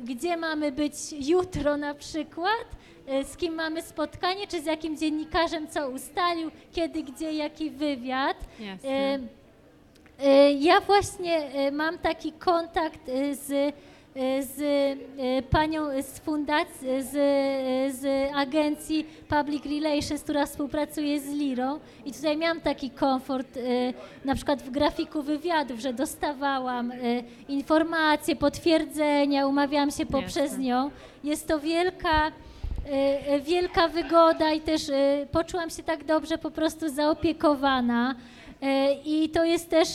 [0.00, 2.66] gdzie mamy być jutro na przykład,
[3.06, 8.36] e, z kim mamy spotkanie, czy z jakim dziennikarzem, co ustalił, kiedy, gdzie, jaki wywiad.
[8.60, 8.90] Jasne.
[8.90, 9.18] E,
[10.18, 13.00] e, ja właśnie mam taki kontakt
[13.32, 13.74] z
[14.40, 14.60] z
[15.50, 17.10] panią z fundacji, z,
[17.96, 21.80] z agencji Public Relations, która współpracuje z Lirą.
[22.04, 23.58] I tutaj miałam taki komfort
[24.24, 26.92] na przykład w grafiku wywiadów, że dostawałam
[27.48, 30.90] informacje, potwierdzenia, umawiałam się poprzez nią.
[31.24, 32.32] Jest to wielka
[33.44, 34.82] wielka wygoda i też
[35.32, 38.14] poczułam się tak dobrze po prostu zaopiekowana.
[39.04, 39.88] I to jest też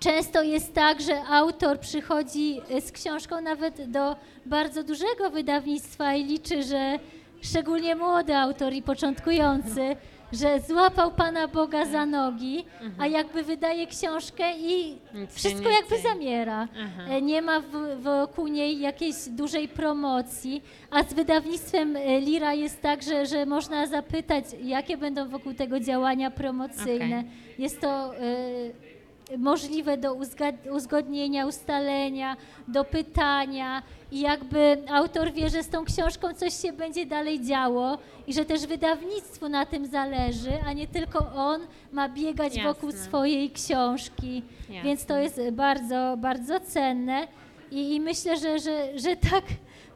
[0.00, 4.16] Często jest tak, że autor przychodzi e, z książką nawet do
[4.46, 6.98] bardzo dużego wydawnictwa i liczy, że
[7.42, 9.96] szczególnie młody autor i początkujący,
[10.32, 13.12] że złapał Pana Boga za nogi, a mhm.
[13.12, 14.98] jakby wydaje książkę i
[15.30, 16.68] wszystko jakby zamiera.
[17.08, 17.62] E, nie ma
[18.00, 23.86] wokół niej jakiejś dużej promocji, a z wydawnictwem e, Lira jest tak, że, że można
[23.86, 27.24] zapytać, jakie będą wokół tego działania promocyjne.
[27.58, 28.12] Jest to
[29.38, 30.16] możliwe do
[30.72, 32.36] uzgodnienia, ustalenia,
[32.68, 33.82] do pytania
[34.12, 38.44] i jakby autor wie, że z tą książką coś się będzie dalej działo i że
[38.44, 41.60] też wydawnictwu na tym zależy, a nie tylko on
[41.92, 42.74] ma biegać Jasne.
[42.74, 44.42] wokół swojej książki.
[44.60, 44.82] Jasne.
[44.82, 47.28] Więc to jest bardzo, bardzo cenne
[47.70, 49.44] i, i myślę, że, że, że tak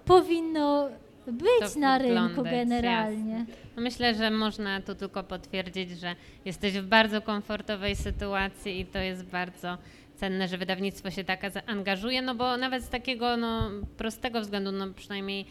[0.04, 0.88] powinno
[1.32, 3.46] być na rynku generalnie.
[3.76, 8.98] No myślę, że można tu tylko potwierdzić, że jesteś w bardzo komfortowej sytuacji i to
[8.98, 9.78] jest bardzo
[10.14, 14.86] cenne, że wydawnictwo się tak angażuje, no bo nawet z takiego no, prostego względu, no
[14.96, 15.46] przynajmniej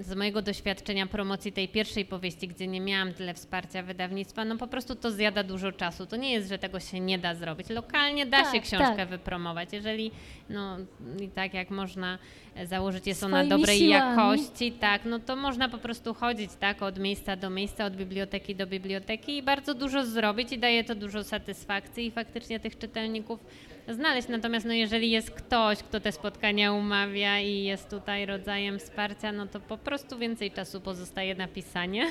[0.00, 4.66] z mojego doświadczenia promocji tej pierwszej powieści, gdzie nie miałam tyle wsparcia wydawnictwa, no po
[4.66, 6.06] prostu to zjada dużo czasu.
[6.06, 7.70] To nie jest, że tego się nie da zrobić.
[7.70, 9.08] Lokalnie da tak, się książkę tak.
[9.08, 9.72] wypromować.
[9.72, 10.10] Jeżeli,
[10.50, 10.76] no
[11.20, 12.18] i tak jak można
[12.64, 14.16] założyć, jest Swoimi ona dobrej siłami.
[14.16, 18.54] jakości, tak, no to można po prostu chodzić tak od miejsca do miejsca, od biblioteki
[18.54, 23.40] do biblioteki i bardzo dużo zrobić i daje to dużo satysfakcji i faktycznie tych czytelników
[23.88, 24.28] znaleźć.
[24.28, 29.46] Natomiast no, jeżeli jest ktoś, kto te spotkania umawia i jest tutaj rodzajem wsparcia, no
[29.46, 32.06] to po prostu więcej czasu pozostaje na pisanie.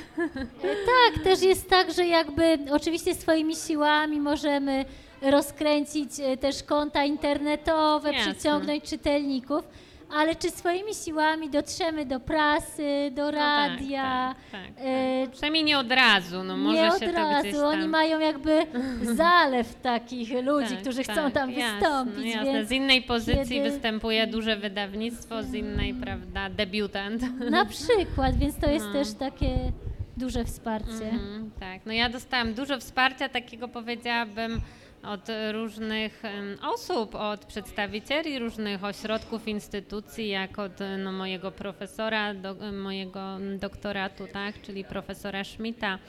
[0.63, 4.85] E, tak, też jest tak, że jakby oczywiście swoimi siłami możemy
[5.21, 8.33] rozkręcić e, też konta internetowe, Jasne.
[8.33, 9.67] przyciągnąć czytelników
[10.15, 14.27] ale czy swoimi siłami dotrzemy do prasy, do radia?
[14.27, 17.51] No tak, tak, tak, e, Przynajmniej nie od razu, no może nie się od razu.
[17.51, 17.65] Tam...
[17.65, 18.65] Oni mają jakby
[19.15, 22.35] zalew takich ludzi, tak, którzy chcą tam jasne, wystąpić.
[22.35, 22.65] Jasne.
[22.65, 23.69] Z innej pozycji kiedy...
[23.69, 27.49] występuje duże wydawnictwo, z innej, prawda, debiutant.
[27.51, 28.93] Na przykład, więc to jest no.
[28.93, 29.71] też takie
[30.17, 31.09] duże wsparcie.
[31.09, 34.61] Mm, tak, no ja dostałam dużo wsparcia, takiego powiedziałabym
[35.03, 36.23] od różnych
[36.61, 44.61] osób, od przedstawicieli różnych ośrodków, instytucji, jak od no, mojego profesora, do, mojego doktoratu, tak,
[44.61, 45.99] czyli profesora Schmidta,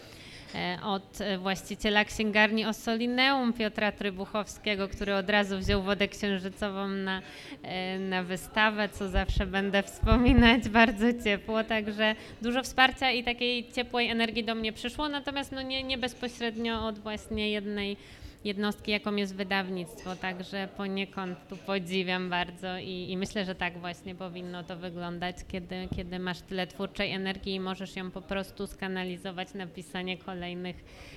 [0.55, 7.23] e, od właściciela księgarni Ossolineum Piotra Trybuchowskiego, który od razu wziął wodę księżycową na,
[7.63, 14.11] e, na wystawę, co zawsze będę wspominać bardzo ciepło, także dużo wsparcia i takiej ciepłej
[14.11, 17.97] energii do mnie przyszło, natomiast no nie, nie bezpośrednio od właśnie jednej
[18.45, 24.15] jednostki, jaką jest wydawnictwo, także poniekąd tu podziwiam bardzo i, i, myślę, że tak właśnie
[24.15, 29.55] powinno to wyglądać, kiedy, kiedy masz tyle twórczej energii i możesz ją po prostu skanalizować
[29.55, 30.77] na pisanie kolejnych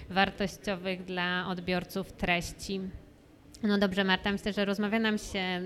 [0.09, 2.81] wartościowych dla odbiorców treści.
[3.63, 5.61] No dobrze Marta, myślę, że rozmawia nam się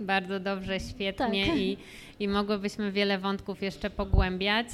[0.00, 1.56] bardzo dobrze, świetnie tak.
[1.56, 1.76] i,
[2.20, 4.66] i mogłybyśmy wiele wątków jeszcze pogłębiać.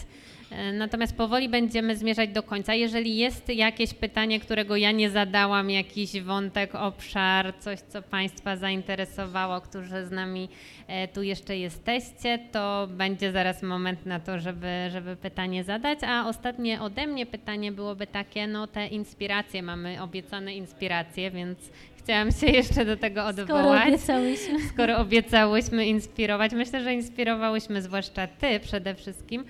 [0.57, 2.75] E, natomiast powoli będziemy zmierzać do końca.
[2.75, 9.61] Jeżeli jest jakieś pytanie, którego ja nie zadałam, jakiś wątek, obszar, coś, co Państwa zainteresowało,
[9.61, 10.49] którzy z nami
[10.87, 15.99] e, tu jeszcze jesteście, to będzie zaraz moment na to, żeby, żeby pytanie zadać.
[16.07, 21.59] A ostatnie ode mnie pytanie byłoby takie, no te inspiracje, mamy obiecane inspiracje, więc
[22.05, 23.83] Chciałam się jeszcze do tego odwołać.
[23.83, 24.61] Skoro obiecałyśmy.
[24.73, 26.53] Skoro obiecałyśmy inspirować.
[26.53, 29.45] Myślę, że inspirowałyśmy zwłaszcza Ty przede wszystkim.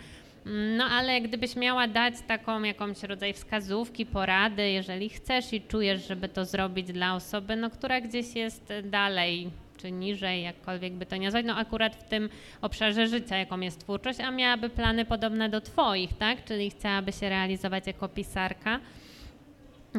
[0.44, 6.28] No ale gdybyś miała dać taką jakąś rodzaj wskazówki, porady, jeżeli chcesz i czujesz, żeby
[6.28, 11.26] to zrobić dla osoby, no, która gdzieś jest dalej czy niżej, jakkolwiek by to nie
[11.26, 12.28] nazwać, no akurat w tym
[12.60, 16.44] obszarze życia, jaką jest twórczość, a miałaby plany podobne do Twoich, tak?
[16.44, 18.80] Czyli chciałaby się realizować jako pisarka,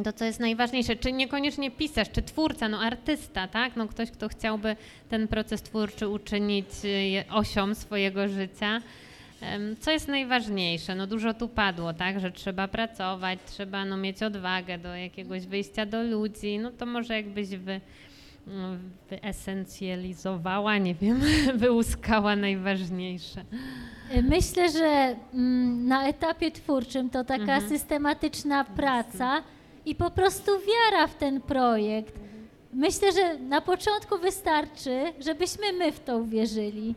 [0.03, 3.76] to, co jest najważniejsze, czy niekoniecznie pisarz, czy twórca, no artysta, tak?
[3.76, 4.76] No ktoś, kto chciałby
[5.10, 8.82] ten proces twórczy uczynić y, osią swojego życia.
[9.80, 10.95] Co jest najważniejsze?
[10.95, 15.86] No dużo tu padło, tak, że trzeba pracować, trzeba no, mieć odwagę do jakiegoś wyjścia
[15.86, 16.60] do ludzi.
[16.60, 17.82] No to może jakbyś wy,
[18.48, 18.80] mm,
[19.10, 21.22] wyesencjalizowała, nie wiem,
[21.56, 23.44] wyłuskała najważniejsze.
[24.24, 27.70] Myślę, że mm, na etapie twórczym to taka Mhm.
[27.70, 29.44] systematyczna praca
[29.86, 32.22] i po prostu wiara w ten projekt.
[32.73, 36.95] Myślę, że na początku wystarczy, żebyśmy my w to uwierzyli.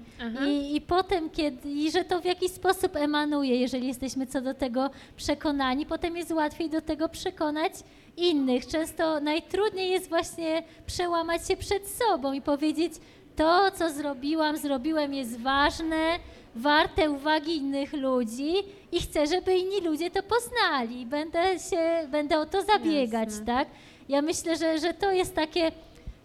[0.48, 4.54] I, I potem, kiedy, i że to w jakiś sposób emanuje, jeżeli jesteśmy co do
[4.54, 7.72] tego przekonani, potem jest łatwiej do tego przekonać
[8.16, 8.66] innych.
[8.66, 12.92] Często najtrudniej jest właśnie przełamać się przed sobą i powiedzieć,
[13.36, 16.18] to, co zrobiłam, zrobiłem jest ważne,
[16.54, 18.54] warte uwagi innych ludzi
[18.92, 21.06] i chcę, żeby inni ludzie to poznali.
[21.06, 23.46] Będę, się, będę o to zabiegać, Jasne.
[23.46, 23.68] tak?
[24.08, 25.72] Ja myślę, że, że to jest takie,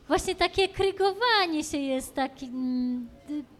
[0.07, 3.07] właśnie takie krygowanie się jest taki, mm,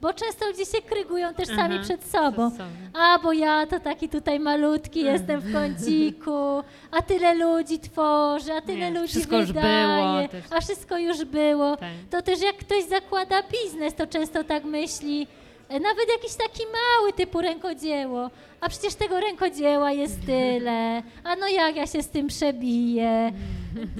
[0.02, 2.50] bo często ludzie się krygują też sami Aha, przed sobą.
[2.50, 2.70] przed sobą.
[2.94, 8.62] A, bo ja to taki tutaj malutki jestem w kąciku, a tyle ludzi tworzy, a
[8.62, 9.88] tyle Nie, ludzi wszystko już wydaje,
[10.28, 10.52] było też.
[10.52, 11.78] a wszystko już było.
[11.78, 11.90] Tak.
[12.10, 15.28] To też jak ktoś zakłada biznes, to często tak myśli,
[15.70, 18.30] e, nawet jakiś taki mały typu rękodzieło,
[18.62, 23.32] a przecież tego rękodzieła jest tyle, a no jak ja się z tym przebiję.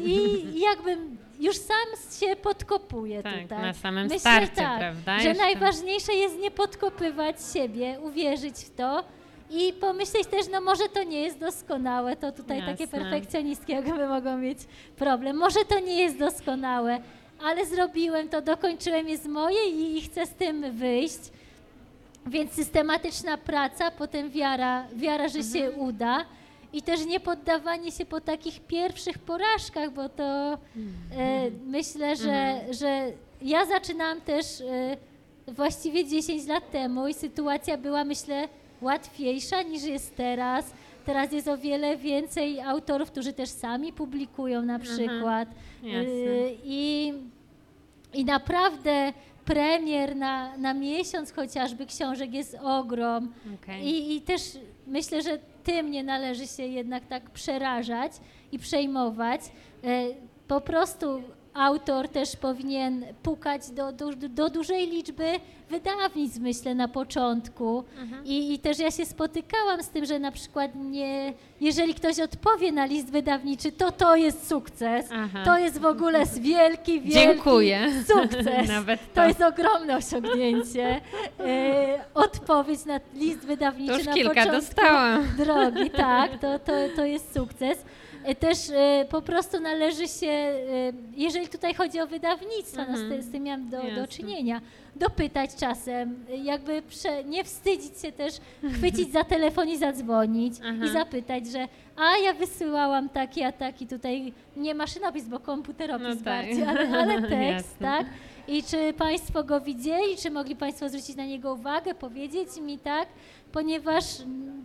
[0.06, 1.78] I jakbym już sam
[2.20, 3.62] się podkopuje Tak, tutaj.
[3.62, 5.20] na samym Myślę, starcie, tak, prawda?
[5.20, 5.44] Że Jeszcze.
[5.44, 9.04] najważniejsze jest nie podkopywać siebie, uwierzyć w to
[9.50, 13.00] i pomyśleć też, no może to nie jest doskonałe, to tutaj takie Jasne.
[13.00, 14.58] perfekcjonistki jakby mogą mieć
[14.96, 15.38] problem.
[15.38, 17.00] Może to nie jest doskonałe,
[17.44, 21.20] ale zrobiłem to, dokończyłem, jest moje i, i chcę z tym wyjść.
[22.28, 25.80] Więc systematyczna praca, potem wiara, wiara że się Mhm.
[25.80, 26.26] uda
[26.74, 30.58] i też nie poddawanie się po takich pierwszych porażkach, bo to e,
[31.66, 32.74] myślę, że, Mhm.
[32.74, 33.12] że
[33.42, 34.98] ja zaczynałam też e,
[35.48, 38.48] właściwie 10 lat temu i sytuacja była, myślę,
[38.82, 40.74] łatwiejsza niż jest teraz.
[41.06, 45.50] Teraz jest o wiele więcej autorów, którzy też sami publikują na przykład.
[45.84, 46.02] Jasne.
[46.02, 47.14] Y, I,
[48.14, 49.14] I naprawdę
[49.46, 53.34] premier na, na miesiąc chociażby książek jest ogrom.
[53.64, 53.88] Okej.
[53.88, 54.42] I, I też
[54.88, 58.12] myślę, że tym nie należy się jednak tak przerażać
[58.52, 59.42] i przejmować.
[59.84, 60.04] E,
[60.48, 61.22] Po prostu
[61.54, 65.26] autor też powinien pukać do, do, do dużej liczby
[65.70, 67.84] wydawnictw, myślę, na początku.
[68.00, 68.26] Mhm.
[68.26, 72.72] I, I też ja się spotykałam z tym, że na przykład nie, jeżeli ktoś odpowie
[72.72, 75.06] na list wydawniczy, to to jest sukces.
[75.14, 75.44] Aha.
[75.46, 77.88] To jest w ogóle wielki, wielki Dziękuję.
[78.08, 78.68] sukces.
[78.78, 79.28] Nawet To to.
[79.28, 81.02] jest ogromne osiągnięcie.
[81.40, 85.24] E, odpowiedź na list wydawniczy To już na kilka początku dostałam.
[85.38, 87.78] drogi, tak, to, to, to jest sukces.
[88.24, 90.58] E, Też e, po prostu należy się, e,
[91.18, 93.22] jeżeli tutaj chodzi o wydawnictwa, no z, Mhm.
[93.22, 94.62] z tym miałam do, do czynienia,
[94.96, 98.34] dopytać czasem, jakby prze, nie wstydzić się też,
[98.74, 100.86] chwycić za telefon i zadzwonić Aha.
[100.86, 106.16] i zapytać, że a ja wysyłałam taki, a taki tutaj, nie maszynopis, bo komputeropis No
[106.16, 106.24] tak.
[106.24, 108.06] bardziej, ale, ale tekst, tak?
[108.48, 113.08] I czy Państwo go widzieli, czy mogli Państwo zwrócić na niego uwagę, powiedzieć mi tak,
[113.52, 114.06] ponieważ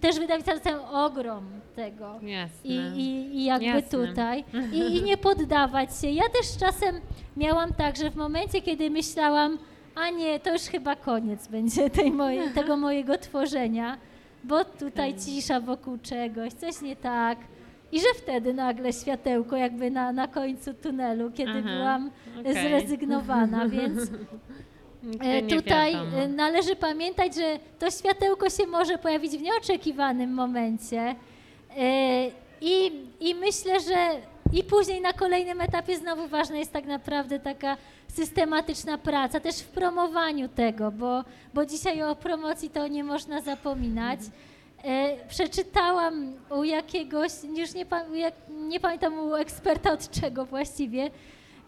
[0.00, 1.44] też wydawnictwa dostają ogrom
[1.76, 2.14] tego.
[2.22, 2.70] Jasne.
[2.70, 4.06] I, i, i jakby Jasne.
[4.08, 4.44] tutaj.
[4.72, 6.08] I, I nie poddawać się.
[6.10, 7.00] Ja też czasem
[7.36, 9.58] miałam tak, że w momencie, kiedy myślałam,
[9.94, 13.98] a nie, to już chyba koniec będzie tej mojej, tego mojego tworzenia,
[14.44, 15.22] bo tutaj Tak.
[15.22, 17.38] cisza wokół czegoś, coś nie tak.
[17.92, 22.10] I że wtedy nagle światełko jakby na, na końcu tunelu, kiedy Aha, byłam
[22.40, 22.52] okej.
[22.54, 23.98] zrezygnowana, więc
[25.48, 26.16] Tutaj wiadomo.
[26.16, 31.14] e, należy pamiętać, że to światełko się może pojawić w nieoczekiwanym momencie.
[31.76, 32.26] E,
[32.60, 34.08] I, I myślę, że
[34.52, 37.76] i później na kolejnym etapie znowu ważna jest tak naprawdę taka
[38.08, 41.24] systematyczna praca, też w promowaniu tego, bo,
[41.54, 44.20] bo dzisiaj o promocji to nie można zapominać.
[44.84, 47.86] E, przeczytałam u jakiegoś, już nie,
[48.50, 51.10] nie pamiętam u eksperta od czego właściwie,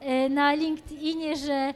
[0.01, 1.75] e, na LinkedInie, że e,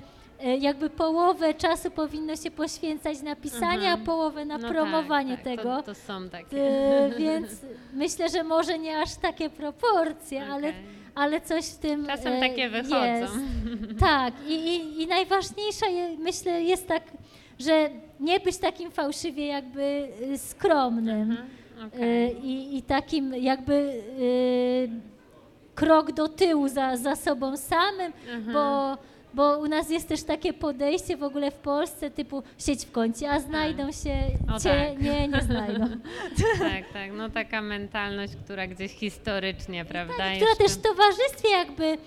[0.61, 4.03] jakby połowę czasu powinno się poświęcać na pisanie, Mhm.
[4.03, 5.77] a połowę na No promowanie tak, tak, tego.
[5.77, 6.61] To, to są takie.
[7.07, 7.49] E, Więc
[7.93, 10.83] myślę, że może nie aż takie proporcje, ale, Okej.
[11.15, 13.05] ale coś w tym Czasem e, takie wychodzą.
[13.05, 13.35] Jest.
[14.01, 17.03] Tak, i, i, i najważniejsze je, myślę jest tak,
[17.59, 17.91] że
[18.21, 21.49] nie być takim fałszywie jakby y, skromnym Mhm,
[21.83, 22.47] y, okej.
[22.47, 23.73] i, i takim jakby
[24.21, 24.89] y,
[25.75, 28.53] krok do tyłu za, za sobą samym, Mhm.
[28.53, 28.97] bo
[29.35, 33.31] bo u nas jest też takie podejście w ogóle w Polsce typu sieć w kącie,
[33.31, 34.15] a znajdą się
[34.57, 35.03] O, cię, tak.
[35.03, 35.85] nie, nie znajdą.
[36.59, 40.15] Tak, tak, no taka mentalność, która gdzieś historycznie, prawda?
[40.19, 41.99] Tak, która też w towarzystwie jakby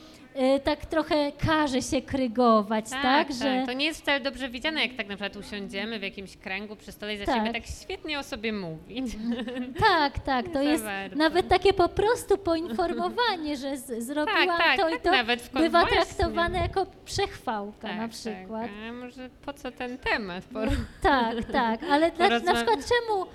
[0.63, 3.01] tak trochę każe się krygować, tak?
[3.01, 6.01] Tak, tak, Że, To nie jest wcale dobrze widziane, jak tak na przykład usiądziemy w
[6.01, 7.53] jakimś kręgu przy stole i zaczniemy Tak.
[7.53, 9.05] tak świetnie o sobie mówić.
[9.89, 11.15] tak, tak, to jest bardzo.
[11.17, 15.49] nawet takie po prostu poinformowanie, że z, zrobiłam Tak, tak, to tak, i to, nawet
[15.53, 15.97] bywa właśnie.
[15.97, 18.61] traktowane jako przechwałka Tak, na przykład.
[18.61, 18.71] Tak.
[18.89, 20.43] A może po co ten temat?
[20.43, 20.59] Po...
[21.01, 23.25] Tak, tak, ale dla, na przykład czemu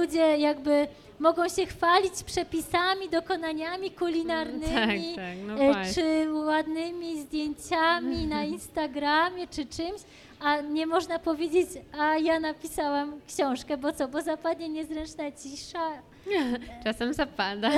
[0.00, 0.86] ludzie jakby
[1.18, 9.46] mogą się chwalić przepisami, dokonaniami kulinarnymi, Tak, tak, no e, czy ładnymi zdjęciami na Instagramie,
[9.48, 10.00] czy czymś,
[10.40, 11.68] a nie można powiedzieć,
[11.98, 15.90] a ja napisałam książkę, bo co, bo zapadnie niezręczna cisza.
[16.84, 17.70] Czasem zapada,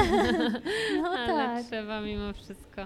[1.03, 1.65] No ale tak.
[1.67, 2.83] trzeba mimo wszystko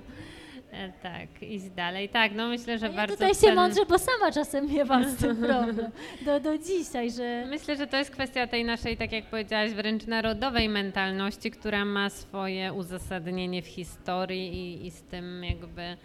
[0.72, 2.08] e, tak iść dalej.
[2.08, 5.16] Tak, no myślę, że ja bardzo tutaj się cen- mądrze, bo sama czasem miewam z
[5.16, 5.90] tym problem.
[6.24, 7.44] Do, do dzisiaj, że...
[7.48, 12.10] Myślę, że to jest kwestia tej naszej, tak jak powiedziałaś, wręcz narodowej mentalności, która ma
[12.10, 15.96] swoje uzasadnienie w historii i, i z tym jakby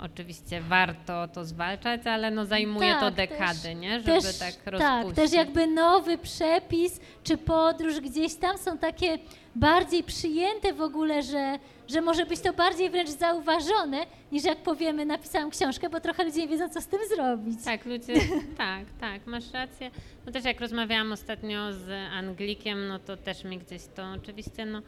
[0.00, 4.00] oczywiście warto to zwalczać, ale no zajmuje to Tak, dekady, też- nie?
[4.00, 5.16] Żeby też, tak Tak, rozpuścić.
[5.16, 9.18] też jakby nowy przepis czy podróż gdzieś tam są takie
[9.54, 15.06] bardziej przyjęte w ogóle, że, że może być to bardziej wręcz zauważone, niż jak powiemy,
[15.06, 17.64] napisałam książkę, bo trochę ludzie nie wiedzą, co z tym zrobić.
[17.64, 18.14] Tak, ludzie,
[18.56, 19.90] tak, tak, masz rację.
[20.26, 24.82] No też jak rozmawiałam ostatnio z Anglikiem, no to też mi gdzieś to oczywiście, no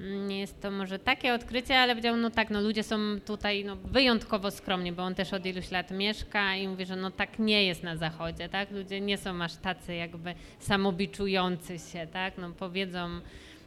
[0.00, 3.76] nie jest to może takie odkrycie, ale powiedział, no tak, no ludzie są tutaj no,
[3.76, 7.64] wyjątkowo skromni, bo on też od iluś lat mieszka i mówi, że no tak nie
[7.64, 8.70] jest na zachodzie, tak?
[8.70, 12.38] Ludzie nie są aż tacy jakby samobiczujący się, tak?
[12.38, 13.20] No powiedzą,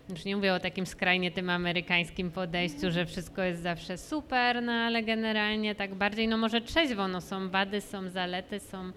[0.09, 4.71] już nie mówię o takim skrajnie tym amerykańskim podejściu, że wszystko jest zawsze super, no
[4.71, 8.91] ale generalnie tak bardziej, no może trzeźwo, no są wady, są zalety, są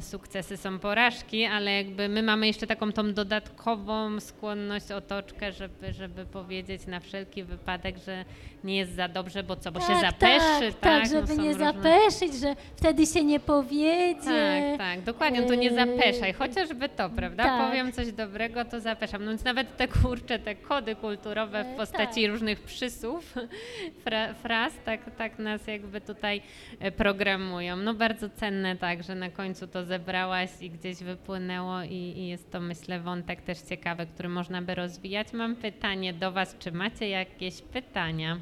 [0.00, 6.24] sukcesy, są porażki, ale jakby my mamy jeszcze taką tą dodatkową skłonność, otoczkę, żeby, żeby
[6.26, 8.24] powiedzieć na wszelki wypadek, że
[8.64, 10.80] nie jest za dobrze, bo co, bo się zapeszy, tak, tak?
[10.80, 14.20] tak, no żeby są nie różne- zapeszyć, że wtedy się nie powiedzie.
[14.24, 17.44] tak, tak, dokładnie, to nie Yy, zapeszaj, chociażby to, prawda?
[17.44, 17.68] tak.
[17.68, 19.24] Powiem coś dobrego, to zapeszam.
[19.24, 22.30] No więc nawet te kurcze, te kody kulturowe w Yy, postaci tak.
[22.32, 23.34] różnych przysłów,
[24.04, 26.42] fra, fraz, tak, tak nas jakby tutaj
[26.80, 27.76] e, programują.
[27.76, 32.50] No bardzo cenne tak, że na końcu to zebrałaś i gdzieś wypłynęło i, i jest
[32.50, 35.32] to myślę wątek też ciekawy, który można by rozwijać.
[35.32, 38.38] Mam pytanie do Was, czy macie jakieś pytania?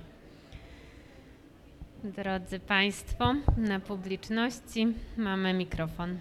[2.05, 4.87] Drodzy Państwo, na publiczności
[5.17, 6.19] mamy mikrofon.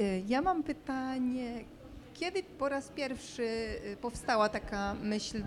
[0.00, 1.64] Y, Ja mam pytanie,
[2.20, 5.42] kiedy po raz pierwszy y, powstała taka myśl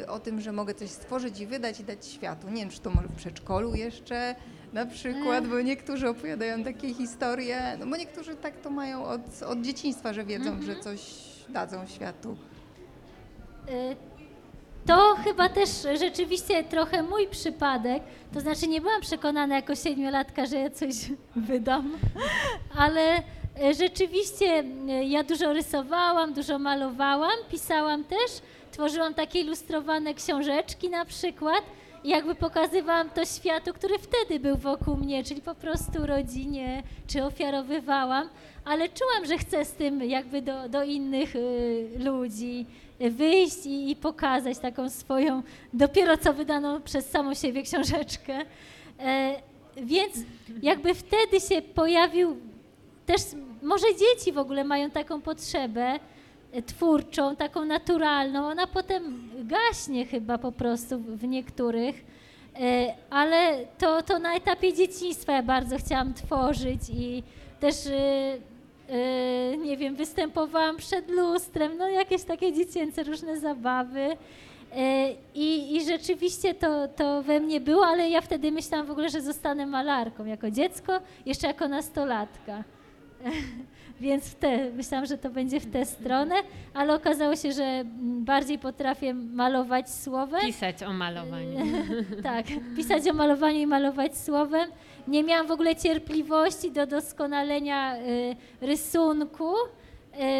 [0.00, 2.50] y, o tym, że mogę coś stworzyć i wydać i dać światu?
[2.50, 4.34] Nie wiem, czy to może w przedszkolu jeszcze
[4.72, 9.60] na przykład, bo niektórzy opowiadają takie historie, no bo niektórzy tak to mają od, od
[9.60, 11.00] dzieciństwa, że wiedzą, że coś
[11.48, 12.36] dadzą światu.
[13.68, 13.96] Y,
[14.86, 18.02] To chyba też rzeczywiście trochę mój przypadek.
[18.34, 20.94] To znaczy nie byłam przekonana jako siedmiolatka, że ja coś
[21.36, 21.92] wydam,
[22.84, 23.22] ale
[23.78, 24.64] rzeczywiście
[25.00, 28.30] y, ja dużo rysowałam, dużo malowałam, pisałam też,
[28.70, 31.62] tworzyłam takie ilustrowane książeczki na przykład.
[32.04, 38.28] Jakby pokazywałam to światu, który wtedy był wokół mnie, czyli po prostu rodzinie, czy ofiarowywałam,
[38.64, 42.66] ale czułam, że chcę z tym jakby do, do innych y, ludzi
[43.00, 48.40] wyjść i, i pokazać taką swoją dopiero co wydaną przez samą siebie książeczkę.
[49.00, 49.42] E,
[49.76, 50.14] więc
[50.62, 52.36] jakby wtedy się pojawił
[53.06, 53.20] też,
[53.62, 55.98] może dzieci w ogóle mają taką potrzebę
[56.52, 62.04] e, twórczą, taką naturalną, ona potem gaśnie chyba po prostu w niektórych,
[62.60, 67.22] E, ale to, to na etapie dzieciństwa ja bardzo chciałam tworzyć i
[67.60, 74.16] też e, nie wiem, występowałam przed lustrem, no jakieś takie dziecięce różne zabawy.
[75.34, 79.20] I, I rzeczywiście to, to we mnie było, ale ja wtedy myślałam w ogóle, że
[79.20, 82.64] zostanę malarką jako dziecko, jeszcze jako nastolatka.
[84.00, 86.34] Więc te, myślałam, że to będzie w tę stronę,
[86.74, 90.40] ale okazało się, że bardziej potrafię malować słowem.
[90.40, 91.58] Pisać o malowaniu.
[92.22, 92.46] tak,
[92.76, 94.70] pisać o malowaniu i malować słowem.
[95.08, 99.54] Nie miałam w ogóle cierpliwości do doskonalenia y, rysunku.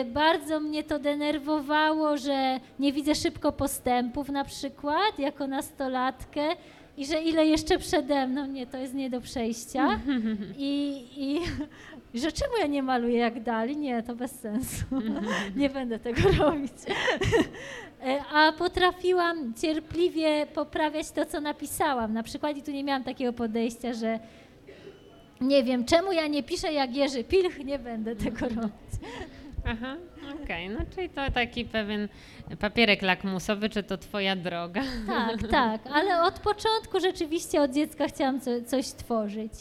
[0.00, 6.42] Y, bardzo mnie to denerwowało, że nie widzę szybko postępów na przykład jako nastolatkę
[6.96, 10.00] i że ile jeszcze przede mną, nie, to jest nie do przejścia.
[10.58, 11.40] I, i
[12.20, 13.76] że czemu ja nie maluję jak dali?
[13.76, 14.84] Nie, to bez sensu.
[15.56, 16.72] nie będę tego robić.
[18.02, 22.12] E, A potrafiłam cierpliwie poprawiać to, co napisałam.
[22.12, 24.18] Na przykład i tu nie miałam takiego podejścia, że
[25.40, 28.94] nie wiem, czemu ja nie piszę jak Jerzy Pilch, nie będę tego robić.
[29.66, 29.96] Aha,
[30.44, 32.08] okej, no czyli to taki pewien
[32.60, 34.82] papierek lakmusowy, czy to twoja droga.
[35.06, 39.52] Tak, tak, ale od początku rzeczywiście od dziecka chciałam co, coś tworzyć.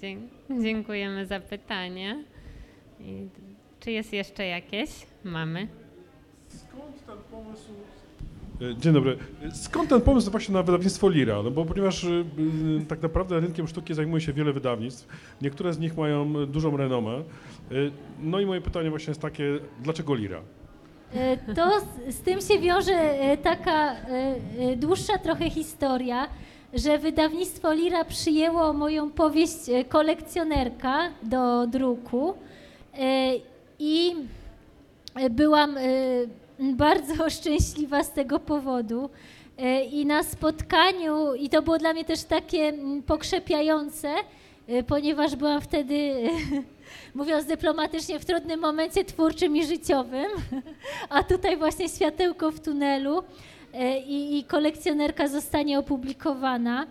[0.00, 2.24] Dzie- dziękujemy za pytanie.
[3.00, 3.28] I
[3.80, 4.90] czy jest jeszcze jakieś?
[5.24, 5.68] Mamy.
[6.48, 7.72] Skąd ten pomysł?
[8.62, 9.18] E, Dzień dobry.
[9.52, 11.42] Skąd ten pomysł właśnie na wydawnictwo Lira?
[11.42, 12.24] No bo ponieważ y,
[12.82, 15.08] y, tak naprawdę rynkiem sztuki zajmuje się wiele wydawnictw,
[15.42, 17.22] niektóre z nich mają dużą renomę.
[18.22, 19.44] No i moje pytanie właśnie jest takie,
[19.82, 20.40] dlaczego Lira?
[21.14, 21.70] E, To
[22.08, 23.96] z, z tym się wiąże e, taka e,
[24.58, 26.28] e, dłuższa trochę historia,
[26.74, 32.34] że wydawnictwo Lira przyjęło moją powieść e, kolekcjonerka do druku
[32.98, 33.32] e,
[33.78, 34.14] i
[35.14, 35.80] e, byłam e,
[36.58, 39.10] bardzo szczęśliwa z tego powodu.
[39.58, 44.14] E, I na spotkaniu, i to było dla mnie też takie mm, pokrzepiające,
[44.68, 46.14] e, ponieważ byłam wtedy,
[47.14, 50.26] mówiąc dyplomatycznie, w trudnym momencie twórczym i życiowym,
[51.08, 53.22] a tutaj właśnie światełko w tunelu
[53.74, 56.86] e, i, i kolekcjonerka zostanie opublikowana.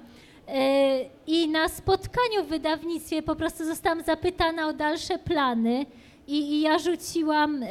[1.28, 5.86] I na spotkaniu w wydawnictwie po prostu zostałam zapytana o dalsze plany
[6.28, 7.64] i, i ja rzuciłam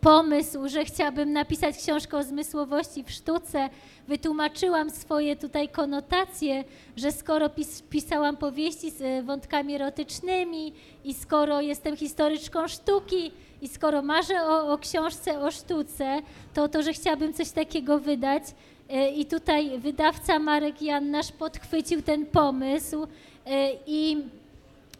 [0.00, 3.68] pomysł, że chciałabym napisać książkę o zmysłowości w sztuce.
[4.08, 6.64] Wytłumaczyłam swoje tutaj konotacje,
[6.96, 10.72] że skoro pis, pisałam powieści z e, wątkami erotycznymi
[11.04, 13.32] i skoro jestem historyczką sztuki
[13.62, 16.22] i skoro marzę o, o książce o sztuce,
[16.54, 18.42] to to, że chciałabym coś takiego wydać.
[18.90, 23.06] E, I tutaj wydawca Marek Jannasz podchwycił ten pomysł
[23.46, 24.24] e, i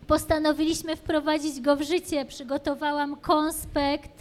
[0.06, 2.24] postanowiliśmy wprowadzić go w życie.
[2.24, 4.17] Przygotowałam konspekt,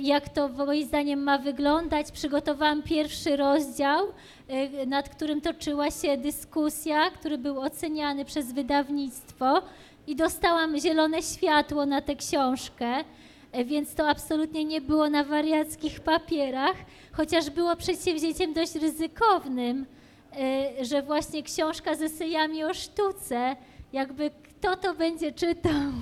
[0.00, 2.12] jak to moim zdaniem ma wyglądać.
[2.12, 4.06] Przygotowałam pierwszy rozdział,
[4.48, 9.62] e, nad którym toczyła się dyskusja, który był oceniany przez wydawnictwo
[10.06, 13.04] i dostałam zielone światło na tę książkę,
[13.52, 16.76] e, więc to absolutnie nie było na wariackich papierach,
[17.12, 19.86] chociaż było przedsięwzięciem dość ryzykownym,
[20.36, 23.56] e, że właśnie książka z esejami o sztuce,
[23.92, 24.30] jakby
[24.64, 25.92] kto to będzie czytał.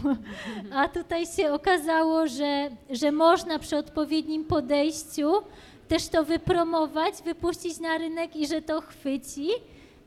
[0.74, 5.32] A tutaj się okazało, że, że można przy odpowiednim podejściu
[5.88, 9.48] też to wypromować, wypuścić na rynek i że to chwyci.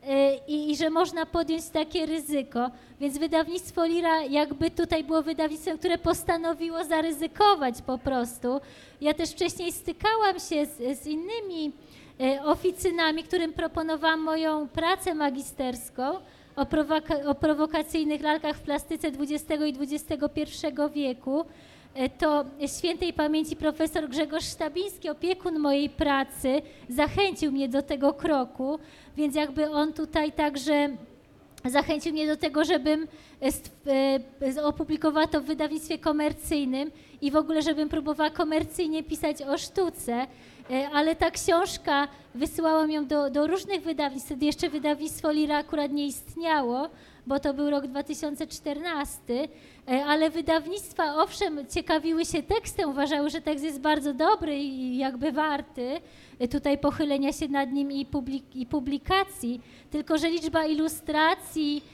[0.08, 2.70] e, I, I że można podjąć takie ryzyko.
[3.00, 8.60] Więc wydawnictwo Lira jakby tutaj było wydawnictwem, które postanowiło zaryzykować po prostu.
[9.00, 11.72] Ja też wcześniej stykałam się z, z innymi
[12.20, 16.18] e, oficynami, którym proponowałam moją pracę magisterską
[16.56, 21.44] o, prowoka- o prowokacyjnych lalkach w plastyce XX i XXI wieku.
[21.94, 22.44] E, To
[22.78, 28.78] świętej pamięci profesor Grzegorz Sztabiński, opiekun mojej pracy, zachęcił mnie do tego kroku,
[29.16, 30.88] więc jakby on tutaj także
[31.64, 33.08] zachęcił mnie do tego, żebym
[33.42, 34.20] e,
[34.56, 40.26] e, opublikowała to w wydawnictwie komercyjnym i w ogóle, żebym próbowała komercyjnie pisać o sztuce.
[40.70, 45.92] E, Ale ta książka, wysyłałam ją do, do różnych wydawnictw, wtedy jeszcze wydawnictwo Lira akurat
[45.92, 46.88] nie istniało,
[47.26, 49.48] bo to był rok 2014,
[49.88, 55.32] e, ale wydawnictwa owszem ciekawiły się tekstem, uważały, że tekst jest bardzo dobry i jakby
[55.32, 56.00] warty
[56.38, 59.60] e, tutaj pochylenia się nad nim i, publik- i publikacji,
[59.90, 61.84] tylko że liczba ilustracji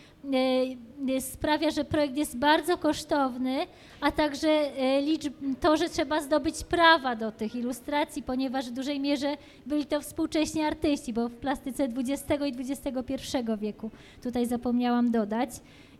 [1.20, 3.66] sprawia, że projekt jest bardzo kosztowny,
[4.01, 9.01] a także e, liczb, to, że trzeba zdobyć prawa do tych ilustracji, ponieważ w dużej
[9.01, 9.36] mierze
[9.66, 13.16] byli to współcześni artyści, bo w plastyce XX i XXI
[13.59, 13.90] wieku,
[14.23, 15.51] tutaj zapomniałam dodać.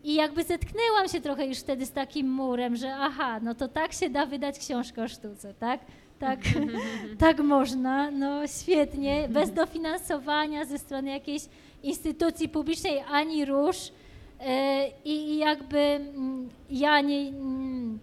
[0.03, 3.93] I jakby zetknęłam się trochę już wtedy z takim murem, że aha, no to tak
[3.93, 5.79] się da wydać książkę o sztuce, tak?
[6.19, 6.39] Tak,
[7.19, 11.41] tak można, no świetnie, bez dofinansowania ze strony jakiejś
[11.83, 13.77] instytucji publicznej ani róż.
[14.45, 17.99] E, I jakby mm, ja nie, mm,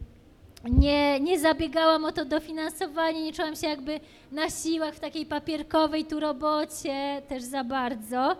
[0.64, 4.00] nie, nie zabiegałam o to dofinansowanie, nie czułam się jakby
[4.32, 8.36] na siłach w takiej papierkowej tu robocie też za bardzo.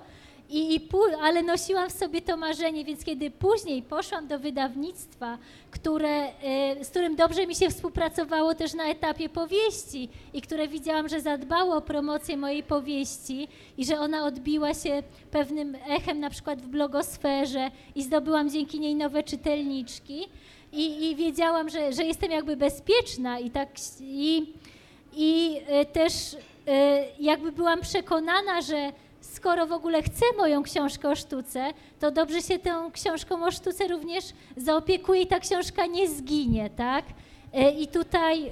[0.51, 0.89] I, i
[1.22, 5.39] ale nosiłam w sobie to marzenie, więc kiedy później poszłam do wydawnictwa,
[5.70, 11.09] które, e, z którym dobrze mi się współpracowało też na etapie powieści i które widziałam,
[11.09, 13.48] że zadbało o promocję mojej powieści
[13.78, 18.94] i że ona odbiła się pewnym echem na przykład w blogosferze i zdobyłam dzięki niej
[18.94, 20.28] nowe czytelniczki.
[20.72, 23.68] I, i wiedziałam, że, że jestem jakby bezpieczna i tak
[24.01, 24.52] i,
[25.12, 26.12] i e, też
[26.66, 28.93] e, jakby byłam przekonana, że
[29.35, 33.89] skoro w ogóle chcę moją książkę o sztuce, to dobrze się tą książką o sztuce
[33.89, 34.24] również
[34.57, 37.05] zaopiekuję i ta książka nie zginie, tak?
[37.52, 38.47] E, I tutaj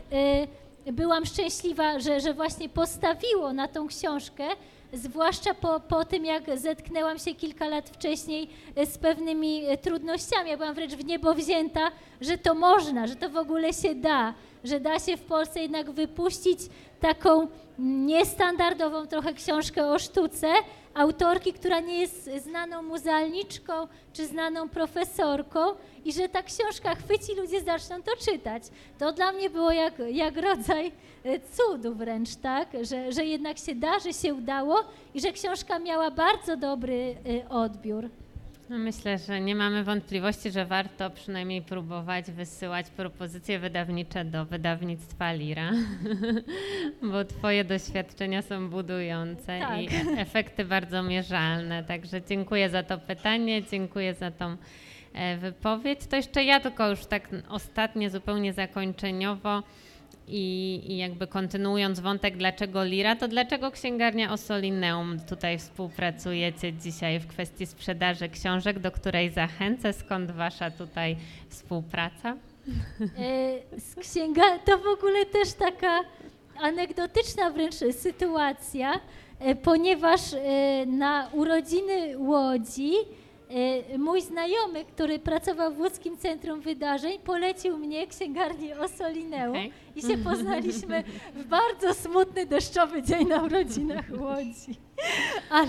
[0.86, 4.44] e, byłam szczęśliwa, że, że właśnie postawiło na tą książkę
[4.92, 10.50] zwłaszcza po, po tym, jak zetknęłam się kilka lat wcześniej e, z pewnymi e, trudnościami.
[10.50, 11.90] Ja byłam wręcz w niebo wzięta,
[12.20, 14.34] że to można, że to w ogóle się da,
[14.64, 16.58] że da się w Polsce jednak wypuścić
[17.00, 17.48] taką
[17.78, 20.48] niestandardową trochę książkę o sztuce,
[20.98, 23.72] autorki, która nie jest znaną muzealniczką
[24.12, 25.60] czy znaną profesorką
[26.04, 28.62] i że ta książka chwyci, ludzie zaczną to czytać.
[28.98, 30.92] To dla mnie było jak, jak rodzaj
[31.24, 32.68] e, cudu wręcz, tak?
[32.82, 34.76] Że, że jednak się da, że się udało
[35.14, 38.10] i że książka miała bardzo dobry e, odbiór.
[38.70, 45.32] No myślę, że nie mamy wątpliwości, że warto przynajmniej próbować wysyłać propozycje wydawnicze do wydawnictwa
[45.32, 45.70] Lira,
[47.12, 49.80] bo Twoje doświadczenia są budujące Tak.
[49.80, 49.88] i
[50.18, 51.84] efekty bardzo mierzalne.
[51.84, 54.56] Także dziękuję za to pytanie, dziękuję za tą
[55.14, 56.06] e, wypowiedź.
[56.06, 59.62] To jeszcze ja tylko już tak ostatnie, zupełnie zakończeniowo.
[60.30, 67.26] I, I jakby kontynuując wątek, dlaczego Lira, to dlaczego księgarnia Osolineum tutaj współpracujecie dzisiaj w
[67.26, 69.92] kwestii sprzedaży książek, do której zachęcę?
[69.92, 71.16] Skąd wasza tutaj
[71.48, 72.36] współpraca?
[73.18, 76.00] E, Z księga to w ogóle też taka
[76.60, 79.00] anegdotyczna wręcz sytuacja,
[79.40, 82.92] e, ponieważ e, na urodziny Łodzi
[83.98, 89.72] mój znajomy, który pracował w Łódzkim Centrum Wydarzeń, polecił mnie księgarnię Osolineum Okej.
[89.96, 91.04] i się poznaliśmy
[91.34, 94.78] w bardzo smutny, deszczowy dzień na urodzinach Łodzi.
[95.50, 95.68] Ale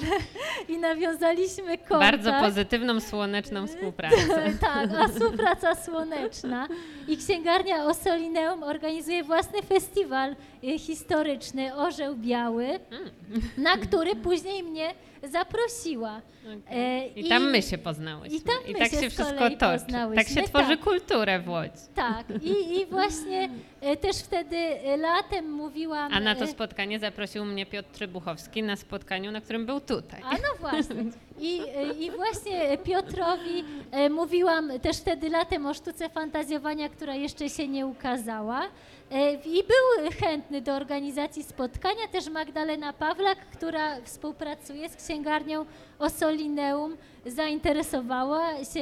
[0.68, 2.24] i nawiązaliśmy kontakt.
[2.24, 4.18] Bardzo pozytywną, słoneczną współpracę.
[4.62, 6.68] tak, a współpraca słoneczna.
[7.08, 13.10] I księgarnia Osolineum organizuje własny festiwal e, historyczny Orzeł Biały, Mm.
[13.58, 14.94] na który później mnie
[15.24, 16.22] zaprosiła.
[16.70, 18.38] E, I tam my się poznałyśmy.
[18.38, 19.86] i tam my tak się się wszystko toczy.
[20.16, 20.80] Tak się tworzy tak.
[20.80, 21.72] kulturę w Łodzi.
[21.96, 23.50] Tak, i, i właśnie
[23.82, 26.14] e, też wtedy e, latem mówiłam...
[26.14, 30.22] A na to spotkanie zaprosił mnie Piotr Trzybuchowski na spotkaniu, na którym był tutaj.
[30.24, 30.96] A no właśnie.
[31.40, 31.62] I,
[32.00, 33.64] I właśnie Piotrowi
[34.10, 38.62] mówiłam też wtedy latem o sztuce fantazjowania, która jeszcze się nie ukazała.
[39.12, 45.66] E, I był chętny do organizacji spotkania też Magdalena Pawlak, która współpracuje z księgarnią
[46.00, 48.82] Osolineum, zainteresowała się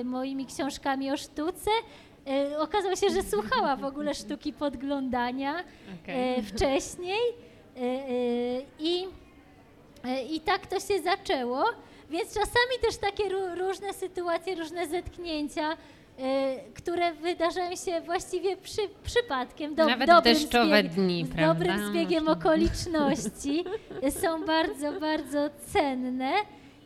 [0.00, 1.70] e, moimi książkami o sztuce.
[2.26, 5.64] E, Okazało się, że słuchała w ogóle sztuki podglądania
[6.06, 7.20] e, wcześniej.
[8.78, 9.06] I
[10.30, 11.64] I tak to się zaczęło,
[12.10, 15.76] więc czasami też takie ró- różne sytuacje, różne zetknięcia,
[16.74, 22.28] które wydarzają się właściwie przy, przypadkiem, do, Nawet dobrym deszczowe zbieg- dni, z dobrym zbiegiem
[22.28, 23.64] okoliczności
[24.22, 25.38] są bardzo, bardzo
[25.72, 26.32] cenne.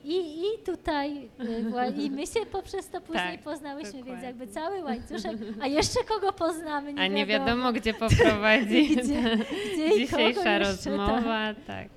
[0.05, 1.29] I, I tutaj
[1.71, 4.27] wła- i my się poprzez to później Tak, poznałyśmy, więc dokładnie.
[4.27, 7.49] jakby cały łańcuszek, a jeszcze kogo poznamy, nie A nie wiadomo.
[7.51, 9.37] wiadomo, gdzie poprowadzi Gdzie-
[9.75, 11.55] gdzie dzisiejsza jeszcze, rozmowa.
[11.67, 11.89] Tak.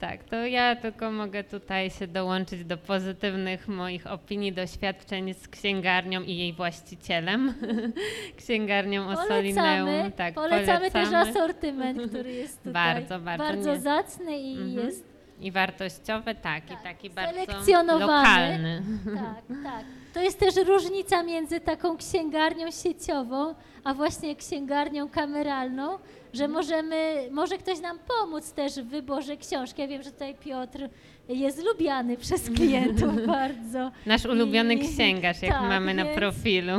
[0.00, 6.22] Tak, to ja tylko mogę tutaj się dołączyć do pozytywnych moich opinii, doświadczeń z księgarnią
[6.22, 7.54] i jej właścicielem,
[8.38, 9.86] księgarnią Osolineum.
[9.86, 11.30] Polecamy, Tak, polecamy też polecamy.
[11.30, 14.86] asortyment, który jest tutaj Bardzo, bardzo nie- zacny i Mhm.
[14.86, 18.82] jest I wartościowy, tak, Tak, i taki bardzo lokalny.
[19.14, 19.84] tak, tak.
[20.14, 23.54] To jest też różnica między taką księgarnią sieciową,
[23.84, 25.98] a właśnie księgarnią kameralną,
[26.36, 29.82] że możemy, może ktoś nam pomóc też w wyborze książki.
[29.82, 30.88] Ja wiem, że tutaj Piotr
[31.28, 33.90] jest lubiany przez klientów bardzo.
[34.06, 36.72] Nasz ulubiony I- księgarz, jak tak, mamy na więc- profilu.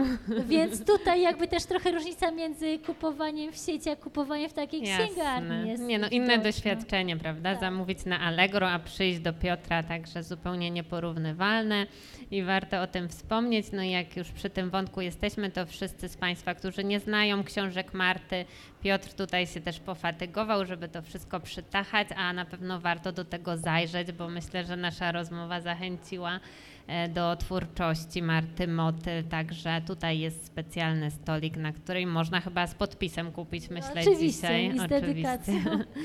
[0.48, 5.18] Więc tutaj jakby też trochę różnica między kupowaniem w sieci, a kupowaniem w takiej księgarni
[5.50, 5.68] Jasne.
[5.68, 5.84] jest.
[5.84, 6.44] Nie no, inne widoczna.
[6.52, 7.52] doświadczenie, prawda?
[7.52, 7.60] Tak.
[7.60, 11.88] Zamówić na Allegro, a przyjść do Piotra, także zupełnie nieporównywalne
[12.32, 13.66] i warto o tym wspomnieć.
[13.74, 17.44] No i jak już przy tym wątku jesteśmy, to wszyscy z Państwa, którzy nie znają
[17.44, 18.46] książek Marty,
[18.82, 23.58] Piotr tutaj się też pofatygował, żeby to wszystko przytachać, a na pewno warto do tego
[23.58, 26.40] zajrzeć, bo myślę, że nasza rozmowa zachęciła
[26.88, 32.76] e, do twórczości Marty Motyl, także tutaj jest specjalny stolik, na której można chyba z
[32.76, 34.80] podpisem kupić, myślę oczywiście, dzisiaj.
[34.80, 35.56] z dedykacją.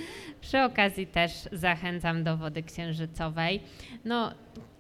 [0.41, 3.61] Przy okazji też zachęcam do wody księżycowej.
[4.05, 4.35] No,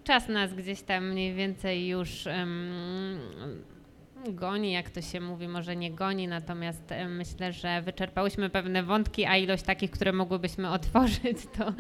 [0.05, 3.19] czas nas gdzieś tam mniej więcej już em,
[4.31, 9.25] goni, jak to się mówi, może nie goni, natomiast em, myślę, że wyczerpałyśmy pewne wątki,
[9.25, 11.73] a ilość takich, które mogłybyśmy otworzyć, to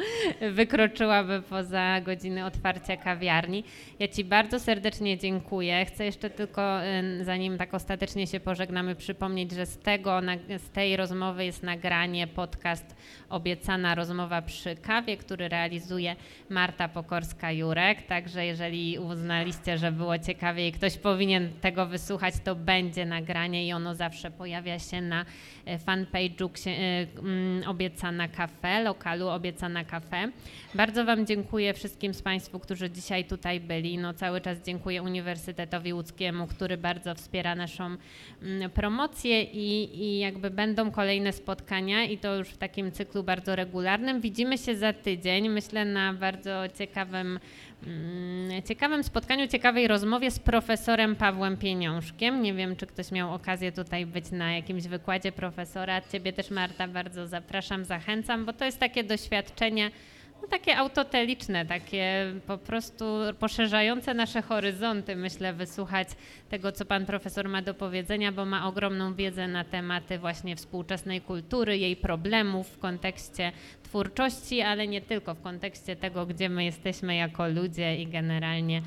[0.50, 3.64] wykroczyłaby poza godziny otwarcia kawiarni.
[3.98, 5.84] Ja Ci bardzo serdecznie dziękuję.
[5.84, 10.20] Chcę jeszcze tylko, em, zanim tak ostatecznie się pożegnamy, przypomnieć, że z, tego,
[10.58, 12.96] z tej rozmowy jest nagranie, podcast
[13.28, 16.16] Obiecana rozmowa przy kawie, który realizuje
[16.50, 18.02] Marta Pokorska-Jurek.
[18.02, 23.72] Także jeżeli uznaliście, że było ciekawie i ktoś powinien tego wysłuchać, to będzie nagranie i
[23.72, 25.24] ono zawsze pojawia się na
[25.64, 30.28] e, fanpage'u e, mm, Obiecana Cafe, lokalu Obiecana Cafe.
[30.74, 33.98] Bardzo Wam dziękuję wszystkim z Państwu, którzy dzisiaj tutaj byli.
[33.98, 37.96] No, cały czas dziękuję Uniwersytetowi Łódzkiemu, który bardzo wspiera naszą
[38.42, 43.56] mm, promocję i, i jakby będą kolejne spotkania i to już w takim cyklu bardzo
[43.56, 44.20] regularnym.
[44.20, 47.38] Widzimy się za tydzień, myślę na bardzo ciekawym
[48.64, 52.42] ciekawym spotkaniu, ciekawej rozmowie z profesorem Pawłem Pieniążkiem.
[52.42, 56.00] Nie wiem, czy ktoś miał okazję tutaj być na jakimś wykładzie profesora.
[56.00, 59.90] Ciebie też, Marta, bardzo zapraszam, zachęcam, bo to jest takie doświadczenie
[60.42, 63.04] no, takie autoteliczne, takie po prostu
[63.38, 66.08] poszerzające nasze horyzonty, myślę, wysłuchać
[66.50, 71.20] tego, co pan profesor ma do powiedzenia, bo ma ogromną wiedzę na tematy właśnie współczesnej
[71.20, 73.52] kultury, jej problemów w kontekście
[73.82, 78.82] twórczości, ale nie tylko w kontekście tego, gdzie my jesteśmy jako ludzie i generalnie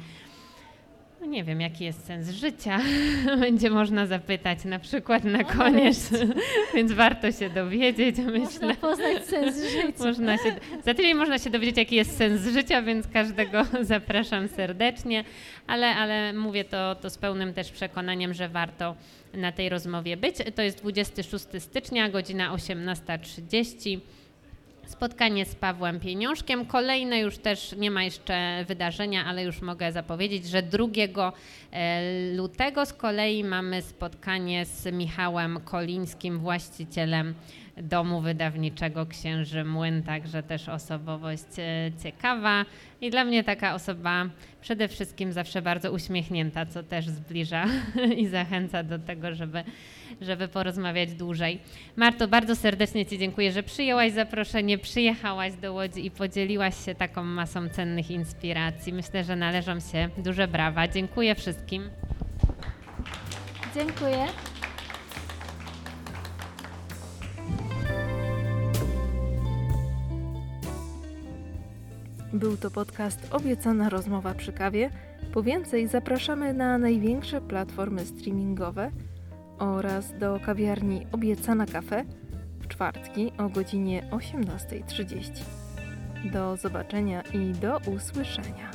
[1.25, 2.79] no nie wiem, jaki jest sens życia.
[3.39, 6.09] Będzie można zapytać na przykład na koniec,
[6.75, 8.39] więc warto się dowiedzieć, myślę.
[8.39, 10.03] Można poznać sens życia.
[10.05, 15.23] Można się, za tydzień można się dowiedzieć, jaki jest sens życia, więc każdego zapraszam serdecznie,
[15.67, 18.95] ale, ale mówię to, to z pełnym też przekonaniem, że warto
[19.33, 20.35] na tej rozmowie być.
[20.55, 23.99] To jest 26 stycznia, godzina 18.30
[24.87, 26.65] spotkanie z Pawłem Pieniążkiem.
[26.65, 30.87] Kolejne już też nie ma jeszcze wydarzenia, ale już mogę zapowiedzieć, że 2
[31.71, 32.01] e,
[32.35, 37.33] lutego z kolei mamy spotkanie z Michałem Kolińskim, właścicielem
[37.77, 42.65] domu wydawniczego Księży Młyn, także też osobowość e, ciekawa
[43.01, 44.29] i dla mnie taka osoba
[44.61, 47.65] przede wszystkim zawsze bardzo uśmiechnięta, co też zbliża
[48.17, 49.63] i zachęca do tego, żeby,
[50.21, 51.59] żeby porozmawiać dłużej.
[51.95, 57.23] Marto, bardzo serdecznie Ci dziękuję, że przyjęłaś zaproszenie, przyjechałaś do Łodzi i podzieliłaś się taką
[57.23, 58.93] masą cennych inspiracji.
[58.93, 60.87] Myślę, że należą się duże brawa.
[60.87, 61.89] Dziękuję wszystkim.
[63.75, 64.25] Dziękuję.
[72.33, 74.89] Był to podcast Obiecana rozmowa przy kawie.
[75.33, 78.91] Po więcej zapraszamy na największe platformy streamingowe
[79.59, 82.05] oraz do kawiarni Obiecana kafe
[82.59, 85.29] w czwartki o godzinie 18.30.
[86.31, 88.71] Do zobaczenia i do usłyszenia.